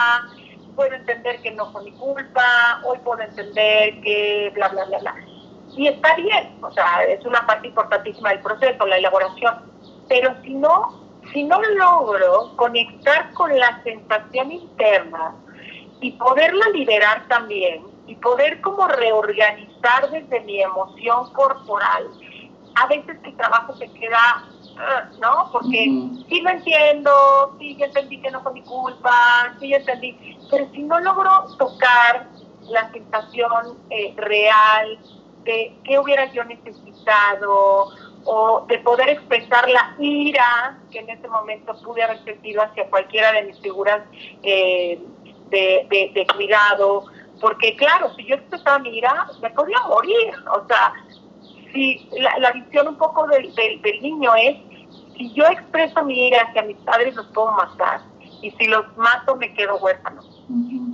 puedo 0.75 0.95
entender 0.95 1.43
que 1.43 1.51
no 1.51 1.71
fue 1.73 1.85
mi 1.85 1.93
culpa, 1.93 2.81
hoy 2.85 2.99
puedo 3.05 3.21
entender 3.21 4.01
que 4.01 4.51
bla, 4.55 4.69
bla, 4.69 4.85
bla, 4.87 4.99
bla. 4.99 5.15
Y 5.77 5.89
está 5.89 6.17
bien, 6.17 6.59
o 6.63 6.71
sea, 6.73 7.05
es 7.05 7.25
una 7.25 7.47
parte 7.47 7.69
importantísima 7.69 8.31
del 8.31 8.41
proceso, 8.41 8.87
la 8.87 8.97
elaboración. 8.97 9.55
Pero 10.09 10.35
si 10.43 10.55
no, 10.55 11.10
si 11.33 11.45
no 11.45 11.61
logro 11.63 12.57
conectar 12.57 13.33
con 13.33 13.57
la 13.57 13.83
sensación 13.83 14.53
interna 14.53 15.35
y 16.01 16.13
poderla 16.13 16.69
liberar 16.71 17.27
también 17.29 17.85
y 18.07 18.15
poder 18.17 18.61
como 18.61 18.89
reorganizar 18.89 20.11
desde 20.11 20.41
mi 20.41 20.61
emoción 20.61 21.33
corporal, 21.33 22.09
a 22.75 22.87
veces 22.87 23.21
mi 23.23 23.33
trabajo 23.33 23.77
se 23.77 23.91
queda, 23.93 24.45
ah, 24.79 25.09
¿no? 25.21 25.51
Porque 25.53 25.85
sí 26.29 26.41
lo 26.41 26.51
entiendo, 26.51 27.57
sí 27.59 27.77
ya 27.77 27.87
entendí 27.87 28.21
que 28.21 28.31
no 28.31 28.43
fue 28.43 28.53
mi 28.53 28.63
culpa, 28.63 29.55
sí 29.61 29.69
ya 29.69 29.77
entendí, 29.77 30.39
pero 30.51 30.69
si 30.73 30.83
no 30.83 30.99
logro 31.01 31.47
tocar 31.59 32.29
la 32.69 32.91
sensación 32.93 33.79
eh, 33.91 34.15
real 34.17 34.99
de 35.45 35.77
qué 35.85 35.99
hubiera 35.99 36.31
yo 36.33 36.45
necesitado 36.45 37.91
o 38.25 38.65
de 38.69 38.79
poder 38.79 39.09
expresar 39.09 39.69
la 39.69 39.95
ira 39.99 40.79
que 40.91 40.99
en 40.99 41.11
ese 41.11 41.29
momento 41.29 41.75
pude 41.83 42.03
haber 42.03 42.23
sentido 42.25 42.63
hacia 42.63 42.89
cualquiera 42.91 43.33
de 43.33 43.45
mis 43.45 43.61
figuras 43.61 44.03
eh, 44.43 45.01
de, 45.51 46.27
cuidado, 46.35 47.07
porque 47.41 47.75
claro, 47.77 48.15
si 48.15 48.27
yo 48.27 48.37
expresaba 48.37 48.79
mi 48.79 48.97
ira, 48.99 49.27
me 49.43 49.51
podía 49.51 49.79
morir, 49.89 50.35
o 50.55 50.67
sea, 50.67 50.93
si 51.73 52.09
la, 52.39 52.53
visión 52.53 52.89
un 52.89 52.97
poco 52.97 53.27
del, 53.27 53.53
del, 53.55 54.03
niño 54.03 54.33
es, 54.37 54.59
si 55.17 55.33
yo 55.33 55.47
expreso 55.47 56.05
mi 56.05 56.29
ira 56.29 56.43
hacia 56.43 56.63
mis 56.63 56.77
padres, 56.79 57.15
los 57.15 57.27
puedo 57.29 57.53
matar, 57.53 58.03
y 58.43 58.51
si 58.53 58.67
los 58.67 58.85
mato, 58.97 59.37
me 59.37 59.53
quedo 59.55 59.77
huérfano. 59.79 60.23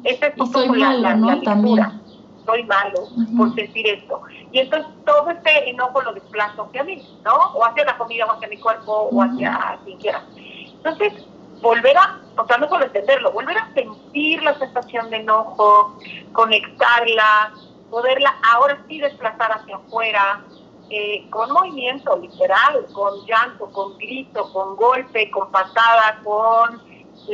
Esa 0.05 0.29
es 0.29 0.35
como 0.37 0.75
la, 0.75 0.95
la, 0.95 1.41
También 1.43 2.06
soy 2.47 2.63
malo 2.65 3.09
por 3.37 3.55
sentir 3.55 3.87
esto. 3.87 4.23
Y 4.53 4.61
entonces 4.61 4.91
todo 5.05 5.29
este 5.31 5.71
enojo 5.71 6.01
lo 6.03 6.15
desplazo 6.15 6.63
hacia 6.63 6.85
mí, 6.85 7.07
¿no? 7.25 7.35
O 7.55 7.65
hacia 7.65 7.85
la 7.85 7.99
comida, 7.99 8.25
o 8.27 8.33
hacia 8.33 8.49
mi 8.49 8.57
cuerpo, 8.59 9.11
o 9.13 9.23
hacia 9.23 9.79
quien 9.85 9.99
quiera. 9.99 10.23
Entonces, 10.35 11.13
volver 11.61 11.97
a, 11.97 12.21
o 12.39 12.47
sea, 12.47 12.59
no 12.59 12.69
solo 12.69 12.85
entenderlo, 12.85 13.33
volver 13.33 13.59
a 13.59 13.73
sentir 13.75 14.43
la 14.43 14.59
sensación 14.59 15.11
de 15.11 15.19
enojo, 15.19 15.99
conectarla, 16.33 17.53
poderla 17.91 18.35
ahora 18.55 18.83
sí 18.89 19.01
desplazar 19.01 19.53
hacia 19.53 19.77
afuera, 19.77 20.45
eh, 20.89 21.27
con 21.31 21.51
movimiento 21.51 22.17
literal, 22.17 22.87
con 22.93 23.27
llanto, 23.27 23.67
con 23.73 23.99
grito, 23.99 24.53
con 24.53 24.77
golpe, 24.77 25.31
con 25.33 25.51
patada, 25.51 26.21
con 26.23 26.81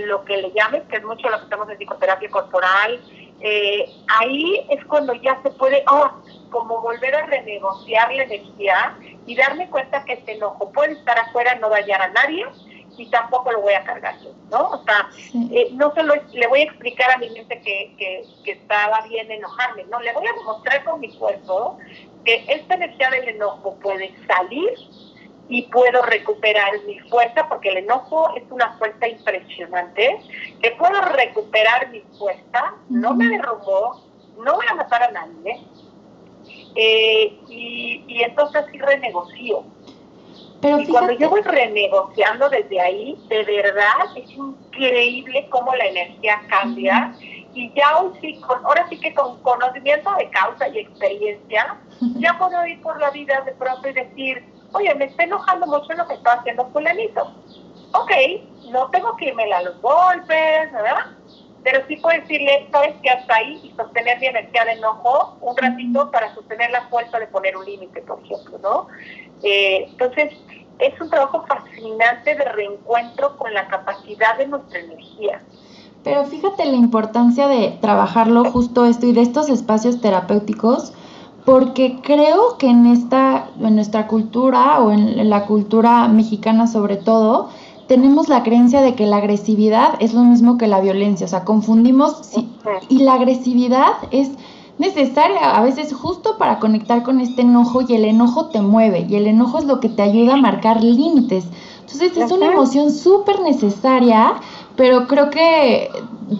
lo 0.07 0.25
que 0.25 0.39
le 0.39 0.53
llames, 0.53 0.85
que 0.89 0.97
es 0.97 1.05
mucho 1.05 1.29
lo 1.29 1.37
que 1.37 1.45
estamos 1.45 1.69
en 1.69 1.77
psicoterapia 1.77 2.31
corporal, 2.31 3.01
eh, 3.43 3.91
ahí 4.21 4.67
es 4.71 4.85
cuando 4.87 5.15
ya 5.15 5.41
se 5.43 5.51
puede, 5.51 5.85
oh, 5.91 6.11
como 6.51 6.81
volver 6.81 7.15
a 7.15 7.27
renegociar 7.27 8.13
la 8.15 8.23
energía 8.23 8.97
y 9.27 9.35
darme 9.35 9.69
cuenta 9.69 10.05
que 10.05 10.15
este 10.15 10.33
enojo 10.33 10.71
puede 10.71 10.93
estar 10.93 11.19
afuera, 11.19 11.57
no 11.57 11.69
dañar 11.69 12.03
a 12.03 12.09
nadie 12.09 12.47
y 12.97 13.07
tampoco 13.07 13.51
lo 13.51 13.63
voy 13.63 13.75
a 13.75 13.85
cargar 13.85 14.15
yo, 14.21 14.31
¿no? 14.51 14.69
O 14.69 14.85
sea, 14.85 15.09
eh, 15.51 15.71
no 15.73 15.93
solo 15.95 16.15
le 16.33 16.47
voy 16.47 16.61
a 16.61 16.65
explicar 16.65 17.11
a 17.11 17.19
mi 17.19 17.31
mente 17.31 17.61
que, 17.63 17.95
que, 17.99 18.23
que 18.45 18.53
estaba 18.53 19.01
bien 19.09 19.31
enojarme, 19.31 19.85
no, 19.85 19.99
le 20.01 20.13
voy 20.13 20.27
a 20.27 20.33
demostrar 20.35 20.85
con 20.85 21.01
mi 21.01 21.13
cuerpo 21.17 21.79
que 22.25 22.45
esta 22.49 22.75
energía 22.75 23.11
del 23.11 23.29
enojo 23.31 23.77
puede 23.83 24.15
salir 24.27 24.71
y 25.49 25.63
puedo 25.63 26.03
recuperar 26.03 26.73
mi 26.87 26.99
fuerza, 27.01 27.49
porque 27.49 27.71
el 27.71 27.79
enojo 27.79 28.35
es 28.37 28.45
una 28.51 28.77
fuerza 28.79 29.07
impresionante, 29.09 30.19
que 30.63 30.71
puedo 30.73 31.01
recuperar 31.01 31.91
mi 31.91 32.01
fuerza, 32.19 32.75
no 32.89 33.15
me 33.15 33.27
derrumbó, 33.29 34.03
no 34.39 34.55
voy 34.55 34.67
a 34.71 34.75
matar 34.75 35.03
a 35.03 35.11
nadie, 35.11 35.61
eh, 36.75 37.39
y, 37.49 38.05
y, 38.07 38.23
entonces 38.23 38.65
sí 38.73 38.79
renegocio. 38.79 39.65
Pero 40.63 40.81
y 40.81 40.87
cuando 40.87 41.13
yo 41.13 41.29
voy 41.29 41.43
renegociando 41.43 42.49
desde 42.49 42.81
ahí, 42.81 43.19
de 43.29 43.43
verdad 43.43 44.17
es 44.17 44.31
increíble 44.31 45.49
cómo 45.51 45.75
la 45.75 45.87
energía 45.87 46.41
cambia. 46.49 47.15
Y 47.53 47.73
ya 47.75 47.99
hoy 47.99 48.13
sí, 48.21 48.41
con, 48.41 48.65
ahora 48.65 48.87
sí 48.89 48.99
que 48.99 49.13
con 49.13 49.43
conocimiento 49.43 50.15
de 50.15 50.31
causa 50.31 50.69
y 50.69 50.79
experiencia, 50.79 51.79
ya 52.01 52.39
puedo 52.39 52.65
ir 52.67 52.81
por 52.81 52.99
la 53.01 53.11
vida 53.11 53.43
de 53.45 53.53
pronto 53.53 53.89
y 53.89 53.93
decir, 53.93 54.45
oye, 54.73 54.95
me 54.95 55.07
está 55.07 55.25
enojando 55.25 55.67
mucho 55.67 55.93
lo 55.95 56.07
que 56.07 56.15
está 56.15 56.35
haciendo 56.35 56.67
fulanito. 56.73 57.33
Ok, 57.95 58.11
no 58.71 58.89
tengo 58.91 59.17
que 59.17 59.27
irme 59.27 59.53
a 59.53 59.63
los 59.63 59.81
golpes, 59.81 60.73
¿verdad? 60.73 61.07
Pero 61.63 61.81
sí 61.87 61.97
puedo 61.97 62.19
decirle, 62.21 62.69
sabes 62.73 62.95
que 63.03 63.11
hasta 63.11 63.37
ahí 63.37 63.61
y 63.63 63.71
sostener 63.77 64.19
mi 64.19 64.27
energía 64.27 64.65
de 64.65 64.73
enojo 64.73 65.37
un 65.41 65.57
ratito 65.57 66.11
para 66.11 66.35
sostener 66.35 66.71
la 66.71 66.89
fuerza 66.89 67.19
de 67.19 67.27
poner 67.29 67.57
un 67.57 67.65
límite, 67.65 68.03
por 68.03 68.21
ejemplo, 68.25 68.59
¿no? 68.63 68.89
Eh, 69.43 69.87
entonces, 69.89 70.33
es 70.79 71.01
un 71.01 71.11
trabajo 71.11 71.45
fascinante 71.47 72.35
de 72.35 72.45
reencuentro 72.45 73.37
con 73.37 73.53
la 73.55 73.69
capacidad 73.69 74.37
de 74.39 74.49
nuestra 74.49 74.81
energía. 74.81 75.43
Pero 76.03 76.25
fíjate 76.25 76.65
la 76.65 76.77
importancia 76.77 77.47
de 77.47 77.79
trabajarlo 77.81 78.45
justo 78.51 78.87
esto 78.87 79.07
y 79.07 79.13
de 79.13 79.23
estos 79.23 79.49
espacios 79.49 80.01
terapéuticos, 80.01 80.93
porque 81.45 82.01
creo 82.03 82.57
que 82.59 82.69
en 82.69 82.87
esta, 82.87 83.51
en 83.61 83.75
nuestra 83.75 84.07
cultura 84.07 84.81
o 84.81 84.93
en 84.93 85.29
la 85.29 85.47
cultura 85.47 86.07
mexicana 86.09 86.67
sobre 86.67 86.97
todo, 86.97 87.49
tenemos 87.89 88.29
la 88.29 88.43
creencia 88.43 88.81
de 88.81 88.95
que 88.95 89.07
la 89.07 89.17
agresividad 89.17 89.95
es 90.01 90.15
lo 90.15 90.23
mismo 90.23 90.57
que 90.57 90.67
la 90.67 90.81
violencia, 90.81 91.27
o 91.27 91.29
sea, 91.29 91.45
confundimos 91.45 92.31
y 92.89 92.99
la 92.99 93.15
agresividad 93.15 93.93
es 94.11 94.31
necesaria 94.79 95.57
a 95.57 95.63
veces 95.63 95.93
justo 95.93 96.39
para 96.39 96.59
conectar 96.59 97.03
con 97.03 97.21
este 97.21 97.43
enojo 97.43 97.83
y 97.87 97.95
el 97.95 98.05
enojo 98.05 98.47
te 98.47 98.63
mueve 98.63 99.07
y 99.09 99.17
el 99.17 99.27
enojo 99.27 99.59
es 99.59 99.65
lo 99.65 99.81
que 99.81 99.89
te 99.89 100.03
ayuda 100.03 100.35
a 100.35 100.37
marcar 100.37 100.83
límites. 100.83 101.45
Entonces 101.81 102.17
es 102.17 102.33
una 102.33 102.53
emoción 102.53 102.91
súper 102.91 103.41
necesaria, 103.41 104.35
pero 104.77 105.07
creo 105.07 105.31
que 105.31 105.91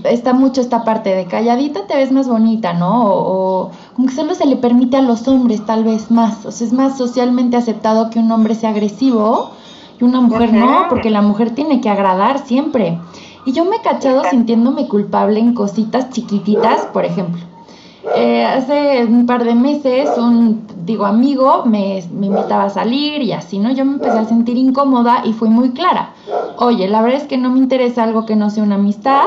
está 0.05 0.33
mucho 0.33 0.61
esta 0.61 0.85
parte 0.85 1.15
de 1.15 1.27
calladita 1.27 1.87
te 1.87 1.97
ves 1.97 2.13
más 2.13 2.29
bonita, 2.29 2.73
¿no? 2.73 3.05
O, 3.05 3.71
como 3.95 4.09
que 4.09 4.15
solo 4.15 4.35
se 4.35 4.47
le 4.47 4.57
permite 4.57 4.97
a 4.97 5.03
los 5.03 5.29
hombres 5.29 5.65
tal 5.67 5.85
vez 5.85 6.11
más, 6.11 6.47
o 6.47 6.51
sea, 6.51 6.67
es 6.67 6.73
más 6.73 6.97
socialmente 6.97 7.57
aceptado 7.57 8.11
que 8.11 8.19
un 8.19 8.31
hombre 8.31 8.55
sea 8.55 8.71
agresivo 8.71 9.51
y 10.01 10.05
una 10.05 10.21
mujer 10.21 10.53
no, 10.53 10.87
porque 10.89 11.11
la 11.11 11.23
mujer 11.23 11.55
tiene 11.55 11.81
que 11.81 11.91
agradar 11.91 12.39
siempre. 12.47 12.99
Y 13.45 13.53
yo 13.53 13.65
me 13.65 13.77
he 13.77 13.81
cachado 13.81 14.23
sintiéndome 14.31 14.87
culpable 14.89 15.41
en 15.41 15.55
cositas 15.55 16.11
chiquititas, 16.11 16.87
por 16.87 17.05
ejemplo. 17.05 17.52
Eh, 18.17 18.45
hace 18.45 19.05
un 19.05 19.27
par 19.27 19.45
de 19.45 19.55
meses 19.55 20.11
un, 20.19 20.67
digo, 20.85 21.07
amigo 21.07 21.65
me, 21.65 22.03
me, 22.13 22.27
invitaba 22.27 22.65
a 22.65 22.71
salir 22.71 23.23
y 23.23 23.33
así, 23.33 23.61
¿no? 23.61 23.71
Yo 23.71 23.85
me 23.85 23.93
empecé 23.93 24.19
a 24.19 24.25
sentir 24.25 24.57
incómoda 24.57 25.23
y 25.25 25.33
fui 25.33 25.49
muy 25.49 25.71
clara. 25.71 26.13
Oye, 26.57 26.89
la 26.89 27.01
verdad 27.01 27.21
es 27.21 27.29
que 27.29 27.39
no 27.39 27.51
me 27.51 27.59
interesa 27.59 28.03
algo 28.03 28.27
que 28.27 28.35
no 28.35 28.51
sea 28.51 28.65
una 28.65 28.75
amistad, 28.75 29.27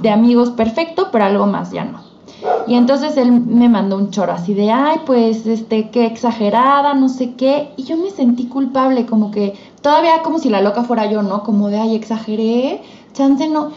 de 0.00 0.10
amigos 0.10 0.50
perfecto, 0.50 1.08
pero 1.10 1.24
algo 1.24 1.46
más 1.46 1.72
ya 1.72 1.84
no. 1.84 2.00
Y 2.66 2.74
entonces 2.74 3.16
él 3.16 3.32
me 3.32 3.68
mandó 3.68 3.96
un 3.96 4.10
choro 4.10 4.32
así 4.32 4.54
de, 4.54 4.70
ay, 4.70 5.00
pues, 5.06 5.46
este, 5.46 5.90
qué 5.90 6.06
exagerada, 6.06 6.94
no 6.94 7.08
sé 7.08 7.34
qué. 7.34 7.70
Y 7.76 7.84
yo 7.84 7.96
me 7.96 8.10
sentí 8.10 8.46
culpable, 8.46 9.06
como 9.06 9.30
que 9.30 9.54
todavía 9.80 10.22
como 10.22 10.38
si 10.38 10.48
la 10.48 10.60
loca 10.60 10.84
fuera 10.84 11.10
yo, 11.10 11.22
¿no? 11.22 11.42
Como 11.42 11.68
de, 11.68 11.78
ay, 11.78 11.96
exageré, 11.96 12.82
chance 13.12 13.48
no. 13.48 13.70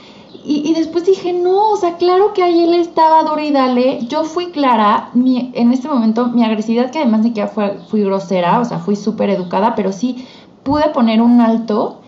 Y, 0.44 0.70
y 0.70 0.74
después 0.74 1.06
dije, 1.06 1.34
no, 1.34 1.72
o 1.72 1.78
sea, 1.78 1.98
claro 1.98 2.34
que 2.34 2.42
ahí 2.42 2.64
él 2.64 2.74
estaba 2.74 3.24
duro 3.24 3.42
y 3.42 3.52
dale. 3.52 4.00
Yo 4.08 4.24
fui 4.24 4.48
clara, 4.48 5.10
mi, 5.14 5.52
en 5.54 5.72
este 5.72 5.88
momento, 5.88 6.28
mi 6.28 6.44
agresividad, 6.44 6.90
que 6.90 7.00
además 7.00 7.24
de 7.24 7.34
que 7.34 7.48
fue, 7.48 7.80
fui 7.90 8.02
grosera, 8.02 8.60
o 8.60 8.66
sea, 8.66 8.80
fui 8.80 8.96
súper 8.96 9.30
educada, 9.30 9.76
pero 9.76 9.92
sí 9.92 10.26
pude 10.64 10.90
poner 10.90 11.22
un 11.22 11.42
alto 11.42 12.02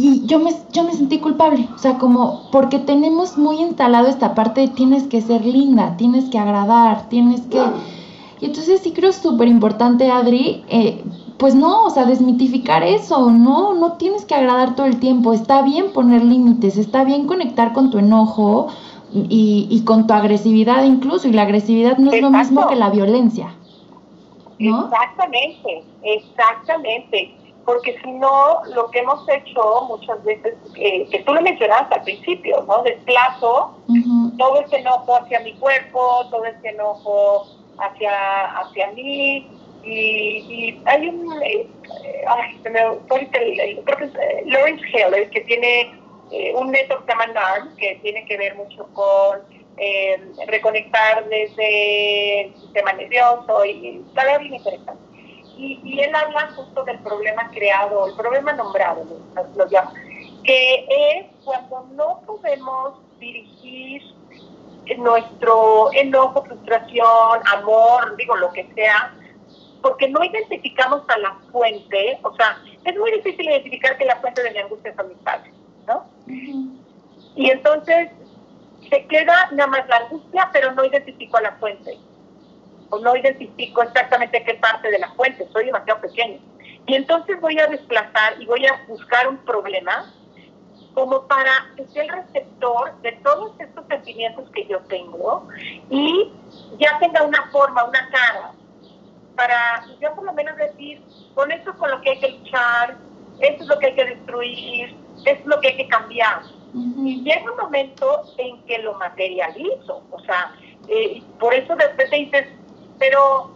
y 0.00 0.24
yo 0.26 0.38
me, 0.38 0.52
yo 0.72 0.84
me 0.84 0.92
sentí 0.92 1.18
culpable, 1.18 1.68
o 1.74 1.78
sea, 1.78 1.98
como 1.98 2.48
porque 2.52 2.78
tenemos 2.78 3.36
muy 3.36 3.60
instalado 3.60 4.06
esta 4.06 4.32
parte 4.32 4.60
de 4.60 4.68
tienes 4.68 5.04
que 5.08 5.20
ser 5.20 5.44
linda, 5.44 5.96
tienes 5.96 6.26
que 6.26 6.38
agradar, 6.38 7.08
tienes 7.08 7.40
que... 7.42 7.60
Y 8.40 8.46
entonces 8.46 8.80
sí 8.80 8.92
creo 8.92 9.12
súper 9.12 9.48
importante, 9.48 10.08
Adri, 10.08 10.62
eh, 10.68 11.02
pues 11.38 11.54
no, 11.54 11.84
o 11.84 11.90
sea, 11.90 12.04
desmitificar 12.04 12.82
eso, 12.82 13.30
no, 13.30 13.74
no 13.74 13.92
tienes 13.94 14.24
que 14.24 14.34
agradar 14.34 14.74
todo 14.74 14.86
el 14.86 14.98
tiempo, 14.98 15.32
está 15.32 15.62
bien 15.62 15.92
poner 15.92 16.24
límites, 16.24 16.76
está 16.76 17.04
bien 17.04 17.26
conectar 17.26 17.72
con 17.72 17.90
tu 17.90 17.98
enojo 17.98 18.68
y, 19.12 19.68
y 19.70 19.84
con 19.84 20.06
tu 20.06 20.14
agresividad 20.14 20.84
incluso, 20.84 21.28
y 21.28 21.32
la 21.32 21.42
agresividad 21.42 21.96
no 21.98 22.10
es 22.12 22.20
lo 22.20 22.30
mismo 22.30 22.66
que 22.66 22.76
la 22.76 22.90
violencia. 22.90 23.54
¿no? 24.58 24.86
Exactamente, 24.86 25.84
exactamente 26.02 27.34
porque 27.68 27.98
si 28.02 28.10
no, 28.12 28.62
lo 28.74 28.90
que 28.90 29.00
hemos 29.00 29.28
hecho 29.28 29.84
muchas 29.88 30.24
veces, 30.24 30.54
eh, 30.76 31.06
que 31.10 31.18
tú 31.18 31.34
lo 31.34 31.42
mencionaste 31.42 31.96
al 31.96 32.02
principio, 32.02 32.64
¿no? 32.66 32.82
Desplazo 32.82 33.74
todo 34.38 34.60
ese 34.62 34.78
enojo 34.78 35.14
hacia 35.14 35.40
mi 35.40 35.52
cuerpo, 35.52 36.24
todo 36.30 36.46
ese 36.46 36.68
enojo 36.70 37.46
hacia, 37.76 38.58
hacia 38.58 38.90
mí, 38.92 39.46
y, 39.88 40.82
hay 40.84 41.08
un, 41.08 41.42
eh, 41.42 41.66
ay, 42.26 42.60
se 42.62 42.70
me 42.70 42.80
el, 42.80 43.84
creo 43.84 43.96
que 43.96 44.04
es 44.04 44.14
eh, 44.14 44.42
Lawrence 44.46 44.84
Heller, 44.92 45.30
que 45.30 45.40
tiene 45.42 45.94
un 46.54 46.70
método 46.70 46.98
que 46.98 47.04
se 47.06 47.10
llama 47.12 47.26
NARM, 47.28 47.76
que 47.76 47.98
tiene 48.02 48.24
que 48.26 48.36
ver 48.36 48.54
mucho 48.56 48.86
con 48.92 49.40
reconectar 50.46 51.26
desde 51.28 52.40
el 52.42 52.54
sistema 52.56 52.92
nervioso, 52.92 53.64
y 53.64 54.04
está 54.08 54.38
bien 54.38 54.54
interesante. 54.54 55.02
Y, 55.56 56.00
él 56.00 56.14
habla 56.14 56.50
justo 56.54 56.84
del 56.84 56.98
problema 56.98 57.50
creado, 57.50 58.08
el 58.08 58.14
problema 58.14 58.52
nombrado, 58.52 59.04
lo, 59.56 59.68
llama, 59.68 59.92
que 60.44 60.86
es 60.88 61.26
cuando 61.44 61.86
no 61.94 62.20
podemos 62.26 62.94
dirigir 63.18 64.02
nuestro 64.96 65.90
enojo, 65.92 66.44
frustración, 66.44 67.40
amor, 67.52 68.16
digo 68.16 68.36
lo 68.36 68.52
que 68.52 68.66
sea, 68.74 69.14
porque 69.82 70.08
no 70.08 70.22
identificamos 70.24 71.02
a 71.08 71.18
la 71.18 71.34
fuente, 71.52 72.18
o 72.22 72.34
sea, 72.34 72.60
es 72.84 72.96
muy 72.96 73.12
difícil 73.12 73.48
identificar 73.48 73.96
que 73.96 74.04
la 74.04 74.16
fuente 74.16 74.42
de 74.42 74.50
mi 74.50 74.58
angustia 74.58 74.94
son 74.94 75.08
mis 75.08 75.18
padres, 75.18 75.52
¿no? 75.86 76.04
Y 77.36 77.50
entonces 77.50 78.10
se 78.88 79.06
queda 79.06 79.50
nada 79.52 79.66
más 79.68 79.88
la 79.88 79.96
angustia, 79.98 80.50
pero 80.52 80.72
no 80.72 80.84
identifico 80.84 81.36
a 81.36 81.42
la 81.42 81.52
fuente 81.52 81.98
o 82.90 82.98
no 82.98 83.16
identifico 83.16 83.82
exactamente 83.82 84.42
qué 84.44 84.54
parte 84.54 84.90
de 84.90 84.98
la 84.98 85.10
fuente, 85.12 85.46
soy 85.52 85.66
demasiado 85.66 86.00
pequeño. 86.00 86.40
Y 86.86 86.94
entonces 86.94 87.38
voy 87.40 87.58
a 87.58 87.66
desplazar 87.66 88.40
y 88.40 88.46
voy 88.46 88.64
a 88.66 88.84
buscar 88.88 89.28
un 89.28 89.36
problema 89.38 90.10
como 90.94 91.26
para 91.28 91.52
que 91.76 91.86
sea 91.88 92.02
el 92.04 92.08
receptor 92.08 93.00
de 93.02 93.12
todos 93.22 93.52
estos 93.60 93.86
sentimientos 93.86 94.50
que 94.50 94.66
yo 94.66 94.80
tengo 94.88 95.46
y 95.90 96.32
ya 96.78 96.98
tenga 96.98 97.22
una 97.22 97.46
forma, 97.52 97.84
una 97.84 98.08
cara, 98.10 98.52
para 99.38 99.86
yo 100.00 100.12
por 100.16 100.24
lo 100.24 100.32
menos 100.32 100.56
decir, 100.56 101.00
con 101.34 101.50
esto 101.52 101.70
es 101.70 101.76
con 101.76 101.90
lo 101.92 102.00
que 102.00 102.10
hay 102.10 102.18
que 102.18 102.30
luchar, 102.30 102.96
esto 103.38 103.62
es 103.62 103.68
lo 103.68 103.78
que 103.78 103.86
hay 103.86 103.94
que 103.94 104.04
destruir, 104.04 104.96
esto 105.18 105.30
es 105.30 105.46
lo 105.46 105.60
que 105.60 105.68
hay 105.68 105.76
que 105.76 105.88
cambiar. 105.88 106.42
Y 106.74 107.22
llega 107.22 107.50
un 107.50 107.56
momento 107.56 108.24
en 108.36 108.60
que 108.64 108.78
lo 108.78 108.94
materializo, 108.94 110.02
o 110.10 110.20
sea, 110.20 110.52
eh, 110.88 111.22
por 111.38 111.54
eso 111.54 111.74
después 111.76 112.10
te 112.10 112.16
dices, 112.16 112.46
pero, 112.98 113.52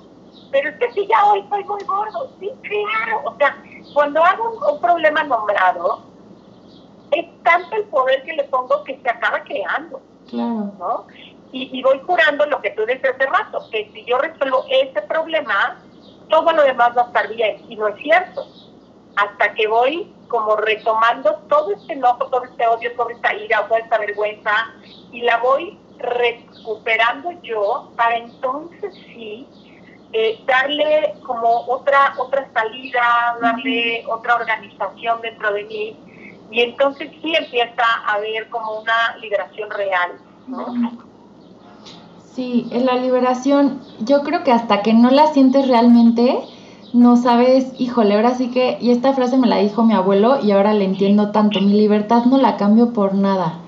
pero 0.52 0.70
es 0.70 0.76
que 0.76 0.92
si 0.92 1.06
ya 1.08 1.26
hoy 1.26 1.44
soy 1.50 1.64
muy 1.64 1.82
gordo, 1.82 2.30
sí, 2.38 2.50
claro, 2.62 3.22
o 3.24 3.36
sea, 3.36 3.60
cuando 3.92 4.24
hago 4.24 4.72
un 4.72 4.80
problema 4.80 5.24
nombrado, 5.24 6.04
es 7.10 7.26
tanto 7.42 7.76
el 7.76 7.84
poder 7.84 8.22
que 8.22 8.34
le 8.34 8.44
pongo 8.44 8.84
que 8.84 8.98
se 9.02 9.10
acaba 9.10 9.42
creando. 9.42 10.00
Claro. 10.30 10.72
¿no? 10.78 11.06
Y, 11.54 11.82
voy 11.82 11.98
curando 12.00 12.46
lo 12.46 12.62
que 12.62 12.70
tú 12.70 12.86
dices 12.86 13.14
hace 13.14 13.26
rato, 13.26 13.68
que 13.70 13.90
si 13.92 14.04
yo 14.06 14.16
resuelvo 14.18 14.64
ese 14.70 15.02
problema, 15.02 15.78
todo 16.30 16.50
lo 16.52 16.62
demás 16.62 16.96
va 16.96 17.02
a 17.02 17.06
estar 17.06 17.28
bien. 17.28 17.62
Y 17.68 17.76
no 17.76 17.88
es 17.88 17.96
cierto. 17.96 18.46
Hasta 19.16 19.52
que 19.52 19.68
voy 19.68 20.10
como 20.28 20.56
retomando 20.56 21.34
todo 21.50 21.72
este 21.72 21.92
enojo, 21.92 22.26
todo 22.28 22.44
este 22.44 22.66
odio, 22.66 22.94
toda 22.96 23.12
esta 23.12 23.34
ira, 23.34 23.68
toda 23.68 23.80
esta 23.80 23.98
vergüenza, 23.98 24.50
y 25.10 25.20
la 25.20 25.36
voy 25.38 25.78
recuperando 25.98 27.32
yo 27.42 27.92
para 27.96 28.16
entonces 28.16 28.94
sí 28.94 29.46
eh, 30.12 30.42
darle 30.46 31.14
como 31.24 31.66
otra 31.66 32.14
otra 32.18 32.46
salida, 32.52 33.36
darle 33.40 34.04
otra 34.08 34.36
organización 34.36 35.20
dentro 35.22 35.52
de 35.52 35.64
mí 35.64 35.96
y 36.50 36.60
entonces 36.60 37.10
sí 37.22 37.34
empieza 37.34 37.82
a 38.06 38.14
haber 38.14 38.48
como 38.50 38.80
una 38.80 39.16
liberación 39.16 39.70
real. 39.70 40.12
Sí, 42.34 42.66
en 42.70 42.86
la 42.86 42.96
liberación, 42.96 43.80
yo 44.00 44.22
creo 44.22 44.42
que 44.42 44.52
hasta 44.52 44.82
que 44.82 44.94
no 44.94 45.10
la 45.10 45.26
sientes 45.28 45.68
realmente, 45.68 46.38
no 46.92 47.16
sabes, 47.16 47.72
híjole, 47.78 48.14
ahora 48.14 48.34
sí 48.34 48.48
que, 48.48 48.78
y 48.80 48.90
esta 48.90 49.12
frase 49.12 49.36
me 49.36 49.46
la 49.46 49.58
dijo 49.58 49.84
mi 49.84 49.94
abuelo 49.94 50.38
y 50.42 50.50
ahora 50.50 50.72
le 50.72 50.84
entiendo 50.84 51.30
tanto, 51.30 51.60
mi 51.60 51.74
libertad 51.74 52.24
no 52.24 52.38
la 52.38 52.56
cambio 52.56 52.92
por 52.92 53.14
nada. 53.14 53.58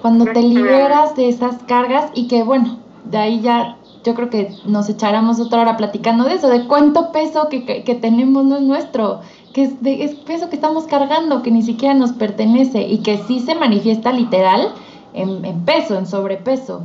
Cuando 0.00 0.26
te 0.26 0.42
liberas 0.42 1.16
de 1.16 1.28
esas 1.28 1.62
cargas 1.62 2.10
y 2.14 2.28
que 2.28 2.42
bueno, 2.42 2.78
de 3.04 3.18
ahí 3.18 3.40
ya 3.40 3.76
yo 4.04 4.14
creo 4.14 4.28
que 4.28 4.50
nos 4.66 4.88
echáramos 4.90 5.40
otra 5.40 5.62
hora 5.62 5.76
platicando 5.78 6.24
de 6.24 6.34
eso, 6.34 6.48
de 6.48 6.66
cuánto 6.66 7.10
peso 7.10 7.48
que, 7.48 7.64
que 7.64 7.94
tenemos 7.94 8.44
no 8.44 8.56
es 8.56 8.62
nuestro 8.62 9.20
que 9.54 9.62
es, 9.62 9.82
de, 9.82 10.04
es 10.04 10.16
peso 10.16 10.50
que 10.50 10.56
estamos 10.56 10.84
cargando, 10.84 11.42
que 11.42 11.50
ni 11.52 11.62
siquiera 11.62 11.94
nos 11.94 12.12
pertenece 12.12 12.82
y 12.82 12.98
que 12.98 13.18
sí 13.18 13.38
se 13.38 13.54
manifiesta 13.54 14.12
literal 14.12 14.74
en, 15.14 15.64
peso, 15.64 15.96
en 15.96 16.06
sobrepeso. 16.06 16.82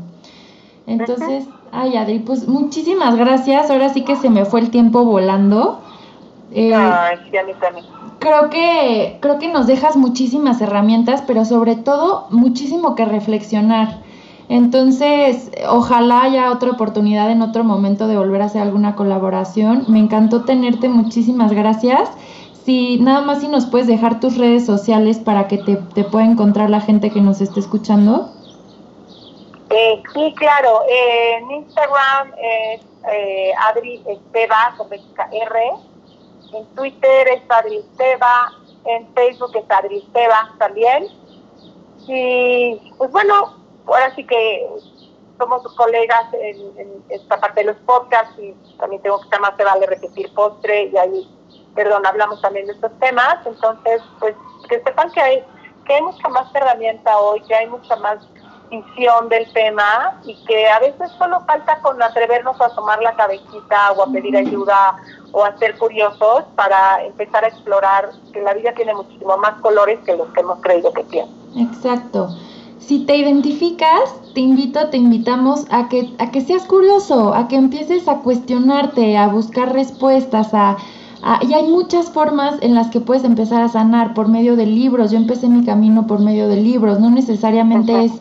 Entonces, 0.89 1.47
ay 1.71 1.95
Adri, 1.95 2.19
pues 2.19 2.47
muchísimas 2.47 3.15
gracias. 3.15 3.69
Ahora 3.69 3.89
sí 3.89 4.03
que 4.03 4.15
se 4.15 4.29
me 4.29 4.45
fue 4.45 4.59
el 4.59 4.71
tiempo 4.71 5.05
volando. 5.05 5.79
Eh, 6.51 6.73
ay, 6.73 7.17
sí, 7.29 7.37
a 7.37 7.43
mí 7.43 7.51
también. 7.61 7.85
Creo 8.17 8.49
que, 8.49 9.17
creo 9.21 9.37
que 9.37 9.47
nos 9.47 9.67
dejas 9.67 9.95
muchísimas 9.95 10.59
herramientas, 10.61 11.23
pero 11.25 11.45
sobre 11.45 11.75
todo 11.75 12.25
muchísimo 12.31 12.95
que 12.95 13.05
reflexionar. 13.05 13.99
Entonces, 14.49 15.51
ojalá 15.69 16.23
haya 16.23 16.51
otra 16.51 16.71
oportunidad 16.71 17.29
en 17.29 17.43
otro 17.43 17.63
momento 17.63 18.07
de 18.07 18.17
volver 18.17 18.41
a 18.41 18.45
hacer 18.45 18.63
alguna 18.63 18.95
colaboración. 18.95 19.85
Me 19.87 19.99
encantó 19.99 20.43
tenerte, 20.43 20.89
muchísimas 20.89 21.53
gracias 21.53 22.09
si 22.65 22.99
nada 22.99 23.21
más 23.21 23.41
si 23.41 23.47
nos 23.47 23.67
puedes 23.67 23.87
dejar 23.87 24.19
tus 24.19 24.37
redes 24.37 24.65
sociales 24.65 25.19
para 25.19 25.47
que 25.47 25.59
te, 25.59 25.75
te 25.75 26.03
pueda 26.03 26.25
encontrar 26.25 26.69
la 26.69 26.81
gente 26.81 27.11
que 27.11 27.21
nos 27.21 27.41
esté 27.41 27.59
escuchando. 27.59 28.31
Eh, 29.69 30.03
sí, 30.13 30.33
claro. 30.35 30.81
en 30.87 31.51
Instagram 31.51 32.33
es 32.37 32.81
eh, 33.11 33.53
Adri 33.57 34.03
Esteba 34.07 34.73
con 34.77 34.91
R. 34.91 35.71
En 36.53 36.65
Twitter 36.75 37.27
es 37.27 37.41
Adri 37.49 37.77
Esteba. 37.77 38.51
En 38.85 39.13
Facebook 39.13 39.55
es 39.55 39.69
Adri 39.69 39.99
Esteba 39.99 40.53
también. 40.57 41.07
Y 42.07 42.93
pues 42.97 43.11
bueno, 43.11 43.55
ahora 43.85 44.13
sí 44.15 44.25
que 44.25 44.67
somos 45.37 45.61
colegas 45.75 46.33
en, 46.33 47.03
esta 47.09 47.39
parte 47.39 47.61
de 47.61 47.67
los 47.67 47.77
podcasts 47.77 48.37
y 48.39 48.53
también 48.77 49.01
tengo 49.01 49.21
que 49.21 49.29
llamar 49.29 49.55
Se 49.55 49.63
Vale 49.63 49.85
Repetir 49.85 50.33
Postre 50.33 50.85
y 50.85 50.97
ahí 50.97 51.39
perdón, 51.75 52.05
hablamos 52.05 52.41
también 52.41 52.65
de 52.67 52.73
estos 52.73 52.91
temas, 52.99 53.45
entonces, 53.45 54.01
pues 54.19 54.35
que 54.67 54.81
sepan 54.83 55.09
que 55.11 55.21
hay, 55.21 55.45
que 55.85 55.93
hay 55.93 56.01
mucha 56.01 56.27
más 56.27 56.53
herramienta 56.53 57.17
hoy, 57.17 57.41
que 57.41 57.55
hay 57.55 57.67
mucha 57.67 57.95
más 57.97 58.17
visión 58.69 59.29
del 59.29 59.51
tema 59.53 60.19
y 60.25 60.35
que 60.45 60.67
a 60.67 60.79
veces 60.79 61.11
solo 61.17 61.41
falta 61.45 61.79
con 61.81 62.01
atrevernos 62.01 62.59
a 62.61 62.69
tomar 62.69 63.01
la 63.01 63.15
cabecita 63.15 63.91
o 63.93 64.03
a 64.03 64.11
pedir 64.11 64.35
ayuda 64.37 64.95
o 65.31 65.43
a 65.43 65.57
ser 65.57 65.77
curiosos 65.77 66.43
para 66.55 67.03
empezar 67.03 67.43
a 67.43 67.47
explorar 67.47 68.09
que 68.33 68.41
la 68.41 68.53
vida 68.53 68.73
tiene 68.73 68.93
muchísimo 68.93 69.37
más 69.37 69.59
colores 69.61 69.99
que 70.05 70.15
los 70.15 70.27
que 70.29 70.41
hemos 70.41 70.59
creído 70.61 70.91
que 70.93 71.03
tiene. 71.05 71.29
Exacto. 71.57 72.29
Si 72.79 73.05
te 73.05 73.17
identificas, 73.17 74.15
te 74.33 74.39
invito, 74.39 74.89
te 74.89 74.97
invitamos 74.97 75.65
a 75.69 75.89
que, 75.89 76.13
a 76.17 76.31
que 76.31 76.41
seas 76.41 76.65
curioso, 76.65 77.33
a 77.33 77.47
que 77.47 77.55
empieces 77.55 78.07
a 78.07 78.19
cuestionarte, 78.19 79.17
a 79.17 79.27
buscar 79.27 79.73
respuestas, 79.73 80.53
a, 80.53 80.77
Ah, 81.21 81.39
y 81.41 81.53
hay 81.53 81.67
muchas 81.67 82.09
formas 82.11 82.55
en 82.61 82.75
las 82.75 82.87
que 82.87 83.01
puedes 83.01 83.25
empezar 83.25 83.61
a 83.61 83.67
sanar 83.67 84.13
por 84.13 84.29
medio 84.29 84.55
de 84.55 84.65
libros. 84.65 85.11
Yo 85.11 85.17
empecé 85.17 85.49
mi 85.49 85.65
camino 85.65 86.07
por 86.07 86.19
medio 86.19 86.47
de 86.47 86.57
libros, 86.57 86.99
no 86.99 87.09
necesariamente 87.09 88.05
es 88.05 88.13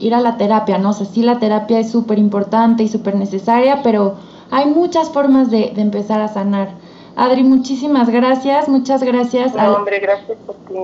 ir 0.00 0.14
a 0.14 0.20
la 0.20 0.36
terapia, 0.36 0.78
¿no? 0.78 0.90
O 0.90 0.92
sea, 0.92 1.06
sí 1.06 1.22
la 1.22 1.38
terapia 1.38 1.78
es 1.78 1.90
súper 1.90 2.18
importante 2.18 2.82
y 2.82 2.88
súper 2.88 3.14
necesaria, 3.14 3.82
pero 3.82 4.14
hay 4.50 4.66
muchas 4.66 5.10
formas 5.10 5.50
de, 5.50 5.72
empezar 5.76 6.20
a 6.20 6.28
sanar. 6.28 6.70
Adri, 7.16 7.42
muchísimas 7.42 8.08
gracias, 8.08 8.68
muchas 8.68 9.02
gracias. 9.02 9.54
No, 9.54 9.74
hombre, 9.74 9.98
gracias 9.98 10.38
por 10.46 10.54
ti. 10.56 10.74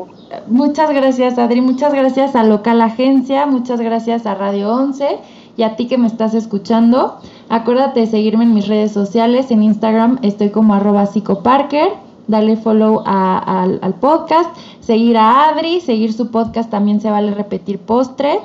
Muchas 0.49 0.91
gracias, 0.91 1.39
Adri, 1.39 1.61
muchas 1.61 1.95
gracias 1.95 2.35
a 2.35 2.43
Local 2.43 2.81
Agencia, 2.81 3.47
muchas 3.47 3.81
gracias 3.81 4.27
a 4.27 4.35
Radio 4.35 4.75
11 4.75 5.19
y 5.57 5.63
a 5.63 5.77
ti 5.77 5.87
que 5.87 5.99
me 5.99 6.07
estás 6.07 6.35
escuchando. 6.35 7.19
Acuérdate 7.49 8.01
de 8.01 8.07
seguirme 8.07 8.45
en 8.45 8.55
mis 8.55 8.67
redes 8.67 8.93
sociales. 8.93 9.51
En 9.51 9.63
Instagram 9.63 10.19
estoy 10.23 10.51
como 10.51 10.75
arroba 10.75 11.07
psicoparker. 11.07 11.89
Dale 12.27 12.57
follow 12.57 13.03
al 13.05 13.95
podcast. 14.01 14.57
Seguir 14.81 15.17
a 15.17 15.51
Adri. 15.51 15.81
Seguir 15.81 16.13
su 16.13 16.31
podcast 16.31 16.71
también 16.71 17.01
se 17.01 17.11
vale 17.11 17.33
repetir 17.33 17.79
postre. 17.79 18.41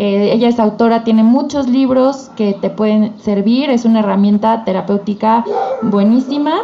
Eh, 0.00 0.32
ella 0.32 0.48
es 0.48 0.60
autora, 0.60 1.02
tiene 1.02 1.24
muchos 1.24 1.66
libros 1.66 2.30
que 2.36 2.52
te 2.52 2.70
pueden 2.70 3.18
servir. 3.18 3.68
Es 3.68 3.84
una 3.84 3.98
herramienta 3.98 4.62
terapéutica 4.64 5.44
buenísima. 5.82 6.54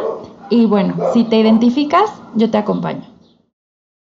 Y 0.49 0.65
bueno, 0.67 0.93
si 1.13 1.25
te 1.25 1.37
identificas, 1.37 2.09
yo 2.35 2.49
te 2.49 2.57
acompaño. 2.57 3.14